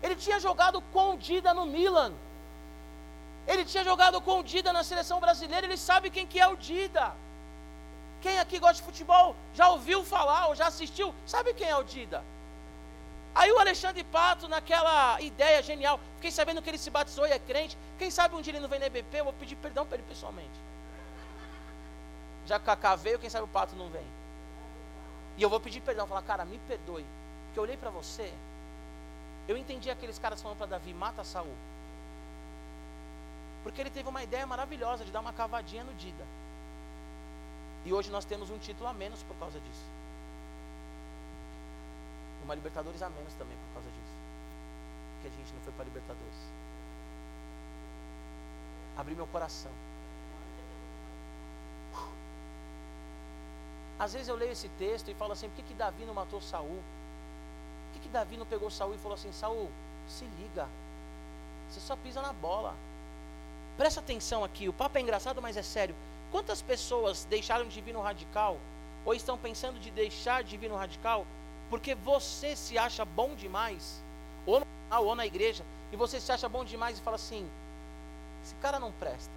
Ele 0.02 0.15
tinha 0.15 0.39
jogado 0.39 0.82
com 0.93 1.13
o 1.13 1.17
Dida 1.17 1.54
no 1.54 1.65
Milan. 1.65 2.13
Ele 3.47 3.65
tinha 3.65 3.84
jogado 3.84 4.19
com 4.21 4.39
o 4.39 4.43
Dida 4.43 4.73
na 4.73 4.84
seleção 4.84 5.19
brasileira. 5.19 5.65
Ele 5.65 5.78
sabe 5.78 6.10
quem 6.10 6.28
que 6.28 6.39
é 6.39 6.47
o 6.47 6.56
Dida. 6.56 7.13
Quem 8.21 8.39
aqui 8.39 8.60
gosta 8.60 8.76
de 8.76 8.84
futebol 8.84 9.36
já 9.54 9.69
ouviu 9.69 10.04
falar 10.04 10.47
ou 10.47 10.56
já 10.56 10.67
assistiu? 10.67 11.13
Sabe 11.26 11.54
quem 11.54 11.67
é 11.67 11.76
o 11.76 11.84
Dida? 11.84 12.23
Aí 13.36 13.52
o 13.52 13.60
Alexandre 13.60 14.04
Pato, 14.04 14.47
naquela 14.47 15.19
ideia 15.19 15.62
genial, 15.63 15.99
fiquei 16.15 16.32
sabendo 16.32 16.62
que 16.62 16.69
ele 16.69 16.78
se 16.78 16.89
batizou 16.89 17.28
e 17.28 17.32
é 17.32 17.39
crente. 17.39 17.78
Quem 17.97 18.12
sabe 18.12 18.36
um 18.36 18.41
dia 18.41 18.52
ele 18.52 18.60
não 18.60 18.69
vem 18.69 18.80
na 18.80 18.86
EBP, 18.86 19.17
eu 19.17 19.23
vou 19.26 19.34
pedir 19.34 19.56
perdão 19.56 19.86
para 19.86 19.97
ele 19.97 20.06
pessoalmente. 20.08 20.54
Já 22.45 22.60
que 22.60 22.65
Cacá 22.65 22.95
veio, 22.95 23.19
quem 23.19 23.30
sabe 23.30 23.45
o 23.45 23.47
Pato 23.47 23.76
não 23.76 23.89
vem. 23.89 24.06
E 25.37 25.41
eu 25.41 25.49
vou 25.49 25.59
pedir 25.59 25.81
perdão, 25.81 26.07
falar, 26.07 26.21
cara, 26.21 26.45
me 26.45 26.59
perdoe. 26.67 27.05
Porque 27.45 27.59
eu 27.59 27.63
olhei 27.63 27.77
para 27.77 27.89
você, 27.89 28.33
eu 29.47 29.57
entendi 29.57 29.89
aqueles 29.89 30.19
caras 30.19 30.41
falando 30.41 30.57
para 30.57 30.67
Davi, 30.67 30.93
mata 30.93 31.23
Saul. 31.23 31.55
Porque 33.63 33.81
ele 33.81 33.89
teve 33.89 34.07
uma 34.09 34.23
ideia 34.23 34.45
maravilhosa 34.45 35.05
de 35.05 35.11
dar 35.11 35.21
uma 35.21 35.33
cavadinha 35.33 35.83
no 35.83 35.93
Dida. 35.93 36.25
E 37.85 37.93
hoje 37.93 38.11
nós 38.11 38.25
temos 38.25 38.49
um 38.49 38.57
título 38.57 38.87
a 38.87 38.93
menos 38.93 39.23
por 39.23 39.35
causa 39.37 39.59
disso. 39.59 39.85
Uma 42.43 42.55
Libertadores 42.55 43.01
a 43.01 43.09
menos 43.09 43.33
também 43.33 43.57
por 43.57 43.73
causa 43.75 43.89
disso. 43.89 44.13
Porque 45.15 45.27
a 45.27 45.31
gente 45.31 45.53
não 45.53 45.61
foi 45.61 45.73
para 45.73 45.85
Libertadores. 45.85 46.35
Abri 48.97 49.15
meu 49.15 49.27
coração. 49.27 49.71
Às 53.99 54.13
vezes 54.13 54.27
eu 54.27 54.36
leio 54.36 54.51
esse 54.51 54.69
texto 54.69 55.10
e 55.10 55.13
falo 55.13 55.34
assim, 55.34 55.47
por 55.49 55.56
que, 55.56 55.63
que 55.63 55.73
Davi 55.73 56.06
não 56.06 56.13
matou 56.13 56.41
Saul? 56.41 56.67
Por 56.67 57.93
que, 57.93 57.99
que 57.99 58.10
Davi 58.10 58.38
não 58.38 58.45
pegou 58.45 58.69
Saul 58.69 58.95
e 58.95 58.97
falou 58.97 59.15
assim, 59.15 59.32
Saul, 59.32 59.69
se 60.08 60.25
liga. 60.39 60.67
Você 61.69 61.79
só 61.79 61.95
pisa 61.95 62.21
na 62.21 62.34
bola. 62.34 62.75
Presta 63.77 63.99
atenção 63.99 64.43
aqui, 64.43 64.69
o 64.69 64.73
papo 64.73 64.97
é 64.97 65.01
engraçado, 65.01 65.41
mas 65.41 65.58
é 65.58 65.63
sério. 65.63 65.95
Quantas 66.32 66.62
pessoas 66.62 67.25
deixaram 67.25 67.67
de 67.67 67.82
vir 67.82 67.93
no 67.93 68.01
radical 68.01 68.58
ou 69.06 69.13
estão 69.13 69.38
pensando 69.38 69.79
de 69.79 69.91
deixar 69.91 70.43
de 70.43 70.58
vir 70.58 70.69
no 70.69 70.75
radical 70.75 71.25
porque 71.69 71.95
você 71.95 72.56
se 72.56 72.77
acha 72.77 73.03
bom 73.03 73.34
demais, 73.34 73.99
ou 74.45 74.60
no 74.60 74.65
ou 75.01 75.15
na 75.15 75.25
igreja, 75.25 75.63
e 75.91 75.95
você 75.95 76.19
se 76.19 76.32
acha 76.32 76.47
bom 76.47 76.63
demais 76.63 76.99
e 76.99 77.01
fala 77.01 77.15
assim: 77.15 77.49
esse 78.43 78.53
cara 78.56 78.79
não 78.79 78.91
presta. 78.91 79.32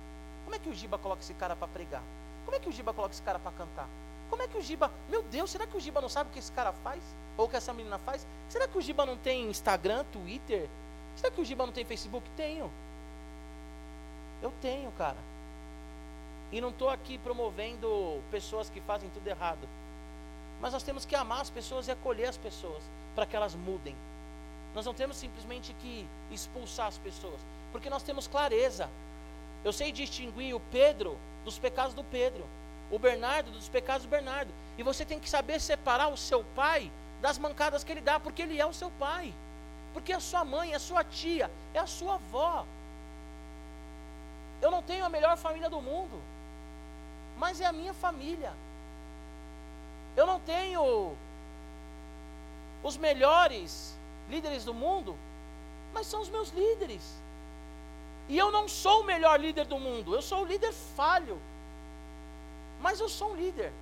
Como 0.45 0.55
é 0.55 0.59
que 0.59 0.69
o 0.69 0.75
Giba 0.75 0.99
coloca 0.99 1.23
esse 1.23 1.33
cara 1.33 1.57
para 1.57 1.67
pregar? 1.69 2.03
Como 2.45 2.55
é 2.55 2.61
que 2.61 2.69
o 2.69 2.73
Giba 2.73 2.93
coloca 2.93 3.15
esse 3.15 3.23
cara 3.23 3.39
para 3.39 3.53
cantar? 3.53 3.89
Como 4.29 4.43
é 4.43 4.49
que 4.49 4.59
o 4.59 4.63
Giba, 4.63 4.91
meu 5.09 5.23
Deus, 5.23 5.51
será 5.51 5.67
que 5.67 5.77
o 5.77 5.81
Giba 5.81 6.01
não 6.01 6.09
sabe 6.09 6.31
o 6.31 6.33
que 6.33 6.39
esse 6.39 6.53
cara 6.53 6.73
faz? 6.73 7.03
Ou 7.37 7.47
o 7.47 7.49
que 7.49 7.57
essa 7.57 7.73
menina 7.73 7.99
faz? 7.99 8.27
Será 8.49 8.67
que 8.67 8.77
o 8.77 8.81
Giba 8.81 9.07
não 9.07 9.17
tem 9.17 9.49
Instagram, 9.49 10.05
Twitter? 10.13 10.69
Será 11.17 11.31
que 11.31 11.41
o 11.41 11.45
Giba 11.45 11.65
não 11.65 11.73
tem 11.73 11.85
Facebook? 11.85 12.29
Tenho. 12.37 12.71
Eu 14.43 14.53
tenho, 14.61 14.91
cara. 14.93 15.17
E 16.53 16.61
não 16.61 16.71
estou 16.71 16.89
aqui 16.89 17.19
promovendo 17.19 18.23
pessoas 18.31 18.71
que 18.71 18.81
fazem 18.81 19.11
tudo 19.11 19.27
errado. 19.27 19.69
Mas 20.61 20.73
nós 20.73 20.83
temos 20.83 21.05
que 21.05 21.15
amar 21.15 21.41
as 21.41 21.51
pessoas 21.51 21.89
e 21.89 21.91
acolher 21.91 22.27
as 22.27 22.37
pessoas 22.37 22.83
para 23.15 23.27
que 23.27 23.37
elas 23.37 23.55
mudem. 23.55 23.95
Nós 24.75 24.85
não 24.85 24.95
temos 24.95 25.17
simplesmente 25.17 25.75
que 25.81 26.07
expulsar 26.31 26.87
as 26.87 26.99
pessoas, 26.99 27.41
porque 27.73 27.91
nós 27.91 28.03
temos 28.03 28.29
clareza. 28.29 28.89
Eu 29.65 29.73
sei 29.73 29.91
distinguir 29.91 30.55
o 30.55 30.61
Pedro 30.61 31.19
dos 31.45 31.59
pecados 31.59 31.95
do 31.95 32.05
Pedro, 32.05 32.45
o 32.91 32.99
Bernardo 32.99 33.51
dos 33.51 33.69
pecados 33.69 34.07
do 34.07 34.11
Bernardo. 34.11 34.53
E 34.79 34.83
você 34.83 35.05
tem 35.05 35.19
que 35.19 35.29
saber 35.29 35.61
separar 35.61 36.09
o 36.09 36.17
seu 36.17 36.45
pai 36.55 36.91
das 37.21 37.39
mancadas 37.39 37.83
que 37.83 37.93
ele 37.93 38.01
dá, 38.01 38.21
porque 38.21 38.43
ele 38.43 38.61
é 38.61 38.67
o 38.67 38.73
seu 38.73 38.91
pai. 38.93 39.35
Porque 39.93 40.13
a 40.13 40.21
sua 40.21 40.45
mãe, 40.45 40.75
a 40.75 40.79
sua 40.79 41.03
tia, 41.03 41.51
é 41.73 41.79
a 41.79 41.87
sua 41.87 42.15
avó. 42.15 42.67
Eu 44.61 44.71
não 44.71 44.83
tenho 44.83 45.05
a 45.05 45.09
melhor 45.09 45.37
família 45.37 45.69
do 45.69 45.81
mundo, 45.81 46.21
mas 47.39 47.61
é 47.61 47.67
a 47.67 47.73
minha 47.73 47.95
família. 47.95 48.53
Eu 50.17 50.27
não 50.27 50.41
tenho 50.41 51.15
os 52.83 52.97
melhores 52.97 53.97
líderes 54.29 54.65
do 54.65 54.73
mundo, 54.73 55.17
mas 55.93 56.07
são 56.07 56.21
os 56.21 56.29
meus 56.29 56.51
líderes. 56.51 57.03
E 58.29 58.37
eu 58.37 58.51
não 58.51 58.69
sou 58.69 59.03
o 59.03 59.05
melhor 59.05 59.39
líder 59.39 59.67
do 59.67 59.79
mundo, 59.79 60.15
eu 60.15 60.23
sou 60.23 60.43
o 60.43 60.47
líder 60.47 60.73
falho. 60.73 61.41
Mas 62.81 63.01
eu 63.01 63.09
sou 63.09 63.33
um 63.33 63.37
líder. 63.37 63.73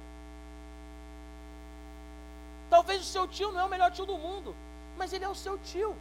Talvez 2.70 3.00
o 3.02 3.04
seu 3.04 3.26
tio 3.28 3.52
não 3.52 3.60
é 3.60 3.64
o 3.64 3.68
melhor 3.68 3.90
tio 3.90 4.06
do 4.06 4.18
mundo, 4.18 4.54
mas 4.96 5.12
ele 5.12 5.24
é 5.24 5.28
o 5.28 5.34
seu 5.34 5.58
tio. 5.58 5.94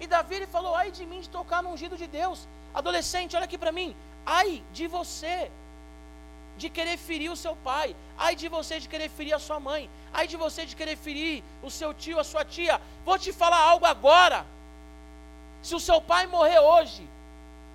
E 0.00 0.06
Davi 0.06 0.34
ele 0.36 0.46
falou: 0.46 0.74
ai 0.74 0.90
de 0.90 1.04
mim 1.04 1.20
de 1.20 1.28
tocar 1.28 1.62
no 1.62 1.70
ungido 1.70 1.96
de 1.96 2.06
Deus. 2.06 2.46
Adolescente, 2.74 3.36
olha 3.36 3.44
aqui 3.44 3.58
para 3.58 3.72
mim. 3.72 3.96
Ai 4.24 4.62
de 4.72 4.86
você 4.86 5.50
de 6.56 6.70
querer 6.70 6.96
ferir 6.96 7.30
o 7.30 7.36
seu 7.36 7.54
pai, 7.56 7.94
ai 8.16 8.34
de 8.34 8.48
você 8.48 8.80
de 8.80 8.88
querer 8.88 9.10
ferir 9.10 9.34
a 9.34 9.38
sua 9.38 9.60
mãe, 9.60 9.90
ai 10.12 10.26
de 10.26 10.36
você 10.36 10.64
de 10.64 10.74
querer 10.74 10.96
ferir 10.96 11.44
o 11.62 11.70
seu 11.70 11.92
tio, 11.92 12.18
a 12.18 12.24
sua 12.24 12.44
tia. 12.44 12.80
Vou 13.04 13.18
te 13.18 13.32
falar 13.32 13.58
algo 13.58 13.84
agora. 13.84 14.46
Se 15.62 15.74
o 15.74 15.80
seu 15.80 16.00
pai 16.00 16.26
morrer 16.26 16.58
hoje, 16.58 17.06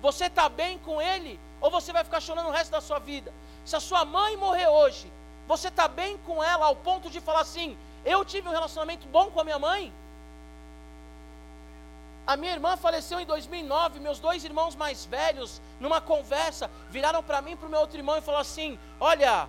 você 0.00 0.26
está 0.26 0.48
bem 0.48 0.78
com 0.78 1.00
ele 1.00 1.38
ou 1.60 1.70
você 1.70 1.92
vai 1.92 2.02
ficar 2.02 2.20
chorando 2.20 2.48
o 2.48 2.52
resto 2.52 2.72
da 2.72 2.80
sua 2.80 2.98
vida? 2.98 3.32
Se 3.64 3.76
a 3.76 3.80
sua 3.80 4.04
mãe 4.04 4.36
morrer 4.36 4.66
hoje, 4.66 5.10
você 5.46 5.68
está 5.68 5.86
bem 5.88 6.16
com 6.18 6.42
ela 6.42 6.66
ao 6.66 6.76
ponto 6.76 7.10
de 7.10 7.20
falar 7.20 7.40
assim: 7.40 7.76
eu 8.04 8.24
tive 8.24 8.48
um 8.48 8.52
relacionamento 8.52 9.06
bom 9.08 9.30
com 9.30 9.40
a 9.40 9.44
minha 9.44 9.58
mãe? 9.58 9.92
A 12.26 12.36
minha 12.36 12.52
irmã 12.52 12.76
faleceu 12.76 13.18
em 13.20 13.26
2009. 13.26 14.00
Meus 14.00 14.18
dois 14.18 14.44
irmãos 14.44 14.76
mais 14.76 15.04
velhos, 15.04 15.60
numa 15.80 16.00
conversa, 16.00 16.70
viraram 16.90 17.22
para 17.22 17.42
mim 17.42 17.52
e 17.52 17.56
para 17.56 17.66
o 17.66 17.70
meu 17.70 17.80
outro 17.80 17.98
irmão 17.98 18.16
e 18.16 18.20
falaram 18.20 18.42
assim: 18.42 18.78
Olha, 19.00 19.48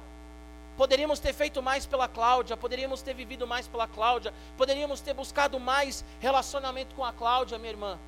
poderíamos 0.78 1.19
ter 1.19 1.34
feito 1.34 1.62
mais 1.62 1.86
pela 1.86 2.08
Cláudia, 2.08 2.58
poderíamos 2.58 3.02
ter 3.02 3.13
vivido 3.13 3.47
mais 3.47 3.67
pela 3.67 3.88
Cláudia, 3.88 4.34
poderíamos 4.58 5.02
ter 5.02 5.13
buscado 5.13 5.60
mais 5.60 6.04
relacionamento 6.19 6.95
com 6.95 7.06
a 7.06 7.13
Cláudia, 7.13 7.58
minha 7.58 7.71
irmã. 7.71 7.99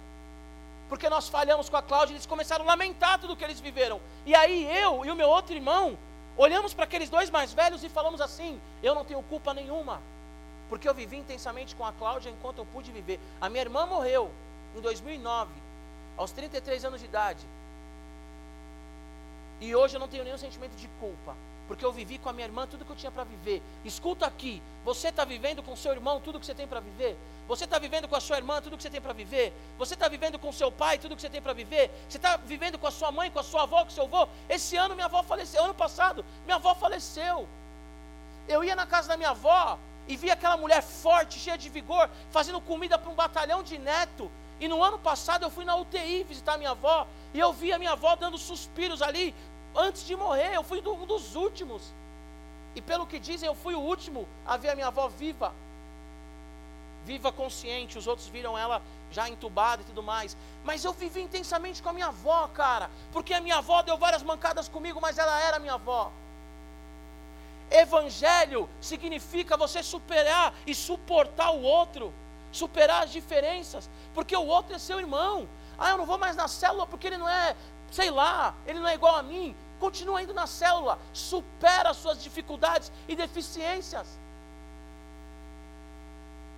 Porque 0.88 1.10
nós 1.10 1.28
falhamos 1.28 1.69
com 1.69 1.78
a 1.78 1.82
Cláudia, 1.82 2.13
eles 2.13 2.26
começaram 2.26 2.63
a 2.65 2.67
lamentar 2.67 3.19
tudo 3.19 3.36
que 3.36 3.43
eles 3.43 3.60
viveram. 3.60 4.00
E 4.26 4.36
aí 4.36 4.65
eu 4.78 5.06
e 5.06 5.12
o 5.12 5.15
meu 5.15 5.28
outro 5.28 5.54
irmão 5.54 5.98
olhamos 6.38 6.74
para 6.74 6.84
aqueles 6.84 7.10
dois 7.10 7.30
mais 7.30 7.54
velhos 7.54 7.84
e 7.84 7.89
falamos 7.89 8.21
assim: 8.21 8.62
Eu 8.84 8.93
não 8.93 9.04
tenho 9.04 9.21
culpa 9.24 9.54
nenhuma, 9.54 10.02
porque 10.69 10.88
eu 10.88 10.93
vivi 10.93 11.17
intensamente 11.17 11.76
com 11.76 11.86
a 11.86 11.91
Cláudia 11.93 12.30
enquanto 12.30 12.60
eu 12.60 12.65
pude 12.65 12.91
viver. 12.91 13.19
A 13.41 13.50
minha 13.50 13.63
irmã 13.63 13.86
morreu, 13.86 14.32
em 14.76 14.82
2009, 14.82 15.52
aos 16.17 16.32
33 16.32 16.86
anos 16.86 17.00
de 17.00 17.06
idade. 17.06 17.45
E 19.62 19.76
hoje 19.76 19.95
eu 19.95 20.00
não 20.00 20.08
tenho 20.08 20.24
nenhum 20.24 20.38
sentimento 20.38 20.76
de 20.76 20.88
culpa, 21.00 21.36
porque 21.67 21.86
eu 21.86 21.91
vivi 21.91 22.17
com 22.17 22.30
a 22.30 22.34
minha 22.34 22.45
irmã 22.45 22.67
tudo 22.67 22.86
que 22.86 22.91
eu 22.91 22.95
tinha 22.95 23.12
para 23.12 23.24
viver. 23.24 23.62
Escuta 23.86 24.26
aqui, 24.26 24.62
você 24.84 25.08
está 25.08 25.24
vivendo 25.24 25.63
com 25.63 25.76
seu 25.76 25.93
irmão 25.93 26.19
tudo 26.19 26.39
que 26.39 26.45
você 26.45 26.54
tem 26.54 26.67
para 26.67 26.82
viver? 26.82 27.17
Você 27.47 27.65
está 27.65 27.77
vivendo 27.77 28.08
com 28.08 28.15
a 28.15 28.19
sua 28.19 28.38
irmã 28.38 28.60
tudo 28.62 28.75
que 28.75 28.81
você 28.81 28.89
tem 28.89 29.01
para 29.01 29.13
viver? 29.13 29.53
Você 29.77 29.93
está 29.93 30.08
vivendo 30.08 30.39
com 30.39 30.51
seu 30.51 30.71
pai 30.71 30.97
tudo 30.97 31.15
que 31.15 31.21
você 31.21 31.29
tem 31.29 31.41
para 31.41 31.53
viver? 31.53 31.91
Você 32.10 32.17
está 32.17 32.38
vivendo 32.38 32.79
com 32.79 32.88
a 32.88 32.91
sua 32.91 33.12
mãe, 33.12 33.29
com 33.29 33.39
a 33.39 33.43
sua 33.43 33.63
avó, 33.63 33.84
com 33.84 33.89
o 33.89 33.93
seu 33.93 34.05
avô? 34.05 34.27
Esse 34.49 34.75
ano 34.75 34.95
minha 34.95 35.05
avó 35.05 35.21
faleceu, 35.21 35.63
ano 35.63 35.73
passado 35.73 36.25
minha 36.45 36.55
avó 36.55 36.73
faleceu. 36.73 37.47
Eu 38.47 38.63
ia 38.63 38.75
na 38.75 38.88
casa 38.88 39.08
da 39.08 39.17
minha 39.17 39.29
avó 39.29 39.77
e 40.08 40.17
via 40.17 40.34
aquela 40.34 40.58
mulher 40.58 40.81
forte, 40.81 41.39
cheia 41.39 41.58
de 41.58 41.69
vigor, 41.69 42.10
fazendo 42.31 42.60
comida 42.62 42.97
para 42.97 43.12
um 43.12 43.15
batalhão 43.15 43.62
de 43.62 43.77
neto. 43.77 44.31
E 44.60 44.67
no 44.67 44.84
ano 44.84 44.97
passado 44.97 45.43
eu 45.43 45.51
fui 45.51 45.65
na 45.65 45.75
UTI 45.75 46.23
visitar 46.23 46.58
minha 46.58 46.71
avó 46.71 47.08
e 47.34 47.39
eu 47.39 47.53
vi 47.53 47.71
a 47.73 47.77
minha 47.77 47.91
avó 47.91 48.15
dando 48.15 48.38
suspiros 48.38 49.01
ali 49.01 49.36
antes 49.75 50.03
de 50.05 50.15
morrer. 50.15 50.55
Eu 50.55 50.63
fui 50.63 50.79
um 50.79 51.05
dos 51.05 51.36
últimos. 51.36 51.93
E 52.75 52.81
pelo 52.81 53.05
que 53.05 53.19
dizem, 53.19 53.47
eu 53.47 53.55
fui 53.55 53.73
o 53.75 53.79
último 53.79 54.27
a 54.45 54.58
ver 54.58 54.69
a 54.69 54.75
minha 54.75 54.88
avó 54.88 55.08
viva. 55.08 55.53
Viva 57.06 57.32
consciente, 57.32 57.98
os 57.98 58.08
outros 58.08 58.28
viram 58.28 58.58
ela 58.58 58.82
já 59.12 59.30
entubada 59.30 59.82
e 59.82 59.86
tudo 59.86 60.04
mais. 60.04 60.36
Mas 60.63 60.84
eu 60.84 60.91
vivi 60.91 61.22
intensamente 61.22 61.82
com 61.82 61.89
a 61.89 61.94
minha 61.94 62.08
avó, 62.08 62.48
cara. 62.48 62.89
Porque 63.12 63.34
a 63.34 63.39
minha 63.39 63.58
avó 63.58 63.82
deu 63.82 63.98
várias 63.98 64.24
mancadas 64.24 64.68
comigo, 64.68 65.00
mas 65.00 65.18
ela 65.18 65.39
era 65.39 65.60
minha 65.60 65.76
avó. 65.76 66.12
Evangelho 67.70 68.70
significa 68.82 69.56
você 69.56 69.82
superar 69.82 70.54
e 70.68 70.76
suportar 70.76 71.52
o 71.52 71.62
outro 71.62 72.13
superar 72.56 73.04
as 73.04 73.12
diferenças, 73.12 73.89
porque 74.13 74.36
o 74.36 74.46
outro 74.46 74.76
é 74.76 74.80
seu 74.80 75.00
irmão. 75.00 75.48
Ah, 75.78 75.89
eu 75.89 75.98
não 75.98 76.06
vou 76.06 76.18
mais 76.18 76.36
na 76.36 76.48
célula 76.48 76.88
porque 76.88 77.08
ele 77.08 77.18
não 77.18 77.28
é, 77.28 77.56
sei 77.91 78.10
lá, 78.10 78.56
ele 78.65 78.80
não 78.80 78.88
é 78.88 78.96
igual 78.96 79.15
a 79.15 79.24
mim. 79.24 79.56
Continua 79.80 80.24
indo 80.24 80.34
na 80.34 80.48
célula, 80.48 80.98
supera 81.12 81.89
as 81.89 81.98
suas 81.98 82.24
dificuldades 82.24 82.91
e 83.08 83.15
deficiências. 83.15 84.08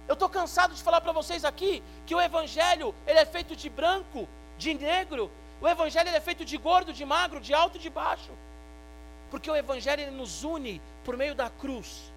Eu 0.07 0.13
estou 0.13 0.29
cansado 0.29 0.73
de 0.73 0.81
falar 0.81 1.01
para 1.01 1.11
vocês 1.11 1.43
aqui 1.43 1.83
que 2.05 2.15
o 2.15 2.21
evangelho 2.21 2.95
ele 3.05 3.19
é 3.19 3.25
feito 3.25 3.55
de 3.55 3.69
branco, 3.69 4.27
de 4.57 4.73
negro. 4.73 5.29
O 5.59 5.67
evangelho 5.67 6.07
ele 6.07 6.17
é 6.17 6.21
feito 6.21 6.45
de 6.45 6.57
gordo, 6.57 6.93
de 6.93 7.03
magro, 7.03 7.41
de 7.41 7.53
alto 7.53 7.77
e 7.77 7.79
de 7.79 7.89
baixo. 7.89 8.31
Porque 9.29 9.51
o 9.51 9.55
evangelho 9.55 10.01
ele 10.01 10.11
nos 10.11 10.43
une 10.43 10.81
por 11.03 11.17
meio 11.17 11.35
da 11.35 11.49
cruz. 11.49 12.11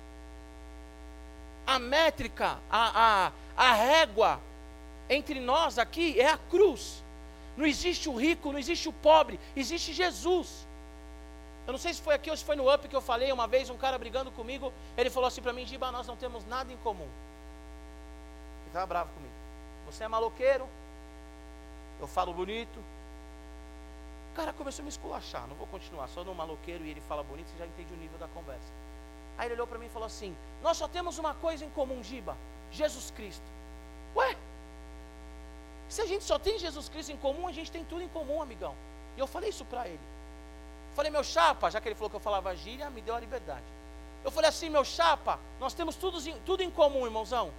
A 1.67 1.79
métrica, 1.79 2.59
a, 2.71 3.27
a, 3.27 3.33
a 3.57 3.73
régua 3.73 4.41
entre 5.09 5.41
nós 5.41 5.79
aqui 5.79 6.21
é 6.21 6.29
a 6.29 6.39
cruz. 6.39 7.03
Não 7.57 7.67
existe 7.67 8.09
o 8.09 8.17
rico, 8.17 8.53
não 8.53 8.59
existe 8.59 8.89
o 8.89 8.93
pobre, 8.93 9.41
existe 9.57 9.93
Jesus. 9.93 10.67
Eu 11.67 11.73
não 11.73 11.79
sei 11.79 11.93
se 11.93 12.01
foi 12.01 12.15
aqui 12.15 12.31
ou 12.31 12.37
se 12.37 12.45
foi 12.45 12.57
no 12.57 12.73
up 12.73 12.89
que 12.89 12.97
eu 12.97 13.01
falei 13.01 13.31
uma 13.33 13.47
vez, 13.47 13.69
um 13.69 13.77
cara 13.77 13.99
brigando 13.99 14.31
comigo, 14.31 14.73
ele 14.97 15.11
falou 15.11 15.27
assim 15.27 15.43
para 15.43 15.53
mim, 15.53 15.67
Giba, 15.67 15.91
nós 15.91 16.07
não 16.07 16.17
temos 16.17 16.47
nada 16.47 16.73
em 16.73 16.77
comum. 16.79 17.09
Estava 18.71 18.87
bravo 18.87 19.13
comigo. 19.13 19.35
Você 19.87 20.05
é 20.05 20.09
maloqueiro, 20.09 20.69
eu 21.99 22.07
falo 22.07 22.33
bonito. 22.33 22.79
O 24.33 24.37
cara 24.37 24.53
começou 24.53 24.83
a 24.83 24.85
me 24.85 24.91
esculachar, 24.91 25.45
não 25.49 25.57
vou 25.57 25.67
continuar, 25.67 26.07
só 26.09 26.23
no 26.23 26.33
maloqueiro 26.33 26.85
e 26.85 26.91
ele 26.91 27.01
fala 27.01 27.25
bonito, 27.25 27.51
você 27.51 27.59
já 27.59 27.67
entende 27.67 27.93
o 27.93 27.97
nível 27.97 28.17
da 28.17 28.29
conversa. 28.29 28.73
Aí 29.37 29.49
ele 29.49 29.55
olhou 29.55 29.67
para 29.67 29.77
mim 29.77 29.87
e 29.87 29.91
falou 29.91 30.07
assim: 30.07 30.37
Nós 30.63 30.77
só 30.77 30.87
temos 30.87 31.19
uma 31.19 31.35
coisa 31.35 31.65
em 31.65 31.71
comum, 31.71 32.01
Giba. 32.03 32.37
Jesus 32.71 33.11
Cristo. 33.11 33.45
Ué? 34.15 34.37
Se 35.89 36.01
a 36.03 36.07
gente 36.07 36.23
só 36.23 36.39
tem 36.39 36.57
Jesus 36.57 36.89
Cristo 36.89 37.11
em 37.11 37.17
comum, 37.17 37.49
a 37.49 37.53
gente 37.53 37.73
tem 37.73 37.85
tudo 37.85 38.03
em 38.03 38.09
comum, 38.09 38.41
amigão. 38.41 38.77
E 39.17 39.21
eu 39.21 39.27
falei 39.27 39.51
isso 39.51 39.65
para 39.65 39.89
ele. 39.89 40.01
Falei, 40.95 41.11
meu 41.11 41.25
chapa, 41.25 41.71
já 41.71 41.81
que 41.81 41.89
ele 41.89 41.97
falou 41.97 42.11
que 42.11 42.17
eu 42.17 42.21
falava 42.21 42.55
gíria, 42.55 42.89
me 42.91 43.01
deu 43.01 43.17
a 43.17 43.19
liberdade. 43.19 43.65
Eu 44.25 44.31
falei 44.31 44.51
assim, 44.51 44.69
meu 44.69 44.85
chapa, 44.85 45.41
nós 45.59 45.75
temos 45.75 45.97
tudo, 45.97 46.19
tudo 46.45 46.63
em 46.63 46.71
comum, 46.71 47.05
irmãozão. 47.07 47.51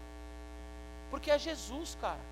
Porque 1.12 1.30
é 1.30 1.38
Jesus, 1.38 1.96
cara. 2.02 2.32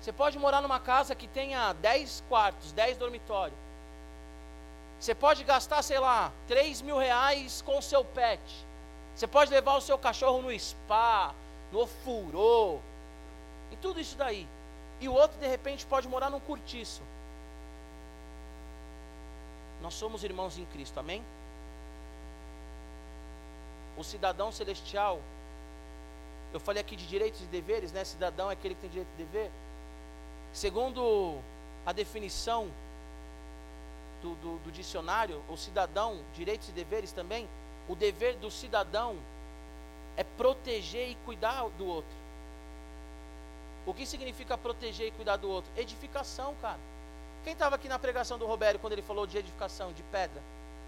Você 0.00 0.12
pode 0.12 0.38
morar 0.38 0.62
numa 0.62 0.80
casa 0.80 1.14
que 1.14 1.28
tenha 1.28 1.74
10 1.74 2.24
quartos, 2.28 2.72
10 2.72 2.96
dormitórios. 2.96 3.58
Você 4.98 5.14
pode 5.14 5.44
gastar, 5.44 5.82
sei 5.82 5.98
lá, 5.98 6.32
3 6.48 6.80
mil 6.80 6.96
reais 6.96 7.60
com 7.62 7.76
o 7.76 7.82
seu 7.82 8.02
pet. 8.04 8.40
Você 9.14 9.26
pode 9.26 9.50
levar 9.50 9.76
o 9.76 9.80
seu 9.80 9.98
cachorro 9.98 10.40
no 10.40 10.58
spa, 10.58 11.34
no 11.72 11.86
furô, 11.86 12.78
e 13.70 13.76
tudo 13.76 14.00
isso 14.00 14.16
daí. 14.16 14.46
E 15.00 15.08
o 15.08 15.12
outro, 15.12 15.38
de 15.38 15.46
repente, 15.46 15.84
pode 15.86 16.08
morar 16.08 16.30
num 16.30 16.40
cortiço. 16.40 17.02
Nós 19.82 19.94
somos 19.94 20.22
irmãos 20.22 20.58
em 20.58 20.66
Cristo, 20.66 21.00
amém? 21.00 21.22
O 23.96 24.04
cidadão 24.04 24.52
celestial, 24.52 25.20
eu 26.52 26.60
falei 26.60 26.80
aqui 26.80 26.96
de 26.96 27.06
direitos 27.06 27.40
e 27.40 27.46
deveres, 27.46 27.92
né? 27.92 28.04
Cidadão 28.04 28.50
é 28.50 28.54
aquele 28.54 28.74
que 28.74 28.80
tem 28.80 28.90
direito 28.90 29.10
e 29.14 29.22
dever. 29.22 29.50
Segundo 30.52 31.38
a 31.86 31.92
definição 31.92 32.68
do, 34.20 34.34
do, 34.36 34.58
do 34.58 34.72
dicionário, 34.72 35.42
o 35.48 35.56
cidadão, 35.56 36.20
direitos 36.34 36.68
e 36.68 36.72
deveres 36.72 37.12
também, 37.12 37.48
o 37.88 37.94
dever 37.94 38.36
do 38.36 38.50
cidadão 38.50 39.16
é 40.16 40.24
proteger 40.24 41.10
e 41.10 41.14
cuidar 41.24 41.68
do 41.70 41.86
outro. 41.86 42.20
O 43.86 43.94
que 43.94 44.04
significa 44.04 44.58
proteger 44.58 45.08
e 45.08 45.10
cuidar 45.10 45.36
do 45.36 45.48
outro? 45.48 45.70
Edificação, 45.76 46.54
cara. 46.60 46.78
Quem 47.42 47.54
estava 47.54 47.76
aqui 47.76 47.88
na 47.88 47.98
pregação 47.98 48.38
do 48.38 48.46
Roberto 48.46 48.78
quando 48.78 48.92
ele 48.92 49.02
falou 49.02 49.26
de 49.26 49.38
edificação, 49.38 49.92
de 49.92 50.02
pedra? 50.04 50.42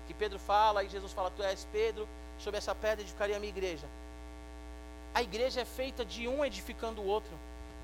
Que 0.06 0.12
Pedro 0.12 0.38
fala 0.38 0.84
e 0.84 0.88
Jesus 0.88 1.12
fala: 1.12 1.30
Tu 1.30 1.42
és 1.42 1.66
Pedro, 1.72 2.06
sobre 2.38 2.58
essa 2.58 2.74
pedra 2.74 3.00
edificaria 3.00 3.36
a 3.36 3.40
minha 3.40 3.50
igreja. 3.50 3.86
A 5.14 5.22
igreja 5.22 5.60
é 5.60 5.64
feita 5.64 6.04
de 6.04 6.26
um 6.26 6.44
edificando 6.44 7.02
o 7.02 7.06
outro. 7.06 7.32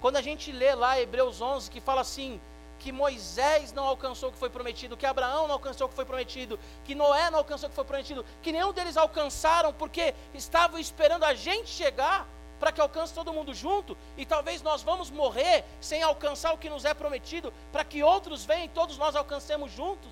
Quando 0.00 0.16
a 0.16 0.22
gente 0.22 0.50
lê 0.52 0.74
lá 0.74 1.00
Hebreus 1.00 1.40
11, 1.40 1.70
que 1.70 1.80
fala 1.80 2.00
assim: 2.00 2.40
que 2.78 2.92
Moisés 2.92 3.72
não 3.72 3.84
alcançou 3.84 4.28
o 4.28 4.32
que 4.32 4.38
foi 4.38 4.48
prometido, 4.48 4.96
que 4.96 5.04
Abraão 5.04 5.46
não 5.46 5.54
alcançou 5.54 5.86
o 5.86 5.90
que 5.90 5.96
foi 5.96 6.04
prometido, 6.04 6.58
que 6.84 6.94
Noé 6.94 7.30
não 7.30 7.38
alcançou 7.38 7.66
o 7.66 7.70
que 7.70 7.76
foi 7.76 7.84
prometido, 7.84 8.24
que 8.42 8.52
nenhum 8.52 8.72
deles 8.72 8.96
alcançaram 8.96 9.72
porque 9.72 10.14
estavam 10.32 10.78
esperando 10.78 11.24
a 11.24 11.34
gente 11.34 11.68
chegar 11.68 12.26
para 12.58 12.72
que 12.72 12.80
alcance 12.80 13.14
todo 13.14 13.32
mundo 13.32 13.54
junto, 13.54 13.96
e 14.16 14.26
talvez 14.26 14.62
nós 14.62 14.82
vamos 14.82 15.10
morrer 15.10 15.64
sem 15.80 16.02
alcançar 16.02 16.52
o 16.52 16.58
que 16.58 16.68
nos 16.68 16.84
é 16.84 16.92
prometido, 16.92 17.52
para 17.70 17.84
que 17.84 18.02
outros 18.02 18.44
venham 18.44 18.64
e 18.64 18.68
todos 18.68 18.98
nós 18.98 19.14
alcancemos 19.14 19.70
juntos. 19.70 20.10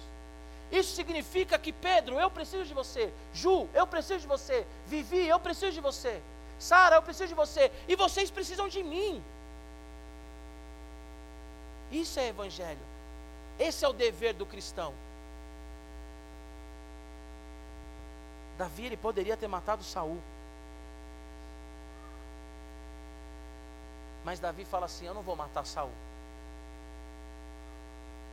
Isso 0.71 0.95
significa 0.95 1.59
que 1.59 1.73
Pedro, 1.73 2.21
eu 2.21 2.31
preciso 2.31 2.65
de 2.65 2.75
você, 2.75 3.13
Ju, 3.33 3.69
eu 3.75 3.87
preciso 3.87 4.21
de 4.21 4.27
você, 4.27 4.67
Vivi, 4.87 5.27
eu 5.27 5.41
preciso 5.41 5.73
de 5.73 5.81
você, 5.81 6.23
Sara, 6.59 6.97
eu 6.97 7.03
preciso 7.03 7.29
de 7.29 7.35
você, 7.35 7.71
e 7.87 7.95
vocês 7.97 8.31
precisam 8.31 8.69
de 8.69 8.83
mim. 8.83 9.23
Isso 11.91 12.19
é 12.19 12.29
evangelho. 12.29 12.81
Esse 13.59 13.85
é 13.85 13.89
o 13.89 13.93
dever 13.93 14.35
do 14.35 14.45
cristão. 14.45 14.93
Davi 18.59 18.87
ele 18.87 18.97
poderia 18.97 19.37
ter 19.37 19.49
matado 19.49 19.85
Saul. 19.85 20.21
Mas 24.25 24.41
Davi 24.41 24.65
fala 24.65 24.87
assim: 24.87 25.07
Eu 25.07 25.15
não 25.15 25.23
vou 25.23 25.37
matar 25.37 25.65
Saul. 25.65 25.93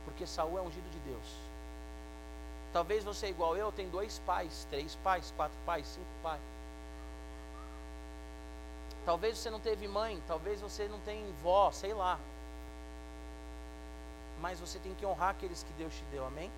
Porque 0.04 0.26
Saul 0.26 0.58
é 0.58 0.62
ungido 0.62 0.88
de 0.90 0.98
Deus. 1.00 1.26
Talvez 2.72 3.04
você, 3.04 3.28
igual 3.28 3.56
eu, 3.56 3.70
tem 3.70 3.88
dois 3.88 4.18
pais, 4.26 4.66
três 4.68 4.96
pais, 4.96 5.32
quatro 5.36 5.56
pais, 5.64 5.86
cinco 5.86 6.06
pais. 6.22 6.53
Talvez 9.04 9.38
você 9.38 9.50
não 9.50 9.60
teve 9.60 9.86
mãe, 9.86 10.22
talvez 10.26 10.60
você 10.60 10.88
não 10.88 10.98
tem 11.00 11.24
vó, 11.42 11.70
sei 11.70 11.92
lá 11.92 12.18
mas 14.44 14.60
você 14.60 14.78
tem 14.78 14.94
que 14.94 15.06
honrar 15.06 15.30
aqueles 15.30 15.62
que 15.62 15.72
Deus 15.72 15.94
te 15.94 16.04
deu, 16.10 16.22
amém? 16.26 16.50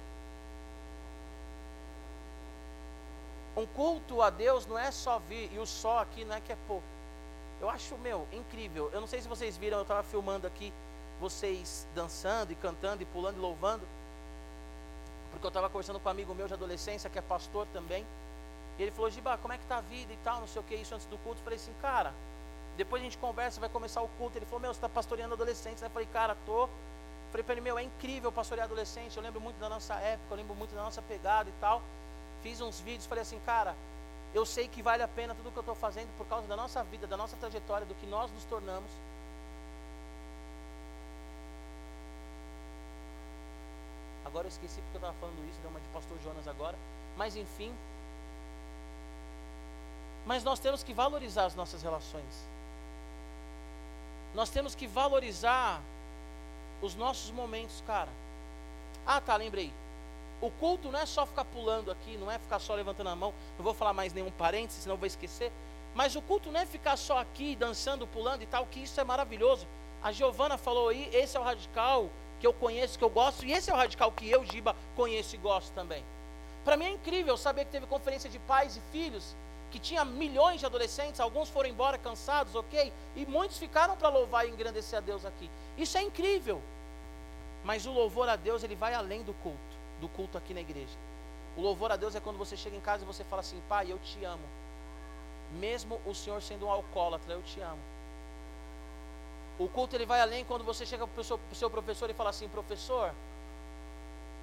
Um 3.57 3.65
culto 3.65 4.21
a 4.23 4.29
Deus 4.29 4.67
não 4.67 4.77
é 4.77 4.91
só 4.91 5.21
vir, 5.21 5.53
e 5.53 5.59
o 5.61 5.65
só 5.65 6.01
aqui 6.01 6.25
não 6.25 6.35
é 6.35 6.41
que 6.41 6.53
é 6.53 6.57
pouco. 6.67 6.85
Eu 7.61 7.71
acho, 7.71 7.97
meu, 7.99 8.27
incrível. 8.33 8.91
Eu 8.93 9.01
não 9.01 9.07
sei 9.07 9.21
se 9.23 9.29
vocês 9.29 9.57
viram, 9.57 9.79
eu 9.79 9.83
estava 9.83 10.03
filmando 10.03 10.49
aqui 10.49 10.73
vocês 11.21 11.87
dançando 11.95 12.51
e 12.51 12.57
cantando 12.57 13.05
e 13.05 13.07
pulando 13.07 13.37
e 13.37 13.41
louvando. 13.41 13.87
Porque 15.31 15.47
eu 15.47 15.49
estava 15.49 15.71
conversando 15.71 16.01
com 16.01 16.09
um 16.09 16.11
amigo 16.11 16.35
meu 16.35 16.49
de 16.49 16.55
adolescência, 16.55 17.09
que 17.09 17.21
é 17.21 17.23
pastor 17.23 17.69
também. 17.73 18.05
E 18.81 18.83
ele 18.83 18.91
falou, 18.91 19.09
Giba, 19.13 19.39
como 19.39 19.55
é 19.55 19.59
que 19.59 19.65
tá 19.67 19.77
a 19.77 19.81
vida 19.81 20.13
e 20.13 20.17
tal, 20.25 20.41
não 20.41 20.49
sei 20.49 20.61
o 20.61 20.65
que, 20.65 20.75
isso 20.75 20.93
antes 20.93 21.07
do 21.07 21.17
culto. 21.19 21.39
Eu 21.39 21.45
falei 21.45 21.57
assim, 21.57 21.73
cara, 21.81 22.13
depois 22.77 23.01
a 23.01 23.05
gente 23.05 23.19
conversa, 23.19 23.59
vai 23.61 23.69
começar 23.69 24.03
o 24.03 24.09
culto. 24.19 24.37
Ele 24.37 24.45
falou, 24.47 24.61
meu, 24.61 24.73
você 24.73 24.79
está 24.79 24.89
pastoreando 24.89 25.35
adolescentes. 25.35 25.83
Eu 25.83 25.91
falei, 25.91 26.09
cara, 26.13 26.37
tô. 26.45 26.69
Falei 27.31 27.43
para 27.43 27.55
ele, 27.55 27.61
meu, 27.63 27.79
é 27.79 27.83
incrível 27.83 28.31
pastorear 28.31 28.67
adolescente. 28.67 29.17
Eu 29.17 29.23
lembro 29.23 29.41
muito 29.41 29.59
da 29.59 29.69
nossa 29.69 29.95
época, 29.95 30.33
eu 30.33 30.37
lembro 30.37 30.55
muito 30.55 30.75
da 30.75 30.83
nossa 30.83 31.03
pegada 31.03 31.49
e 31.49 31.53
tal. 31.61 31.83
Fiz 32.43 32.61
uns 32.61 32.81
vídeos, 32.81 33.07
falei 33.07 33.23
assim, 33.23 33.41
cara, 33.45 33.75
eu 34.35 34.45
sei 34.45 34.69
que 34.69 34.83
vale 34.83 35.03
a 35.03 35.09
pena 35.09 35.35
tudo 35.35 35.51
que 35.51 35.57
eu 35.57 35.63
estou 35.63 35.75
fazendo 35.75 36.15
por 36.17 36.27
causa 36.27 36.47
da 36.47 36.57
nossa 36.57 36.83
vida, 36.85 37.07
da 37.07 37.17
nossa 37.17 37.37
trajetória, 37.37 37.87
do 37.87 37.95
que 37.95 38.07
nós 38.07 38.31
nos 38.33 38.45
tornamos. 38.45 38.91
Agora 44.25 44.47
eu 44.47 44.51
esqueci 44.51 44.81
porque 44.83 44.97
eu 44.97 45.01
estava 45.01 45.15
falando 45.19 45.49
isso, 45.49 45.59
deu 45.61 45.71
uma 45.71 45.81
de 45.81 45.89
pastor 45.89 46.19
Jonas 46.23 46.47
agora. 46.47 46.77
Mas 47.17 47.37
enfim. 47.37 47.75
Mas 50.27 50.45
nós 50.45 50.59
temos 50.59 50.83
que 50.83 50.93
valorizar 50.93 51.47
as 51.47 51.55
nossas 51.55 51.83
relações. 51.83 52.56
Nós 54.37 54.51
temos 54.51 54.75
que 54.75 54.87
valorizar 54.87 55.81
os 56.83 56.95
nossos 56.95 57.31
momentos, 57.31 57.83
cara. 57.87 58.11
Ah, 59.07 59.19
tá, 59.19 59.35
lembrei. 59.35 59.73
O 60.43 60.51
culto 60.51 60.93
não 60.93 60.99
é 60.99 61.07
só 61.07 61.25
ficar 61.25 61.47
pulando 61.47 61.91
aqui, 61.91 62.19
não 62.19 62.31
é 62.31 62.39
ficar 62.39 62.59
só 62.59 62.75
levantando 62.75 63.09
a 63.09 63.17
mão. 63.17 63.33
Não 63.57 63.65
vou 63.65 63.73
falar 63.73 63.95
mais 63.95 64.13
nenhum 64.13 64.31
parênteses, 64.31 64.83
senão 64.83 64.99
vou 64.99 65.07
esquecer. 65.07 65.51
Mas 65.95 66.15
o 66.17 66.21
culto 66.21 66.53
não 66.53 66.61
é 66.61 66.67
ficar 66.67 66.99
só 66.99 67.19
aqui, 67.19 67.57
dançando, 67.57 68.07
pulando 68.07 68.43
e 68.43 68.47
tal, 68.47 68.67
que 68.67 68.81
isso 68.81 69.01
é 69.01 69.05
maravilhoso. 69.05 69.67
A 70.03 70.13
Giovana 70.13 70.59
falou 70.59 70.91
aí, 70.91 71.09
esse 71.15 71.35
é 71.35 71.41
o 71.41 71.43
radical 71.43 72.11
que 72.39 72.47
eu 72.47 72.53
conheço, 72.53 72.99
que 72.99 73.05
eu 73.05 73.09
gosto, 73.09 73.47
e 73.47 73.53
esse 73.53 73.71
é 73.71 73.73
o 73.73 73.77
radical 73.79 74.13
que 74.13 74.29
eu, 74.29 74.45
Giba, 74.45 74.77
conheço 74.95 75.35
e 75.35 75.39
gosto 75.39 75.73
também. 75.73 76.05
Para 76.63 76.77
mim 76.77 76.85
é 76.85 76.91
incrível 76.91 77.39
saber 77.39 77.65
que 77.65 77.71
teve 77.71 77.87
conferência 77.87 78.29
de 78.29 78.39
pais 78.41 78.77
e 78.77 78.83
filhos 78.93 79.35
que 79.77 79.81
tinha 79.81 80.07
milhões 80.07 80.61
de 80.61 80.65
adolescentes, 80.65 81.21
alguns 81.21 81.51
foram 81.51 81.69
embora 81.69 81.99
cansados, 81.99 82.55
ok? 82.55 82.91
E 83.15 83.27
muitos 83.27 83.59
ficaram 83.59 83.95
para 83.95 84.09
louvar 84.09 84.47
e 84.47 84.51
engrandecer 84.51 84.97
a 84.97 85.03
Deus 85.03 85.23
aqui. 85.27 85.51
Isso 85.77 85.99
é 85.99 86.03
incrível. 86.03 86.63
Mas 87.63 87.85
o 87.85 87.93
louvor 87.93 88.27
a 88.27 88.37
Deus, 88.37 88.65
ele 88.65 88.75
vai 88.75 88.95
além 88.95 89.23
do 89.23 89.35
culto, 89.35 89.77
do 90.01 90.09
culto 90.09 90.39
aqui 90.39 90.55
na 90.55 90.63
igreja. 90.63 90.97
O 91.59 91.61
louvor 91.61 91.93
a 91.93 91.97
Deus 91.97 92.15
é 92.15 92.21
quando 92.21 92.39
você 92.39 92.57
chega 92.57 92.75
em 92.75 92.81
casa 92.81 93.05
e 93.05 93.07
você 93.07 93.23
fala 93.25 93.41
assim: 93.41 93.61
Pai, 93.69 93.93
eu 93.93 93.99
te 93.99 94.25
amo. 94.25 94.45
Mesmo 95.53 96.01
o 96.07 96.15
Senhor 96.15 96.41
sendo 96.41 96.65
um 96.65 96.71
alcoólatra, 96.71 97.35
eu 97.35 97.43
te 97.43 97.61
amo. 97.61 97.83
O 99.59 99.69
culto 99.69 99.95
ele 99.95 100.07
vai 100.07 100.23
além 100.23 100.43
quando 100.47 100.65
você 100.65 100.87
chega 100.87 101.07
para 101.07 101.21
o 101.21 101.25
seu, 101.25 101.39
seu 101.53 101.69
professor 101.69 102.09
e 102.09 102.15
fala 102.15 102.31
assim: 102.31 102.49
Professor, 102.49 103.13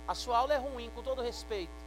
a 0.08 0.14
sua 0.14 0.38
aula 0.38 0.54
é 0.54 0.58
ruim, 0.58 0.92
com 0.94 1.02
todo 1.02 1.24
respeito. 1.24 1.83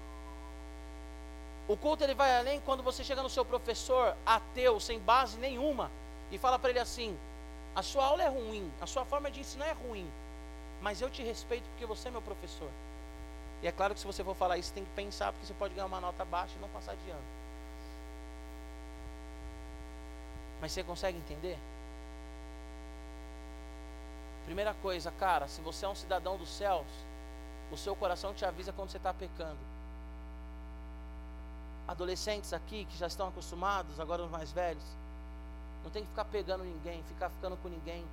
O 1.69 1.77
culto 1.77 2.05
ele 2.05 2.15
vai 2.15 2.37
além 2.39 2.61
quando 2.61 2.83
você 2.83 3.03
chega 3.03 3.23
no 3.23 3.31
seu 3.31 3.45
professor 3.45 4.17
ateu, 4.25 4.79
sem 4.79 5.01
base 5.01 5.37
nenhuma, 5.39 5.91
e 6.31 6.39
fala 6.39 6.59
para 6.59 6.71
ele 6.71 6.79
assim: 6.79 7.17
a 7.75 7.83
sua 7.83 8.05
aula 8.05 8.23
é 8.23 8.29
ruim, 8.29 8.71
a 8.81 8.87
sua 8.87 9.05
forma 9.05 9.31
de 9.31 9.41
ensinar 9.41 9.67
é 9.67 9.73
ruim, 9.73 10.09
mas 10.81 11.01
eu 11.01 11.11
te 11.11 11.23
respeito 11.23 11.69
porque 11.71 11.85
você 11.85 12.07
é 12.07 12.11
meu 12.11 12.23
professor. 12.23 12.71
E 13.63 13.67
é 13.67 13.73
claro 13.73 13.95
que 13.95 14.01
se 14.01 14.07
você 14.07 14.23
for 14.23 14.37
falar 14.37 14.59
isso, 14.59 14.73
tem 14.73 14.85
que 14.85 14.91
pensar, 14.91 15.33
porque 15.33 15.47
você 15.47 15.55
pode 15.55 15.75
ganhar 15.75 15.87
uma 15.87 16.01
nota 16.01 16.25
baixa 16.25 16.55
e 16.57 16.61
não 16.61 16.69
passar 16.69 16.95
de 16.95 17.11
ano. 17.11 17.25
Mas 20.61 20.71
você 20.73 20.85
consegue 20.85 21.19
entender? 21.19 21.59
Primeira 24.45 24.73
coisa, 24.75 25.11
cara, 25.11 25.49
se 25.49 25.61
você 25.63 25.85
é 25.85 25.89
um 25.89 25.95
cidadão 25.95 26.37
dos 26.37 26.49
céus, 26.49 26.87
o 27.73 27.77
seu 27.77 27.97
coração 27.97 28.33
te 28.33 28.45
avisa 28.45 28.73
quando 28.73 28.91
você 28.91 28.99
está 28.99 29.13
pecando 29.13 29.76
adolescentes 31.87 32.53
aqui 32.53 32.85
que 32.85 32.97
já 32.97 33.07
estão 33.07 33.29
acostumados, 33.29 34.01
agora 34.01 34.23
os 34.23 34.31
mais 34.31 34.51
velhos, 34.53 34.85
não 35.85 35.91
tem 35.91 36.03
que 36.03 36.09
ficar 36.09 36.25
pegando 36.25 36.65
ninguém, 36.65 37.03
ficar 37.05 37.31
ficando 37.31 37.57
com 37.59 37.69
ninguém, 37.69 38.05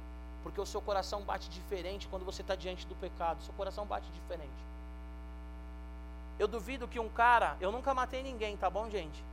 porque 0.44 0.62
o 0.62 0.66
seu 0.66 0.82
coração 0.82 1.22
bate 1.22 1.50
diferente 1.50 2.08
quando 2.08 2.26
você 2.26 2.42
está 2.42 2.56
diante 2.56 2.86
do 2.86 2.96
pecado. 2.96 3.42
Seu 3.44 3.54
coração 3.54 3.86
bate 3.86 4.06
diferente. 4.12 4.52
Eu 6.38 6.48
duvido 6.48 6.88
que 6.88 7.00
um 7.00 7.10
cara, 7.10 7.56
eu 7.62 7.72
nunca 7.72 7.94
matei 7.94 8.22
ninguém, 8.22 8.58
tá 8.58 8.70
bom, 8.70 8.90
gente? 8.90 9.24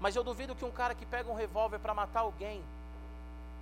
Mas 0.00 0.16
eu 0.16 0.24
duvido 0.24 0.54
que 0.54 0.64
um 0.64 0.70
cara 0.70 0.94
que 0.94 1.06
pega 1.06 1.30
um 1.30 1.34
revólver 1.34 1.78
para 1.78 1.94
matar 1.94 2.20
alguém, 2.20 2.62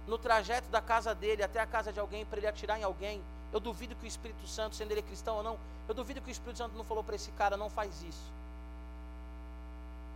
no 0.07 0.19
trajeto 0.19 0.69
da 0.69 0.81
casa 0.81 1.15
dele 1.15 1.43
até 1.43 1.61
a 1.61 1.67
casa 1.67 1.93
de 1.93 1.99
alguém 1.99 2.25
para 2.25 2.39
ele 2.39 2.47
atirar 2.47 2.79
em 2.79 2.85
alguém, 2.85 3.23
eu 3.53 3.61
duvido 3.61 3.95
que 3.97 4.05
o 4.05 4.07
Espírito 4.07 4.47
Santo, 4.47 4.77
sendo 4.77 4.93
ele 4.93 5.03
cristão 5.03 5.37
ou 5.37 5.43
não, 5.43 5.59
eu 5.89 5.95
duvido 5.95 6.21
que 6.21 6.29
o 6.29 6.33
Espírito 6.33 6.59
Santo 6.59 6.77
não 6.77 6.85
falou 6.85 7.03
para 7.03 7.15
esse 7.15 7.31
cara, 7.33 7.57
não 7.57 7.71
faz 7.71 8.03
isso. 8.03 8.33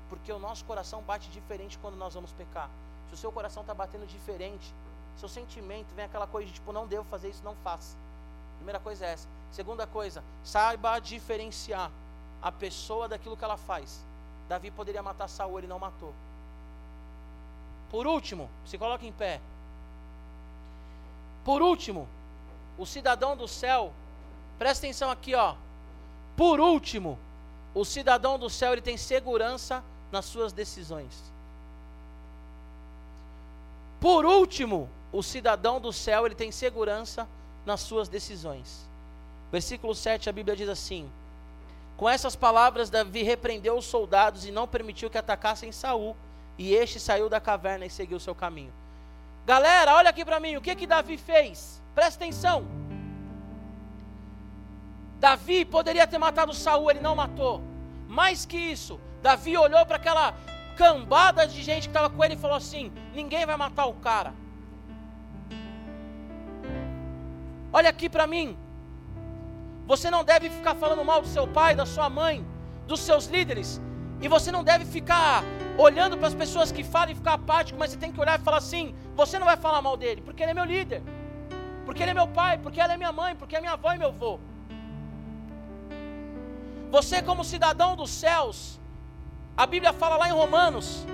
Porque 0.09 0.33
o 0.33 0.39
nosso 0.39 0.65
coração 0.65 1.03
bate 1.03 1.31
diferente 1.31 1.79
quando 1.79 1.97
nós 1.97 2.15
vamos 2.15 2.33
pecar. 2.33 2.71
Se 3.09 3.15
o 3.15 3.17
seu 3.17 3.33
coração 3.33 3.63
está 3.63 3.75
batendo 3.75 4.07
diferente, 4.07 4.75
seu 5.17 5.29
sentimento 5.29 5.95
vem 5.95 6.05
aquela 6.05 6.27
coisa 6.27 6.47
de 6.47 6.55
tipo, 6.55 6.73
não 6.73 6.87
devo 6.87 7.05
fazer 7.05 7.29
isso, 7.29 7.43
não 7.45 7.55
faça. 7.57 7.97
Primeira 8.57 8.79
coisa 8.79 9.07
é 9.07 9.13
essa. 9.13 9.29
Segunda 9.51 9.87
coisa, 9.87 10.23
saiba 10.45 10.99
diferenciar 10.99 11.91
a 12.43 12.53
pessoa 12.53 13.09
daquilo 13.09 13.37
que 13.37 13.45
ela 13.45 13.57
faz. 13.57 14.05
Davi 14.49 14.71
poderia 14.71 15.03
matar 15.03 15.29
Saul, 15.29 15.59
ele 15.59 15.67
não 15.67 15.79
matou. 15.79 16.15
Por 17.91 18.07
último, 18.07 18.49
se 18.67 18.77
coloque 18.79 19.07
em 19.07 19.13
pé. 19.13 19.41
Por 21.45 21.63
último, 21.63 22.07
o 22.77 22.87
cidadão 22.87 23.37
do 23.37 23.49
céu, 23.49 23.93
presta 24.59 24.87
atenção 24.87 25.11
aqui, 25.11 25.35
ó. 25.35 25.55
Por 26.37 26.61
último, 26.61 27.19
o 27.75 27.85
cidadão 27.85 28.39
do 28.39 28.51
céu 28.51 28.73
ele 28.73 28.83
tem 28.83 28.97
segurança 28.97 29.83
nas 30.11 30.25
suas 30.25 30.53
decisões. 30.53 31.33
Por 34.01 34.25
último, 34.25 34.89
o 35.13 35.23
cidadão 35.23 35.81
do 35.81 35.93
céu 35.93 36.27
ele 36.27 36.35
tem 36.35 36.53
segurança 36.53 37.29
nas 37.67 37.81
suas 37.81 38.09
decisões. 38.09 38.89
Versículo 39.51 39.95
7, 39.95 40.29
a 40.29 40.33
Bíblia 40.33 40.57
diz 40.57 40.69
assim: 40.69 41.11
Com 41.97 42.09
essas 42.09 42.37
palavras 42.37 42.91
Davi 42.91 43.23
repreendeu 43.23 43.77
os 43.77 43.87
soldados 43.87 44.45
e 44.45 44.51
não 44.51 44.69
permitiu 44.69 45.11
que 45.11 45.19
atacassem 45.19 45.73
Saul, 45.73 46.17
e 46.57 46.75
este 46.75 47.01
saiu 47.01 47.29
da 47.29 47.41
caverna 47.41 47.87
e 47.87 47.91
seguiu 47.91 48.21
seu 48.21 48.35
caminho. 48.35 48.73
Galera, 49.47 49.95
olha 49.95 50.11
aqui 50.11 50.25
para 50.25 50.39
mim, 50.39 50.57
o 50.57 50.61
que 50.61 50.77
que 50.77 50.87
Davi 50.87 51.17
fez? 51.17 51.81
Presta 51.95 52.23
atenção. 52.23 52.67
Davi 55.19 55.65
poderia 55.65 56.07
ter 56.07 56.19
matado 56.19 56.53
Saul, 56.53 56.91
ele 56.91 57.01
não 57.01 57.15
matou. 57.15 57.61
Mais 58.07 58.45
que 58.47 58.57
isso, 58.57 59.01
Davi 59.23 59.57
olhou 59.57 59.85
para 59.85 59.97
aquela 59.97 60.35
cambada 60.77 61.47
de 61.47 61.63
gente 61.63 61.83
que 61.83 61.89
estava 61.89 62.09
com 62.09 62.25
ele 62.25 62.35
e 62.35 62.39
falou 62.39 62.57
assim: 62.57 62.93
ninguém 63.15 63.45
vai 63.45 63.57
matar 63.57 63.87
o 63.87 63.95
cara. 63.95 64.33
Olha 67.73 67.91
aqui 67.91 68.09
para 68.09 68.27
mim. 68.27 68.57
Você 69.87 70.11
não 70.11 70.23
deve 70.23 70.51
ficar 70.51 70.75
falando 70.75 71.05
mal 71.05 71.21
do 71.23 71.29
seu 71.29 71.47
pai, 71.47 71.75
da 71.75 71.87
sua 71.87 72.09
mãe, 72.11 72.47
dos 72.87 73.01
seus 73.01 73.27
líderes. 73.27 73.81
E 74.21 74.29
você 74.29 74.51
não 74.53 74.63
deve 74.63 74.85
ficar 74.85 75.43
olhando 75.79 76.17
para 76.17 76.29
as 76.29 76.35
pessoas 76.35 76.71
que 76.73 76.83
falam 76.85 77.13
e 77.13 77.15
ficar 77.15 77.35
apático, 77.35 77.79
mas 77.79 77.91
você 77.91 77.97
tem 77.97 78.13
que 78.13 78.21
olhar 78.21 78.39
e 78.39 78.43
falar 78.43 78.59
assim: 78.59 78.95
você 79.15 79.39
não 79.39 79.47
vai 79.47 79.57
falar 79.57 79.81
mal 79.83 79.97
dele, 79.97 80.21
porque 80.21 80.43
ele 80.43 80.51
é 80.53 80.55
meu 80.55 80.65
líder, 80.65 81.03
porque 81.85 82.03
ele 82.03 82.11
é 82.13 82.15
meu 82.15 82.29
pai, 82.29 82.59
porque 82.59 82.81
ela 82.81 82.95
é 82.95 82.97
minha 82.97 83.13
mãe, 83.13 83.35
porque 83.35 83.57
é 83.57 83.61
minha 83.61 83.73
avó 83.73 83.93
e 83.93 83.99
meu 83.99 84.09
avô. 84.09 84.39
Você, 86.91 87.21
como 87.23 87.45
cidadão 87.45 87.95
dos 87.95 88.11
céus, 88.11 88.81
a 89.59 89.67
Bíblia 89.67 89.93
fala 89.93 90.17
lá 90.17 90.29
em 90.29 90.33
Romanos 90.33 91.05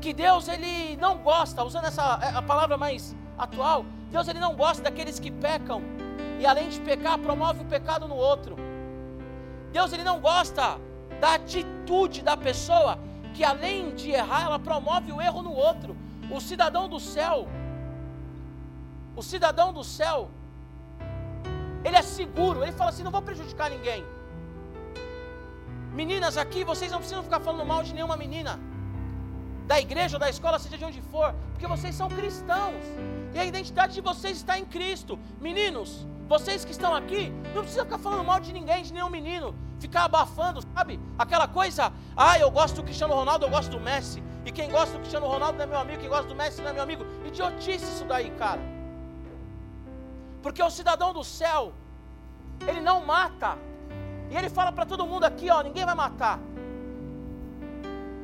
que 0.00 0.12
Deus 0.12 0.48
ele 0.48 0.96
não 0.96 1.18
gosta, 1.18 1.62
usando 1.62 1.84
essa 1.84 2.18
é, 2.20 2.36
a 2.36 2.42
palavra 2.42 2.76
mais 2.76 3.14
atual, 3.38 3.84
Deus 4.10 4.26
ele 4.26 4.40
não 4.40 4.56
gosta 4.56 4.82
daqueles 4.82 5.20
que 5.20 5.30
pecam 5.30 5.82
e 6.40 6.44
além 6.44 6.68
de 6.68 6.80
pecar 6.80 7.16
promove 7.16 7.60
o 7.60 7.64
pecado 7.66 8.08
no 8.08 8.16
outro. 8.16 8.56
Deus 9.70 9.92
ele 9.92 10.02
não 10.02 10.18
gosta 10.18 10.78
da 11.20 11.34
atitude 11.34 12.22
da 12.22 12.36
pessoa 12.36 12.98
que 13.34 13.44
além 13.44 13.94
de 13.94 14.10
errar 14.10 14.46
ela 14.46 14.58
promove 14.58 15.12
o 15.12 15.22
erro 15.22 15.42
no 15.42 15.52
outro. 15.52 15.96
O 16.28 16.40
cidadão 16.40 16.88
do 16.88 16.98
céu, 16.98 17.46
o 19.14 19.22
cidadão 19.22 19.72
do 19.72 19.84
céu, 19.84 20.28
ele 21.84 21.94
é 21.94 22.02
seguro, 22.02 22.64
ele 22.64 22.72
fala 22.72 22.90
assim: 22.90 23.04
não 23.04 23.12
vou 23.12 23.22
prejudicar 23.22 23.70
ninguém. 23.70 24.04
Meninas 25.92 26.36
aqui, 26.36 26.62
vocês 26.64 26.90
não 26.90 26.98
precisam 26.98 27.22
ficar 27.22 27.40
falando 27.40 27.66
mal 27.66 27.82
de 27.82 27.92
nenhuma 27.92 28.16
menina, 28.16 28.58
da 29.66 29.80
igreja, 29.80 30.18
da 30.18 30.28
escola, 30.30 30.58
seja 30.58 30.78
de 30.78 30.84
onde 30.84 31.00
for, 31.02 31.34
porque 31.52 31.66
vocês 31.66 31.94
são 31.94 32.08
cristãos, 32.08 32.84
e 33.34 33.38
a 33.38 33.44
identidade 33.44 33.94
de 33.94 34.00
vocês 34.00 34.36
está 34.36 34.58
em 34.58 34.64
Cristo. 34.64 35.18
Meninos, 35.40 36.06
vocês 36.28 36.64
que 36.64 36.70
estão 36.70 36.94
aqui, 36.94 37.30
não 37.54 37.62
precisam 37.62 37.84
ficar 37.84 37.98
falando 37.98 38.24
mal 38.24 38.40
de 38.40 38.52
ninguém, 38.52 38.82
de 38.82 38.92
nenhum 38.92 39.10
menino, 39.10 39.54
ficar 39.80 40.04
abafando, 40.04 40.62
sabe? 40.74 41.00
Aquela 41.18 41.48
coisa, 41.48 41.92
ah, 42.16 42.38
eu 42.38 42.50
gosto 42.50 42.76
do 42.76 42.82
Cristiano 42.84 43.14
Ronaldo, 43.14 43.46
eu 43.46 43.50
gosto 43.50 43.70
do 43.70 43.80
Messi, 43.80 44.22
e 44.44 44.52
quem 44.52 44.70
gosta 44.70 44.92
do 44.92 45.00
Cristiano 45.00 45.26
Ronaldo 45.26 45.58
não 45.58 45.64
é 45.64 45.66
meu 45.66 45.78
amigo, 45.78 46.00
quem 46.00 46.08
gosta 46.08 46.26
do 46.26 46.34
Messi 46.36 46.62
não 46.62 46.70
é 46.70 46.72
meu 46.72 46.82
amigo. 46.82 47.04
Idiotice 47.26 47.84
isso 47.84 48.04
daí, 48.04 48.30
cara. 48.32 48.60
Porque 50.42 50.62
o 50.62 50.70
cidadão 50.70 51.12
do 51.12 51.22
céu, 51.22 51.72
ele 52.66 52.80
não 52.80 53.04
mata. 53.04 53.58
E 54.30 54.36
ele 54.36 54.48
fala 54.48 54.70
para 54.70 54.86
todo 54.86 55.06
mundo 55.06 55.24
aqui, 55.24 55.50
ó, 55.50 55.62
ninguém 55.62 55.84
vai 55.84 55.94
matar. 55.94 56.38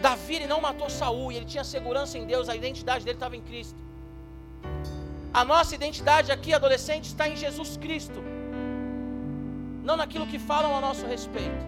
Davi 0.00 0.36
ele 0.36 0.46
não 0.46 0.60
matou 0.60 0.88
Saul 0.88 1.32
e 1.32 1.36
ele 1.36 1.46
tinha 1.46 1.64
segurança 1.64 2.16
em 2.16 2.24
Deus, 2.24 2.48
a 2.48 2.54
identidade 2.54 3.04
dele 3.04 3.16
estava 3.16 3.36
em 3.36 3.40
Cristo. 3.40 3.80
A 5.34 5.44
nossa 5.44 5.74
identidade 5.74 6.30
aqui, 6.30 6.54
adolescente, 6.54 7.06
está 7.06 7.28
em 7.28 7.36
Jesus 7.36 7.76
Cristo. 7.76 8.22
Não 9.82 9.96
naquilo 9.96 10.26
que 10.26 10.38
falam 10.38 10.76
a 10.76 10.80
nosso 10.80 11.06
respeito. 11.06 11.64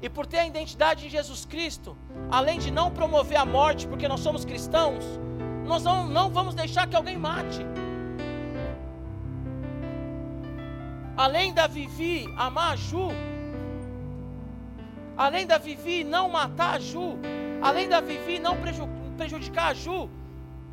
E 0.00 0.08
por 0.08 0.26
ter 0.26 0.38
a 0.38 0.46
identidade 0.46 1.06
em 1.06 1.10
Jesus 1.10 1.44
Cristo, 1.44 1.96
além 2.30 2.58
de 2.58 2.70
não 2.70 2.90
promover 2.90 3.38
a 3.38 3.44
morte, 3.44 3.86
porque 3.86 4.08
nós 4.08 4.20
somos 4.20 4.44
cristãos, 4.44 5.04
nós 5.64 5.84
não, 5.84 6.08
não 6.08 6.28
vamos 6.28 6.54
deixar 6.54 6.88
que 6.88 6.96
alguém 6.96 7.16
mate. 7.16 7.64
Além 11.22 11.54
da 11.54 11.68
Vivi 11.68 12.26
amar 12.36 12.72
a 12.72 12.76
Ju, 12.76 13.10
além 15.16 15.46
da 15.46 15.56
Vivi 15.56 16.02
não 16.02 16.28
matar 16.28 16.74
a 16.74 16.78
Ju, 16.80 17.16
além 17.62 17.88
da 17.88 18.00
Vivi 18.00 18.40
não 18.40 18.56
prejudicar 19.16 19.68
a 19.68 19.74
Ju, 19.74 20.10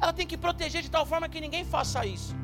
ela 0.01 0.11
tem 0.11 0.25
que 0.25 0.35
proteger 0.35 0.81
de 0.81 0.89
tal 0.89 1.05
forma 1.05 1.29
que 1.29 1.39
ninguém 1.39 1.63
faça 1.63 2.03
isso. 2.03 2.35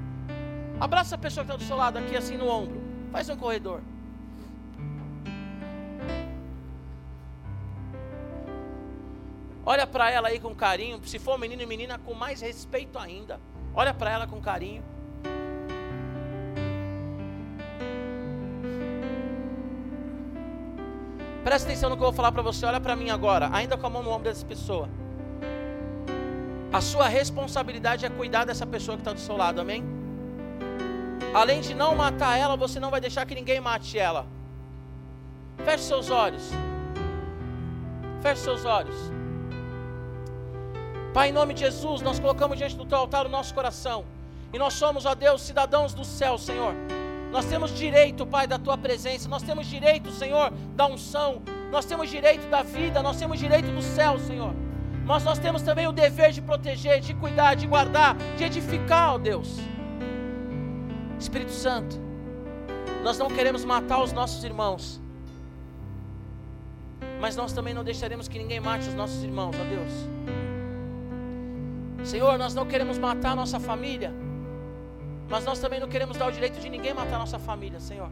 Abraça 0.80 1.16
a 1.16 1.18
pessoa 1.18 1.44
que 1.44 1.52
está 1.52 1.58
do 1.58 1.68
seu 1.68 1.76
lado 1.76 1.98
aqui, 1.98 2.16
assim 2.16 2.38
no 2.38 2.48
ombro. 2.48 2.80
Faz 3.12 3.28
um 3.28 3.36
corredor. 3.36 3.82
Olha 9.66 9.88
para 9.88 10.12
ela 10.12 10.28
aí 10.28 10.40
com 10.40 10.54
carinho. 10.54 11.02
Se 11.08 11.18
for 11.18 11.40
menino 11.40 11.64
e 11.64 11.66
menina, 11.66 11.98
com 11.98 12.14
mais 12.14 12.40
respeito 12.40 13.00
ainda. 13.00 13.40
Olha 13.74 13.96
para 13.96 14.12
ela 14.12 14.28
com 14.28 14.40
carinho. 14.40 14.84
Presta 21.46 21.70
atenção 21.70 21.92
no 21.92 21.96
que 21.96 22.02
eu 22.02 22.08
vou 22.08 22.14
falar 22.14 22.32
para 22.32 22.42
você. 22.42 22.66
Olha 22.66 22.82
para 22.82 22.96
mim 22.96 23.12
agora, 23.12 23.52
ainda 23.54 23.78
com 23.78 23.86
a 23.86 23.90
mão 23.90 24.02
no 24.02 24.10
ombro 24.10 24.24
dessa 24.24 24.44
pessoa. 24.44 24.90
A 26.74 26.82
sua 26.82 27.08
responsabilidade 27.08 28.04
é 28.04 28.10
cuidar 28.10 28.46
dessa 28.46 28.66
pessoa 28.66 28.98
que 28.98 29.02
está 29.02 29.14
do 29.14 29.20
seu 29.20 29.38
lado, 29.38 29.62
amém? 29.62 29.84
Além 31.36 31.62
de 31.62 31.76
não 31.76 31.96
matar 31.96 32.36
ela, 32.36 32.58
você 32.58 32.80
não 32.80 32.90
vai 32.90 33.00
deixar 33.00 33.28
que 33.28 33.36
ninguém 33.36 33.62
mate 33.62 33.96
ela. 33.96 34.26
Feche 35.64 35.84
seus 35.84 36.10
olhos. 36.10 36.50
Feche 38.24 38.42
seus 38.42 38.66
olhos. 38.66 38.96
Pai, 41.14 41.30
em 41.30 41.32
nome 41.32 41.54
de 41.54 41.60
Jesus, 41.60 42.02
nós 42.02 42.20
colocamos 42.20 42.58
diante 42.58 42.76
do 42.76 42.88
teu 42.88 42.98
altar 42.98 43.28
o 43.28 43.30
nosso 43.30 43.54
coração. 43.54 44.04
E 44.52 44.58
nós 44.58 44.74
somos, 44.74 45.06
ó 45.06 45.14
Deus, 45.14 45.44
cidadãos 45.44 45.94
do 45.94 46.04
céu, 46.04 46.40
Senhor. 46.40 46.74
Nós 47.32 47.46
temos 47.46 47.72
direito, 47.72 48.26
Pai, 48.26 48.48
da 48.48 48.58
tua 48.58 48.78
presença. 48.78 49.28
Nós 49.28 49.44
temos 49.44 49.68
direito, 49.68 50.12
Senhor, 50.12 50.52
da 50.76 50.88
unção. 50.88 51.42
Nós 51.72 51.86
temos 51.86 52.10
direito 52.10 52.48
da 52.50 52.64
vida. 52.64 53.02
Nós 53.04 53.18
temos 53.18 53.40
direito 53.40 53.72
do 53.72 53.82
céu, 53.82 54.18
Senhor. 54.20 54.54
Mas 55.06 55.24
nós 55.24 55.38
temos 55.38 55.62
também 55.62 55.88
o 55.88 55.92
dever 55.92 56.32
de 56.32 56.42
proteger, 56.42 57.00
de 57.00 57.14
cuidar, 57.14 57.56
de 57.56 57.68
guardar, 57.68 58.16
de 58.38 58.44
edificar, 58.44 59.14
ó 59.14 59.18
Deus. 59.18 59.60
Espírito 61.20 61.52
Santo, 61.52 61.96
nós 63.04 63.18
não 63.18 63.28
queremos 63.28 63.64
matar 63.64 64.02
os 64.04 64.12
nossos 64.12 64.44
irmãos. 64.44 65.00
Mas 67.22 67.36
nós 67.36 67.54
também 67.54 67.74
não 67.74 67.84
deixaremos 67.84 68.28
que 68.28 68.38
ninguém 68.38 68.60
mate 68.60 68.88
os 68.88 68.96
nossos 68.96 69.24
irmãos, 69.24 69.56
ó 69.56 69.64
Deus. 69.64 70.16
Senhor, 72.08 72.38
nós 72.38 72.54
não 72.54 72.66
queremos 72.66 72.98
matar 72.98 73.32
a 73.32 73.36
nossa 73.36 73.60
família. 73.60 74.14
Mas 75.30 75.44
nós 75.44 75.60
também 75.60 75.80
não 75.80 75.88
queremos 75.88 76.18
dar 76.18 76.28
o 76.28 76.32
direito 76.32 76.60
de 76.60 76.70
ninguém 76.70 76.94
matar 76.94 77.18
nossa 77.18 77.40
família, 77.40 77.80
Senhor. 77.80 78.10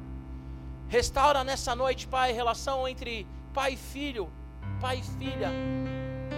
Restaura 0.87 1.43
nessa 1.43 1.75
noite, 1.75 2.07
Pai, 2.07 2.31
a 2.31 2.33
relação 2.33 2.87
entre 2.87 3.27
pai 3.53 3.73
e 3.73 3.77
filho, 3.77 4.29
pai 4.81 4.97
e 4.99 5.03
filha, 5.19 5.49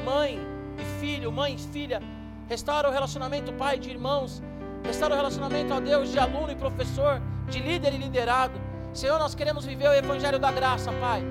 mãe 0.04 0.40
e 0.78 1.00
filho, 1.00 1.32
mãe 1.32 1.56
e 1.56 1.58
filha. 1.58 2.02
Restaura 2.48 2.90
o 2.90 2.92
relacionamento, 2.92 3.54
Pai, 3.54 3.80
de 3.80 3.90
irmãos. 3.90 4.42
Restaura 4.84 5.16
o 5.16 5.18
relacionamento, 5.18 5.74
ó 5.74 5.80
Deus, 5.80 6.12
de 6.12 6.20
aluno 6.20 6.52
e 6.52 6.56
professor, 6.56 7.22
de 7.50 7.60
líder 7.60 7.94
e 7.94 7.98
liderado. 7.98 8.60
Senhor, 8.94 9.18
nós 9.18 9.34
queremos 9.34 9.66
viver 9.66 9.90
o 9.90 9.94
Evangelho 9.94 10.38
da 10.38 10.52
graça, 10.52 10.92
Pai. 10.94 11.24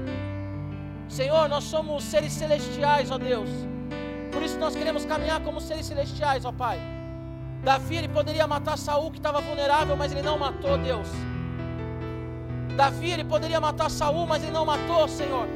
Senhor, 1.08 1.48
nós 1.48 1.64
somos 1.64 2.02
seres 2.02 2.32
celestiais, 2.32 3.10
ó 3.10 3.18
Deus. 3.18 3.48
Por 4.32 4.42
isso 4.42 4.58
nós 4.58 4.74
queremos 4.74 5.04
caminhar 5.04 5.40
como 5.42 5.60
seres 5.60 5.86
celestiais, 5.86 6.44
ó 6.44 6.50
Pai. 6.52 6.80
Davi 7.64 7.96
ele 7.96 8.08
poderia 8.08 8.46
matar 8.46 8.76
Saul 8.76 9.10
que 9.10 9.16
estava 9.16 9.40
vulnerável, 9.40 9.96
mas 9.96 10.12
ele 10.12 10.20
não 10.20 10.38
matou 10.38 10.76
Deus. 10.76 11.08
Davi 12.76 13.10
ele 13.10 13.24
poderia 13.24 13.58
matar 13.58 13.90
Saul, 13.90 14.26
mas 14.26 14.42
ele 14.42 14.52
não 14.52 14.66
matou, 14.66 15.08
Senhor. 15.08 15.48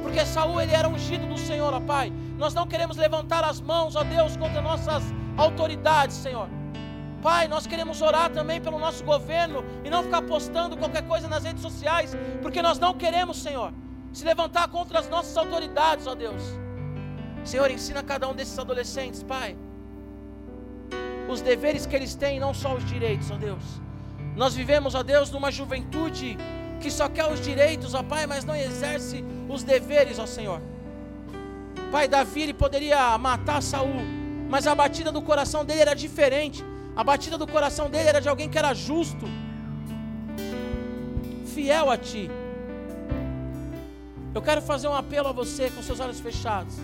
Porque 0.00 0.24
Saul 0.24 0.60
ele 0.60 0.72
era 0.72 0.88
ungido 0.88 1.26
do 1.26 1.36
Senhor, 1.36 1.74
ó 1.74 1.80
Pai. 1.80 2.12
Nós 2.38 2.54
não 2.54 2.68
queremos 2.68 2.96
levantar 2.96 3.42
as 3.42 3.60
mãos, 3.60 3.96
ó 3.96 4.04
Deus, 4.04 4.36
contra 4.36 4.62
nossas 4.62 5.02
autoridades, 5.36 6.14
Senhor. 6.14 6.48
Pai, 7.20 7.48
nós 7.48 7.66
queremos 7.66 8.00
orar 8.00 8.30
também 8.30 8.60
pelo 8.60 8.78
nosso 8.78 9.02
governo 9.02 9.64
e 9.84 9.90
não 9.90 10.04
ficar 10.04 10.22
postando 10.22 10.76
qualquer 10.76 11.02
coisa 11.02 11.26
nas 11.26 11.42
redes 11.42 11.62
sociais, 11.62 12.16
porque 12.42 12.62
nós 12.62 12.78
não 12.78 12.94
queremos, 12.94 13.42
Senhor, 13.42 13.72
se 14.12 14.24
levantar 14.24 14.68
contra 14.68 15.00
as 15.00 15.08
nossas 15.08 15.36
autoridades, 15.36 16.06
ó 16.06 16.14
Deus. 16.14 16.42
Senhor, 17.44 17.68
ensina 17.72 18.04
cada 18.04 18.28
um 18.28 18.34
desses 18.34 18.56
adolescentes, 18.56 19.24
Pai 19.24 19.56
os 21.28 21.40
deveres 21.40 21.86
que 21.86 21.96
eles 21.96 22.14
têm, 22.14 22.38
não 22.38 22.54
só 22.54 22.74
os 22.74 22.84
direitos, 22.84 23.30
ó 23.30 23.36
Deus. 23.36 23.62
Nós 24.34 24.54
vivemos, 24.54 24.94
ó 24.94 25.02
Deus, 25.02 25.30
numa 25.30 25.50
juventude 25.50 26.36
que 26.80 26.90
só 26.90 27.08
quer 27.08 27.30
os 27.30 27.40
direitos, 27.40 27.94
ó 27.94 28.02
Pai, 28.02 28.26
mas 28.26 28.44
não 28.44 28.54
exerce 28.54 29.24
os 29.48 29.62
deveres, 29.62 30.18
ó 30.18 30.26
Senhor. 30.26 30.60
Pai, 31.90 32.06
Davi 32.08 32.42
ele 32.42 32.54
poderia 32.54 33.16
matar 33.18 33.62
Saul, 33.62 34.02
mas 34.48 34.66
a 34.66 34.74
batida 34.74 35.10
do 35.10 35.22
coração 35.22 35.64
dele 35.64 35.80
era 35.80 35.94
diferente. 35.94 36.64
A 36.94 37.04
batida 37.04 37.36
do 37.36 37.46
coração 37.46 37.88
dele 37.90 38.08
era 38.08 38.20
de 38.20 38.28
alguém 38.28 38.48
que 38.48 38.58
era 38.58 38.72
justo, 38.74 39.26
fiel 41.54 41.90
a 41.90 41.96
ti. 41.96 42.30
Eu 44.34 44.42
quero 44.42 44.60
fazer 44.60 44.88
um 44.88 44.94
apelo 44.94 45.28
a 45.28 45.32
você 45.32 45.70
com 45.70 45.82
seus 45.82 45.98
olhos 45.98 46.20
fechados. 46.20 46.74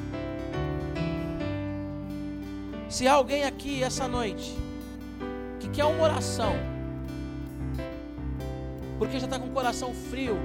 Se 2.92 3.08
há 3.08 3.14
alguém 3.14 3.42
aqui 3.44 3.82
essa 3.82 4.06
noite 4.06 4.54
que 5.58 5.66
quer 5.70 5.86
uma 5.86 6.04
oração, 6.04 6.52
porque 8.98 9.18
já 9.18 9.24
está 9.24 9.38
com 9.38 9.46
o 9.46 9.50
coração 9.50 9.94
frio 9.94 10.36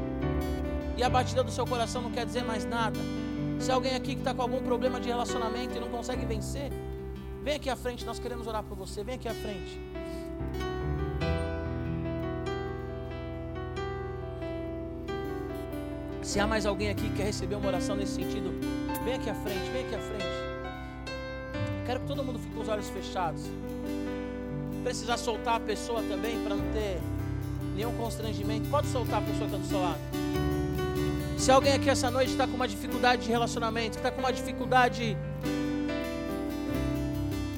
e 0.95 1.03
a 1.03 1.09
batida 1.09 1.43
do 1.43 1.51
seu 1.51 1.67
coração 1.67 2.01
não 2.01 2.09
quer 2.09 2.25
dizer 2.25 2.45
mais 2.45 2.63
nada. 2.63 2.97
Se 3.59 3.69
há 3.69 3.73
alguém 3.73 3.95
aqui 3.95 4.13
que 4.13 4.21
está 4.21 4.33
com 4.33 4.43
algum 4.43 4.61
problema 4.61 4.97
de 4.97 5.09
relacionamento 5.09 5.75
e 5.75 5.79
não 5.81 5.89
consegue 5.89 6.25
vencer, 6.25 6.71
vem 7.43 7.55
aqui 7.55 7.69
à 7.69 7.75
frente, 7.75 8.05
nós 8.05 8.17
queremos 8.17 8.47
orar 8.47 8.63
por 8.63 8.77
você. 8.77 9.03
Vem 9.03 9.15
aqui 9.15 9.27
à 9.27 9.33
frente. 9.33 9.77
Se 16.21 16.39
há 16.39 16.47
mais 16.47 16.65
alguém 16.65 16.91
aqui 16.91 17.09
que 17.09 17.17
quer 17.17 17.25
receber 17.25 17.55
uma 17.55 17.67
oração 17.67 17.97
nesse 17.97 18.13
sentido, 18.13 18.57
vem 19.03 19.15
aqui 19.15 19.29
à 19.29 19.35
frente, 19.35 19.69
vem 19.73 19.85
aqui 19.85 19.95
à 19.95 19.99
frente. 19.99 20.36
Quero 21.87 22.01
que 22.01 22.05
todo 22.05 22.21
mundo 22.21 22.37
fique 22.37 22.53
com 22.53 22.63
os 22.63 22.67
olhos 22.67 22.89
fechados. 22.89 23.43
Precisar 24.83 25.15
soltar 25.15 25.55
a 25.55 25.59
pessoa 25.61 26.03
também 26.03 26.37
para 26.43 26.53
não 26.53 26.65
ter 26.73 26.99
nenhum 27.77 27.93
constrangimento. 27.95 28.67
Pode 28.67 28.87
soltar 28.87 29.19
a 29.19 29.21
pessoa 29.21 29.47
que 29.47 29.55
está 29.55 29.57
do 29.57 29.65
seu 29.65 29.79
lado. 29.79 29.99
Se 31.37 31.49
alguém 31.49 31.71
aqui 31.71 31.89
essa 31.89 32.11
noite 32.11 32.31
está 32.31 32.45
com 32.45 32.55
uma 32.55 32.67
dificuldade 32.67 33.23
de 33.23 33.29
relacionamento, 33.29 33.95
está 33.95 34.11
com 34.11 34.19
uma 34.19 34.33
dificuldade 34.33 35.15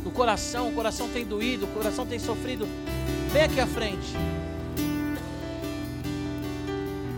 no 0.04 0.12
coração, 0.12 0.70
o 0.70 0.74
coração 0.74 1.10
tem 1.10 1.26
doído, 1.26 1.66
o 1.66 1.70
coração 1.70 2.06
tem 2.06 2.20
sofrido, 2.20 2.68
vem 3.34 3.42
aqui 3.42 3.60
à 3.60 3.66
frente. 3.66 4.14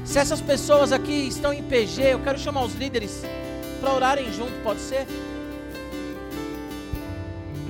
Se 0.06 0.18
essas 0.18 0.40
pessoas 0.40 0.94
aqui 0.94 1.28
estão 1.28 1.52
em 1.52 1.62
PG, 1.62 2.14
eu 2.14 2.20
quero 2.20 2.40
chamar 2.40 2.64
os 2.64 2.74
líderes 2.74 3.22
para 3.82 3.94
orarem 3.94 4.32
junto, 4.32 4.54
pode 4.64 4.80
ser? 4.80 5.06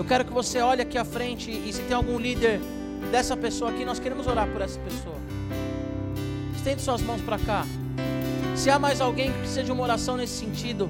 Eu 0.01 0.05
quero 0.05 0.25
que 0.25 0.33
você 0.33 0.59
olhe 0.59 0.81
aqui 0.81 0.97
à 0.97 1.05
frente 1.05 1.51
e 1.51 1.71
se 1.71 1.79
tem 1.83 1.95
algum 1.95 2.17
líder 2.17 2.59
dessa 3.11 3.37
pessoa 3.37 3.69
aqui, 3.69 3.85
nós 3.85 3.99
queremos 3.99 4.25
orar 4.25 4.47
por 4.47 4.59
essa 4.59 4.79
pessoa. 4.79 5.15
Estende 6.55 6.81
suas 6.81 7.03
mãos 7.03 7.21
para 7.21 7.37
cá. 7.37 7.67
Se 8.55 8.71
há 8.71 8.79
mais 8.79 8.99
alguém 8.99 9.31
que 9.31 9.37
precisa 9.37 9.63
de 9.63 9.71
uma 9.71 9.83
oração 9.83 10.17
nesse 10.17 10.33
sentido, 10.33 10.89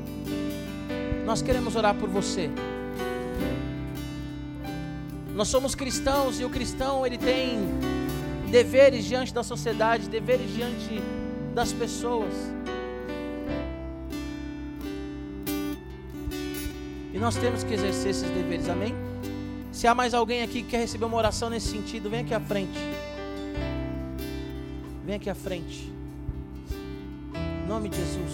nós 1.26 1.42
queremos 1.42 1.76
orar 1.76 1.94
por 1.94 2.08
você. 2.08 2.50
Nós 5.36 5.50
somos 5.50 5.76
cristãos 5.76 6.40
e 6.40 6.46
o 6.46 6.50
cristão 6.50 7.06
ele 7.06 7.18
tem 7.18 7.60
deveres 8.50 9.04
diante 9.04 9.34
da 9.34 9.44
sociedade, 9.44 10.08
deveres 10.08 10.54
diante 10.54 11.02
das 11.54 11.74
pessoas. 11.74 12.34
Nós 17.22 17.36
temos 17.36 17.64
que 17.64 17.76
exercer 17.76 18.10
esses 18.10 18.30
deveres, 18.32 18.68
amém? 18.68 18.96
Se 19.72 19.86
há 19.86 19.94
mais 19.94 20.12
alguém 20.12 20.42
aqui 20.42 20.64
que 20.64 20.70
quer 20.70 20.80
receber 20.80 21.06
uma 21.06 21.18
oração 21.18 21.52
nesse 21.52 21.68
sentido, 21.68 22.10
vem 22.10 22.22
aqui 22.22 22.34
à 22.34 22.40
frente. 22.40 22.80
Vem 25.06 25.16
aqui 25.18 25.30
à 25.30 25.36
frente. 25.36 25.94
Em 27.64 27.68
nome 27.68 27.90
de 27.90 27.98
Jesus. 27.98 28.34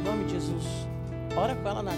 Em 0.00 0.04
nome 0.04 0.24
de 0.24 0.32
Jesus. 0.32 0.64
Ora 1.36 1.54
com 1.54 1.68
ela, 1.68 1.82
Nath. 1.82 1.94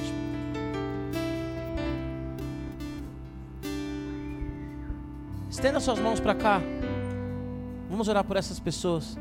Estenda 5.48 5.78
suas 5.78 6.00
mãos 6.00 6.18
para 6.18 6.34
cá. 6.34 6.60
Vamos 7.88 8.08
orar 8.08 8.24
por 8.24 8.36
essas 8.36 8.58
pessoas. 8.58 9.16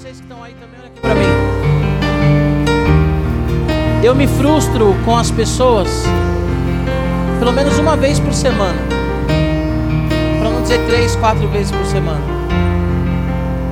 Vocês 0.00 0.16
que 0.16 0.22
estão 0.22 0.42
aí 0.42 0.54
também, 0.54 0.80
olha 0.80 0.86
aqui 0.86 0.98
para 0.98 1.14
mim. 1.14 1.26
Eu 4.02 4.14
me 4.14 4.26
frustro 4.26 4.94
com 5.04 5.14
as 5.14 5.30
pessoas 5.30 6.04
pelo 7.38 7.52
menos 7.52 7.78
uma 7.78 7.98
vez 7.98 8.18
por 8.18 8.32
semana. 8.32 8.78
Para 10.38 10.48
não 10.48 10.62
dizer 10.62 10.86
três, 10.86 11.14
quatro 11.16 11.46
vezes 11.48 11.70
por 11.70 11.84
semana. 11.84 12.24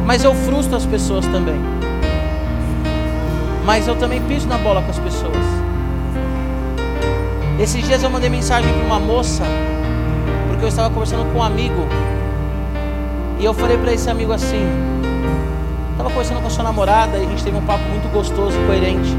Mas 0.05 0.23
eu 0.23 0.35
frustro 0.35 0.77
as 0.77 0.85
pessoas 0.85 1.27
também. 1.29 1.59
Mas 3.65 3.89
eu 3.89 3.97
também 3.97 4.21
piso 4.21 4.47
na 4.49 4.59
bola 4.59 4.83
com 4.83 4.91
as 4.91 4.99
pessoas. 4.99 5.47
Esses 7.59 7.83
dias 7.87 8.03
eu 8.03 8.11
mandei 8.11 8.29
mensagem 8.29 8.71
para 8.71 8.85
uma 8.85 9.01
moça, 9.01 9.45
porque 10.49 10.63
eu 10.63 10.69
estava 10.69 10.91
conversando 10.91 11.25
com 11.33 11.39
um 11.39 11.43
amigo. 11.43 11.89
E 13.41 13.47
eu 13.47 13.55
falei 13.55 13.79
para 13.79 13.95
esse 13.95 14.11
amigo 14.11 14.31
assim: 14.31 14.67
estava 15.99 16.11
conversando 16.11 16.41
com 16.41 16.47
a 16.47 16.51
sua 16.51 16.65
namorada 16.65 17.19
e 17.19 17.27
a 17.27 17.29
gente 17.29 17.43
teve 17.43 17.57
um 17.57 17.67
papo 17.67 17.83
muito 17.85 18.09
gostoso, 18.13 18.57
coerente. 18.67 19.17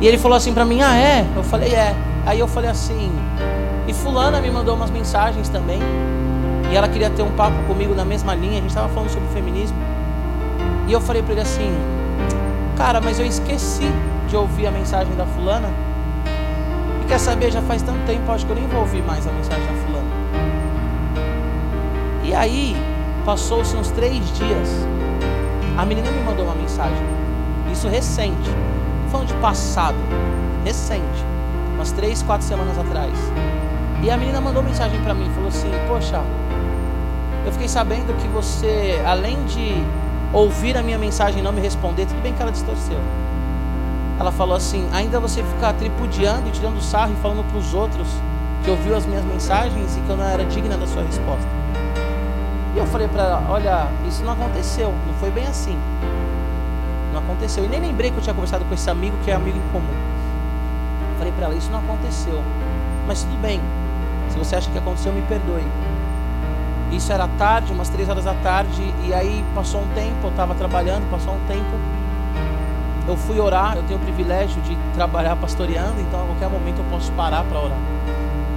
E 0.00 0.06
ele 0.06 0.16
falou 0.16 0.36
assim 0.36 0.54
para 0.54 0.64
mim: 0.64 0.80
Ah, 0.80 0.96
é? 0.96 1.26
Eu 1.36 1.42
falei: 1.42 1.74
É. 1.74 1.94
Aí 2.24 2.38
eu 2.38 2.46
falei 2.46 2.70
assim, 2.70 3.10
e 3.86 3.92
fulana 3.92 4.40
me 4.40 4.48
mandou 4.48 4.76
umas 4.76 4.90
mensagens 4.90 5.48
também. 5.48 5.80
E 6.70 6.76
ela 6.76 6.88
queria 6.88 7.10
ter 7.10 7.22
um 7.22 7.32
papo 7.32 7.60
comigo 7.64 7.94
na 7.94 8.04
mesma 8.04 8.32
linha, 8.34 8.58
a 8.58 8.60
gente 8.60 8.68
estava 8.68 8.88
falando 8.88 9.10
sobre 9.10 9.28
feminismo. 9.30 9.76
E 10.86 10.92
eu 10.92 11.00
falei 11.00 11.20
para 11.20 11.32
ele 11.32 11.40
assim, 11.40 11.74
cara, 12.76 13.00
mas 13.00 13.18
eu 13.18 13.26
esqueci 13.26 13.90
de 14.28 14.36
ouvir 14.36 14.68
a 14.68 14.70
mensagem 14.70 15.12
da 15.16 15.26
fulana. 15.26 15.68
E 17.02 17.08
quer 17.08 17.18
saber, 17.18 17.50
já 17.50 17.60
faz 17.62 17.82
tanto 17.82 17.98
tempo, 18.06 18.30
acho 18.30 18.46
que 18.46 18.52
eu 18.52 18.56
nem 18.56 18.68
vou 18.68 18.80
ouvir 18.80 19.02
mais 19.02 19.26
a 19.26 19.32
mensagem 19.32 19.66
da 19.66 19.72
fulana. 19.72 20.06
E 22.22 22.32
aí, 22.32 22.76
passou-se 23.24 23.76
uns 23.76 23.90
três 23.90 24.14
dias, 24.36 24.68
a 25.76 25.84
menina 25.84 26.10
me 26.10 26.22
mandou 26.22 26.44
uma 26.44 26.54
mensagem. 26.54 27.06
Isso 27.72 27.88
recente, 27.88 28.50
falando 29.10 29.28
de 29.28 29.34
passado, 29.34 29.96
recente 30.64 31.32
umas 31.74 31.90
três, 31.92 32.22
quatro 32.22 32.46
semanas 32.46 32.78
atrás. 32.78 33.12
E 34.02 34.10
a 34.10 34.16
menina 34.16 34.40
mandou 34.40 34.62
mensagem 34.62 35.00
para 35.02 35.14
mim, 35.14 35.28
falou 35.34 35.48
assim: 35.48 35.70
Poxa, 35.88 36.22
eu 37.44 37.52
fiquei 37.52 37.68
sabendo 37.68 38.16
que 38.20 38.28
você, 38.28 39.00
além 39.04 39.42
de 39.46 39.74
ouvir 40.32 40.76
a 40.76 40.82
minha 40.82 40.98
mensagem 40.98 41.40
e 41.40 41.42
não 41.42 41.52
me 41.52 41.60
responder, 41.60 42.06
tudo 42.06 42.22
bem 42.22 42.32
que 42.32 42.42
ela 42.42 42.52
distorceu. 42.52 42.98
Ela 44.18 44.30
falou 44.30 44.56
assim: 44.56 44.88
ainda 44.92 45.18
você 45.18 45.42
ficar 45.42 45.72
tripudiando 45.74 46.48
e 46.48 46.52
tirando 46.52 46.80
sarro 46.80 47.12
e 47.12 47.22
falando 47.22 47.44
para 47.48 47.58
os 47.58 47.74
outros 47.74 48.06
que 48.64 48.70
ouviu 48.70 48.96
as 48.96 49.04
minhas 49.04 49.24
mensagens 49.24 49.96
e 49.96 50.00
que 50.00 50.08
eu 50.08 50.16
não 50.16 50.24
era 50.24 50.44
digna 50.44 50.76
da 50.76 50.86
sua 50.86 51.02
resposta. 51.02 51.61
E 52.74 52.78
eu 52.78 52.86
falei 52.86 53.08
para 53.08 53.22
ela: 53.22 53.46
olha, 53.48 53.88
isso 54.06 54.22
não 54.24 54.32
aconteceu, 54.32 54.94
não 55.06 55.14
foi 55.14 55.30
bem 55.30 55.46
assim. 55.46 55.78
Não 57.12 57.20
aconteceu. 57.20 57.64
E 57.64 57.68
nem 57.68 57.80
lembrei 57.80 58.10
que 58.10 58.16
eu 58.16 58.22
tinha 58.22 58.34
conversado 58.34 58.64
com 58.64 58.74
esse 58.74 58.88
amigo 58.88 59.16
que 59.24 59.30
é 59.30 59.34
amigo 59.34 59.58
em 59.58 59.72
comum 59.72 60.12
falei 61.22 61.32
para 61.32 61.46
ela: 61.46 61.54
Isso 61.54 61.70
não 61.70 61.78
aconteceu. 61.78 62.42
Mas 63.06 63.22
tudo 63.22 63.40
bem. 63.40 63.60
Se 64.30 64.38
você 64.38 64.56
acha 64.56 64.70
que 64.70 64.78
aconteceu, 64.78 65.12
me 65.12 65.22
perdoe. 65.22 65.64
Isso 66.90 67.12
era 67.12 67.26
tarde, 67.38 67.72
umas 67.72 67.88
três 67.88 68.08
horas 68.08 68.24
da 68.24 68.34
tarde. 68.34 68.92
E 69.04 69.14
aí 69.14 69.44
passou 69.54 69.82
um 69.82 69.88
tempo, 69.94 70.18
eu 70.24 70.30
estava 70.30 70.54
trabalhando, 70.54 71.08
passou 71.10 71.34
um 71.34 71.40
tempo. 71.46 71.78
Eu 73.06 73.16
fui 73.16 73.38
orar. 73.40 73.76
Eu 73.76 73.82
tenho 73.84 73.98
o 73.98 74.02
privilégio 74.02 74.60
de 74.62 74.76
trabalhar 74.94 75.36
pastoreando, 75.36 76.00
então 76.00 76.22
a 76.22 76.26
qualquer 76.26 76.48
momento 76.48 76.78
eu 76.78 76.84
posso 76.90 77.12
parar 77.12 77.44
para 77.44 77.58
orar. 77.58 77.78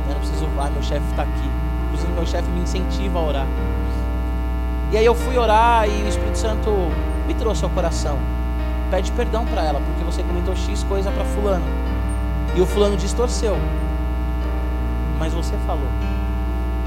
Eu 0.07 0.13
não 0.13 0.19
preciso, 0.19 0.47
ah, 0.59 0.69
meu 0.69 0.83
chefe 0.83 1.05
está 1.11 1.23
aqui. 1.23 1.51
Inclusive, 1.85 2.13
meu 2.13 2.25
chefe 2.25 2.49
me 2.49 2.61
incentiva 2.61 3.19
a 3.19 3.21
orar. 3.21 3.47
E 4.95 4.97
aí 4.97 5.05
eu 5.05 5.13
fui 5.13 5.37
orar 5.37 5.85
e 5.89 6.03
o 6.03 6.07
Espírito 6.07 6.37
Santo 6.37 6.71
me 7.27 7.33
trouxe 7.33 7.65
ao 7.65 7.69
coração. 7.69 8.17
Pede 8.89 9.11
perdão 9.11 9.45
para 9.45 9.61
ela, 9.61 9.81
porque 9.81 10.05
você 10.05 10.23
comentou 10.23 10.55
X 10.55 10.85
coisa 10.85 11.11
para 11.11 11.25
Fulano. 11.25 11.65
E 12.55 12.61
o 12.61 12.65
fulano 12.65 12.95
distorceu. 12.95 13.57
Mas 15.19 15.33
você 15.33 15.53
falou. 15.67 15.89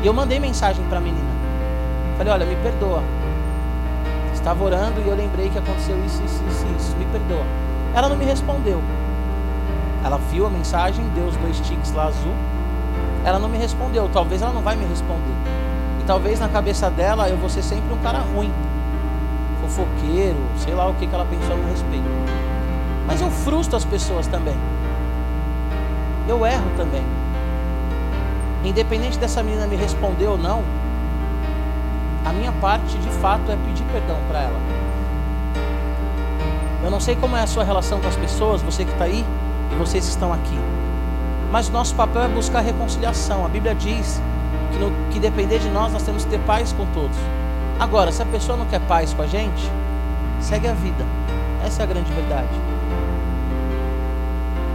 E 0.02 0.06
eu 0.06 0.14
mandei 0.14 0.40
mensagem 0.40 0.82
para 0.86 0.96
a 0.96 1.00
menina. 1.02 1.28
Falei: 2.16 2.32
Olha, 2.32 2.46
me 2.46 2.56
perdoa. 2.56 3.02
Estava 4.32 4.64
orando 4.64 5.02
e 5.02 5.06
eu 5.06 5.14
lembrei 5.14 5.50
que 5.50 5.58
aconteceu 5.58 6.02
isso, 6.06 6.22
isso, 6.24 6.42
isso, 6.48 6.66
isso. 6.78 6.96
Me 6.96 7.04
perdoa. 7.04 7.44
Ela 7.94 8.08
não 8.08 8.16
me 8.16 8.24
respondeu. 8.24 8.82
Ela 10.02 10.16
viu 10.16 10.46
a 10.46 10.50
mensagem, 10.50 11.04
deu 11.14 11.26
os 11.26 11.36
dois 11.36 11.60
tiques 11.60 11.92
lá 11.92 12.06
azul. 12.06 12.32
Ela 13.22 13.38
não 13.38 13.50
me 13.50 13.58
respondeu. 13.58 14.08
Talvez 14.10 14.40
ela 14.40 14.54
não 14.54 14.62
vai 14.62 14.76
me 14.76 14.86
responder. 14.86 15.67
Talvez 16.08 16.40
na 16.40 16.48
cabeça 16.48 16.90
dela 16.90 17.28
eu 17.28 17.36
vou 17.36 17.48
ser 17.48 17.62
sempre 17.62 17.92
um 17.94 17.98
cara 17.98 18.18
ruim. 18.18 18.52
Fofoqueiro, 19.60 20.40
sei 20.56 20.74
lá 20.74 20.88
o 20.88 20.94
que, 20.94 21.06
que 21.06 21.14
ela 21.14 21.24
pensou 21.24 21.52
a 21.52 21.56
meu 21.56 21.68
respeito. 21.68 22.04
Mas 23.06 23.20
eu 23.20 23.30
frustro 23.30 23.76
as 23.76 23.84
pessoas 23.84 24.26
também 24.26 24.56
eu 26.30 26.46
erro 26.46 26.70
também. 26.76 27.02
Independente 28.64 29.18
dessa 29.18 29.42
menina 29.42 29.66
me 29.66 29.76
responder 29.76 30.26
ou 30.26 30.36
não, 30.36 30.62
a 32.24 32.32
minha 32.32 32.52
parte 32.52 32.98
de 32.98 33.08
fato 33.08 33.50
é 33.50 33.56
pedir 33.66 33.84
perdão 33.84 34.18
para 34.28 34.42
ela. 34.42 34.60
Eu 36.84 36.90
não 36.90 37.00
sei 37.00 37.16
como 37.16 37.36
é 37.36 37.42
a 37.42 37.46
sua 37.46 37.64
relação 37.64 38.00
com 38.00 38.08
as 38.08 38.16
pessoas, 38.16 38.62
você 38.62 38.84
que 38.84 38.92
está 38.92 39.04
aí 39.04 39.24
e 39.72 39.74
vocês 39.76 40.04
que 40.04 40.10
estão 40.10 40.32
aqui. 40.32 40.58
Mas 41.50 41.70
nosso 41.70 41.94
papel 41.94 42.22
é 42.22 42.28
buscar 42.28 42.60
reconciliação. 42.60 43.44
A 43.44 43.48
Bíblia 43.48 43.74
diz 43.74 44.20
que, 44.72 44.78
no, 44.78 44.90
que 45.10 45.18
depender 45.18 45.58
de 45.58 45.68
nós, 45.68 45.92
nós 45.92 46.02
temos 46.02 46.24
que 46.24 46.30
ter 46.30 46.40
paz 46.40 46.72
com 46.72 46.86
todos. 46.86 47.16
Agora, 47.78 48.10
se 48.10 48.22
a 48.22 48.26
pessoa 48.26 48.56
não 48.56 48.66
quer 48.66 48.80
paz 48.80 49.14
com 49.14 49.22
a 49.22 49.26
gente, 49.26 49.70
segue 50.40 50.66
a 50.68 50.72
vida. 50.72 51.04
Essa 51.64 51.82
é 51.82 51.84
a 51.84 51.86
grande 51.86 52.12
verdade. 52.12 52.48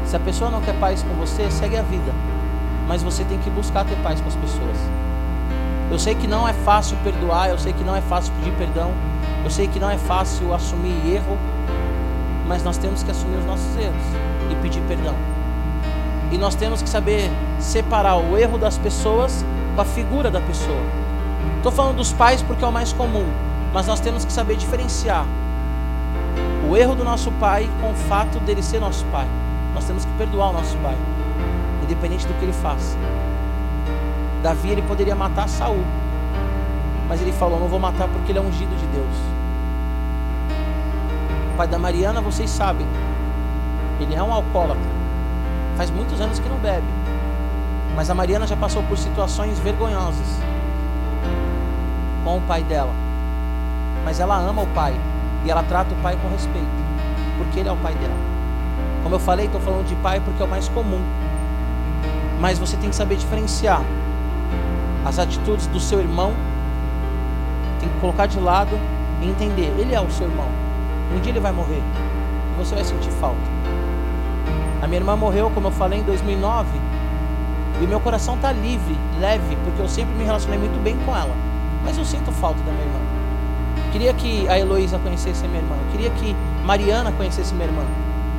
Se 0.05 0.15
a 0.15 0.19
pessoa 0.19 0.49
não 0.49 0.61
quer 0.61 0.75
paz 0.75 1.03
com 1.03 1.13
você, 1.15 1.49
segue 1.49 1.77
a 1.77 1.81
vida. 1.81 2.13
Mas 2.87 3.01
você 3.01 3.23
tem 3.23 3.37
que 3.39 3.49
buscar 3.49 3.85
ter 3.85 3.95
paz 3.97 4.21
com 4.21 4.27
as 4.27 4.35
pessoas. 4.35 4.77
Eu 5.91 5.99
sei 5.99 6.15
que 6.15 6.27
não 6.27 6.47
é 6.47 6.53
fácil 6.53 6.97
perdoar, 7.03 7.49
eu 7.49 7.57
sei 7.57 7.73
que 7.73 7.83
não 7.83 7.95
é 7.95 8.01
fácil 8.01 8.33
pedir 8.39 8.55
perdão, 8.57 8.91
eu 9.43 9.49
sei 9.49 9.67
que 9.67 9.79
não 9.79 9.89
é 9.89 9.97
fácil 9.97 10.53
assumir 10.53 10.95
erro, 11.13 11.37
mas 12.47 12.63
nós 12.63 12.77
temos 12.77 13.03
que 13.03 13.11
assumir 13.11 13.37
os 13.37 13.45
nossos 13.45 13.75
erros 13.77 14.03
e 14.51 14.55
pedir 14.61 14.81
perdão. 14.87 15.15
E 16.31 16.37
nós 16.37 16.55
temos 16.55 16.81
que 16.81 16.89
saber 16.89 17.29
separar 17.59 18.17
o 18.17 18.37
erro 18.37 18.57
das 18.57 18.77
pessoas 18.77 19.45
com 19.75 19.81
a 19.81 19.85
figura 19.85 20.29
da 20.29 20.39
pessoa. 20.41 20.81
Estou 21.57 21.71
falando 21.71 21.97
dos 21.97 22.11
pais 22.13 22.41
porque 22.41 22.63
é 22.63 22.67
o 22.67 22.71
mais 22.71 22.93
comum, 22.93 23.25
mas 23.73 23.87
nós 23.87 23.99
temos 23.99 24.25
que 24.25 24.31
saber 24.31 24.55
diferenciar 24.55 25.25
o 26.69 26.77
erro 26.77 26.95
do 26.95 27.03
nosso 27.03 27.31
pai 27.33 27.69
com 27.81 27.91
o 27.91 27.95
fato 27.95 28.39
dele 28.39 28.63
ser 28.63 28.79
nosso 28.79 29.05
pai. 29.05 29.27
Nós 29.73 29.85
temos 29.85 30.05
que 30.05 30.11
perdoar 30.13 30.49
o 30.49 30.53
nosso 30.53 30.77
pai, 30.77 30.95
independente 31.83 32.25
do 32.27 32.33
que 32.35 32.45
ele 32.45 32.53
faça. 32.53 32.97
Davi 34.41 34.69
ele 34.69 34.81
poderia 34.81 35.15
matar 35.15 35.47
Saul, 35.47 35.83
mas 37.07 37.21
ele 37.21 37.31
falou: 37.31 37.59
Não 37.59 37.67
vou 37.67 37.79
matar 37.79 38.07
porque 38.07 38.31
ele 38.31 38.39
é 38.39 38.41
ungido 38.41 38.75
de 38.75 38.85
Deus. 38.87 39.15
O 41.53 41.57
pai 41.57 41.67
da 41.67 41.77
Mariana, 41.77 42.21
vocês 42.21 42.49
sabem, 42.49 42.87
ele 43.99 44.15
é 44.15 44.23
um 44.23 44.33
alcoólatra. 44.33 44.81
Faz 45.75 45.89
muitos 45.89 46.19
anos 46.21 46.39
que 46.39 46.49
não 46.49 46.57
bebe. 46.57 46.85
Mas 47.95 48.09
a 48.09 48.15
Mariana 48.15 48.47
já 48.47 48.55
passou 48.55 48.81
por 48.83 48.97
situações 48.97 49.59
vergonhosas 49.59 50.39
com 52.23 52.37
o 52.37 52.41
pai 52.41 52.63
dela. 52.63 52.93
Mas 54.03 54.19
ela 54.19 54.37
ama 54.37 54.63
o 54.63 54.67
pai 54.67 54.93
e 55.45 55.51
ela 55.51 55.63
trata 55.63 55.93
o 55.93 55.97
pai 55.97 56.17
com 56.21 56.27
respeito, 56.29 56.67
porque 57.37 57.59
ele 57.59 57.69
é 57.69 57.71
o 57.71 57.77
pai 57.77 57.93
dela. 57.95 58.15
Como 59.03 59.15
eu 59.15 59.19
falei, 59.19 59.45
estou 59.45 59.61
falando 59.61 59.85
de 59.85 59.95
pai 59.95 60.19
porque 60.19 60.41
é 60.41 60.45
o 60.45 60.49
mais 60.49 60.67
comum. 60.69 61.01
Mas 62.39 62.57
você 62.57 62.75
tem 62.77 62.89
que 62.89 62.95
saber 62.95 63.15
diferenciar 63.15 63.81
as 65.05 65.19
atitudes 65.19 65.67
do 65.67 65.79
seu 65.79 65.99
irmão. 65.99 66.33
Tem 67.79 67.89
que 67.89 67.99
colocar 67.99 68.25
de 68.25 68.39
lado 68.39 68.77
e 69.21 69.29
entender. 69.29 69.73
Ele 69.77 69.93
é 69.93 70.01
o 70.01 70.09
seu 70.09 70.27
irmão. 70.27 70.47
Um 71.15 71.19
dia 71.19 71.31
ele 71.31 71.39
vai 71.39 71.51
morrer. 71.51 71.81
E 72.53 72.57
você 72.57 72.75
vai 72.75 72.83
sentir 72.83 73.11
falta. 73.11 73.37
A 74.81 74.87
minha 74.87 74.99
irmã 74.99 75.15
morreu, 75.15 75.49
como 75.53 75.67
eu 75.67 75.71
falei, 75.71 75.99
em 75.99 76.03
2009. 76.03 76.67
E 77.81 77.87
meu 77.87 77.99
coração 77.99 78.35
está 78.35 78.51
livre, 78.51 78.97
leve, 79.19 79.57
porque 79.63 79.81
eu 79.81 79.87
sempre 79.87 80.13
me 80.15 80.23
relacionei 80.23 80.59
muito 80.59 80.81
bem 80.83 80.97
com 81.05 81.15
ela. 81.15 81.35
Mas 81.83 81.97
eu 81.97 82.05
sinto 82.05 82.31
falta 82.31 82.59
da 82.63 82.71
minha 82.71 82.85
irmã. 82.85 82.99
Queria 83.91 84.13
que 84.13 84.47
a 84.47 84.57
Heloísa 84.57 84.97
conhecesse 84.99 85.45
a 85.45 85.47
minha 85.47 85.61
irmã. 85.61 85.75
Eu 85.75 85.91
queria 85.91 86.09
que 86.11 86.35
Mariana 86.63 87.11
conhecesse 87.11 87.53
minha 87.53 87.67
irmã. 87.67 87.83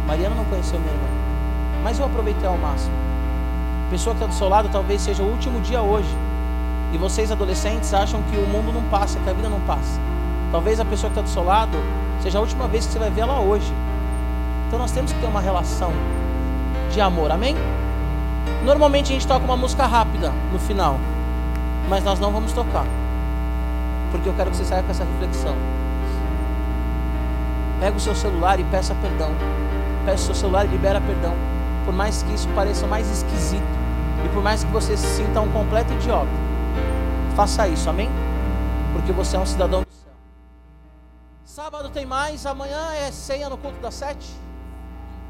Mariana 0.07 0.35
não 0.35 0.45
conheceu 0.45 0.79
minha 0.79 0.93
irmã, 0.93 1.09
mas 1.83 1.99
eu 1.99 2.05
aproveitei 2.05 2.47
ao 2.47 2.59
máximo. 2.59 2.93
A 3.87 3.91
pessoa 3.91 4.15
que 4.15 4.23
está 4.23 4.33
do 4.33 4.37
seu 4.37 4.49
lado 4.49 4.69
talvez 4.71 5.01
seja 5.01 5.23
o 5.23 5.27
último 5.27 5.61
dia 5.61 5.81
hoje. 5.81 6.15
E 6.93 6.99
vocês 6.99 7.31
adolescentes 7.33 7.93
acham 7.95 8.23
que 8.23 8.37
o 8.37 8.47
mundo 8.47 8.73
não 8.73 8.83
passa, 8.85 9.19
que 9.19 9.29
a 9.29 9.33
vida 9.33 9.49
não 9.49 9.61
passa. 9.61 10.01
Talvez 10.53 10.79
a 10.79 10.85
pessoa 10.85 11.11
que 11.11 11.19
está 11.19 11.23
do 11.23 11.33
seu 11.33 11.45
lado 11.45 11.77
seja 12.23 12.39
a 12.39 12.41
última 12.41 12.69
vez 12.69 12.87
que 12.87 12.93
você 12.93 12.99
vai 12.99 13.11
ver 13.11 13.23
ela 13.23 13.41
hoje. 13.41 13.73
Então 14.67 14.79
nós 14.79 14.93
temos 14.93 15.13
que 15.13 15.19
ter 15.19 15.27
uma 15.27 15.41
relação 15.41 15.93
de 16.93 17.01
amor, 17.01 17.31
amém? 17.31 17.57
Normalmente 18.65 19.11
a 19.11 19.15
gente 19.15 19.29
toca 19.29 19.45
uma 19.45 19.59
música 19.59 19.85
rápida 19.85 20.33
no 20.51 20.59
final, 20.59 20.99
mas 21.87 22.03
nós 22.03 22.19
não 22.19 22.33
vamos 22.33 22.51
tocar. 22.53 22.87
Porque 24.11 24.27
eu 24.27 24.33
quero 24.33 24.51
que 24.51 24.57
você 24.57 24.65
saia 24.65 24.83
com 24.83 24.91
essa 24.91 25.05
reflexão. 25.05 25.55
Pega 27.79 27.95
o 27.95 28.01
seu 28.01 28.15
celular 28.15 28.59
e 28.59 28.65
peça 28.65 28.95
perdão. 28.95 29.33
Peça 30.07 30.23
o 30.23 30.27
seu 30.27 30.35
celular 30.35 30.65
e 30.65 30.69
libera 30.69 30.99
perdão. 30.99 31.35
Por 31.85 31.93
mais 31.93 32.23
que 32.23 32.33
isso 32.33 32.49
pareça 32.55 32.87
mais 32.87 33.07
esquisito. 33.11 33.63
E 34.25 34.29
por 34.31 34.43
mais 34.43 34.65
que 34.65 34.71
você 34.71 34.97
se 34.97 35.09
sinta 35.09 35.43
um 35.43 35.53
completo 35.53 35.93
idiota. 35.93 36.27
Faça 37.37 37.69
isso, 37.69 37.91
amém? 37.91 38.09
Porque 38.95 39.13
você 39.13 39.37
é 39.37 39.41
um 39.41 39.45
cidadão 39.45 39.83
do 39.83 39.93
céu. 39.93 40.13
Sábado 41.45 41.91
tem 41.91 42.07
mais, 42.07 42.47
amanhã 42.47 42.95
é 42.95 43.11
ceia 43.13 43.51
no 43.51 43.59
culto 43.59 43.79
das 43.83 43.93
sete. 43.93 44.27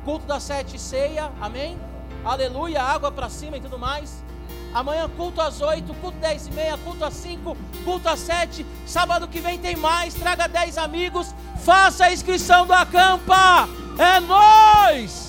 Culto 0.04 0.24
das 0.24 0.44
sete, 0.44 0.78
ceia, 0.78 1.32
amém? 1.40 1.76
Aleluia, 2.24 2.82
água 2.82 3.12
para 3.12 3.28
cima 3.28 3.56
e 3.56 3.60
tudo 3.60 3.78
mais. 3.78 4.24
Amanhã 4.72 5.08
culto 5.08 5.40
às 5.40 5.60
8, 5.60 5.94
culto 5.94 6.18
10 6.18 6.48
e 6.48 6.50
meia, 6.52 6.76
culto 6.78 7.04
às 7.04 7.14
5, 7.14 7.56
culto 7.84 8.08
às 8.08 8.18
7. 8.18 8.66
Sábado 8.86 9.28
que 9.28 9.40
vem 9.40 9.58
tem 9.58 9.76
mais. 9.76 10.14
Traga 10.14 10.48
10 10.48 10.78
amigos. 10.78 11.32
Faça 11.64 12.06
a 12.06 12.12
inscrição 12.12 12.66
do 12.66 12.72
acampa. 12.72 13.68
É 13.98 14.18
nós. 14.20 15.23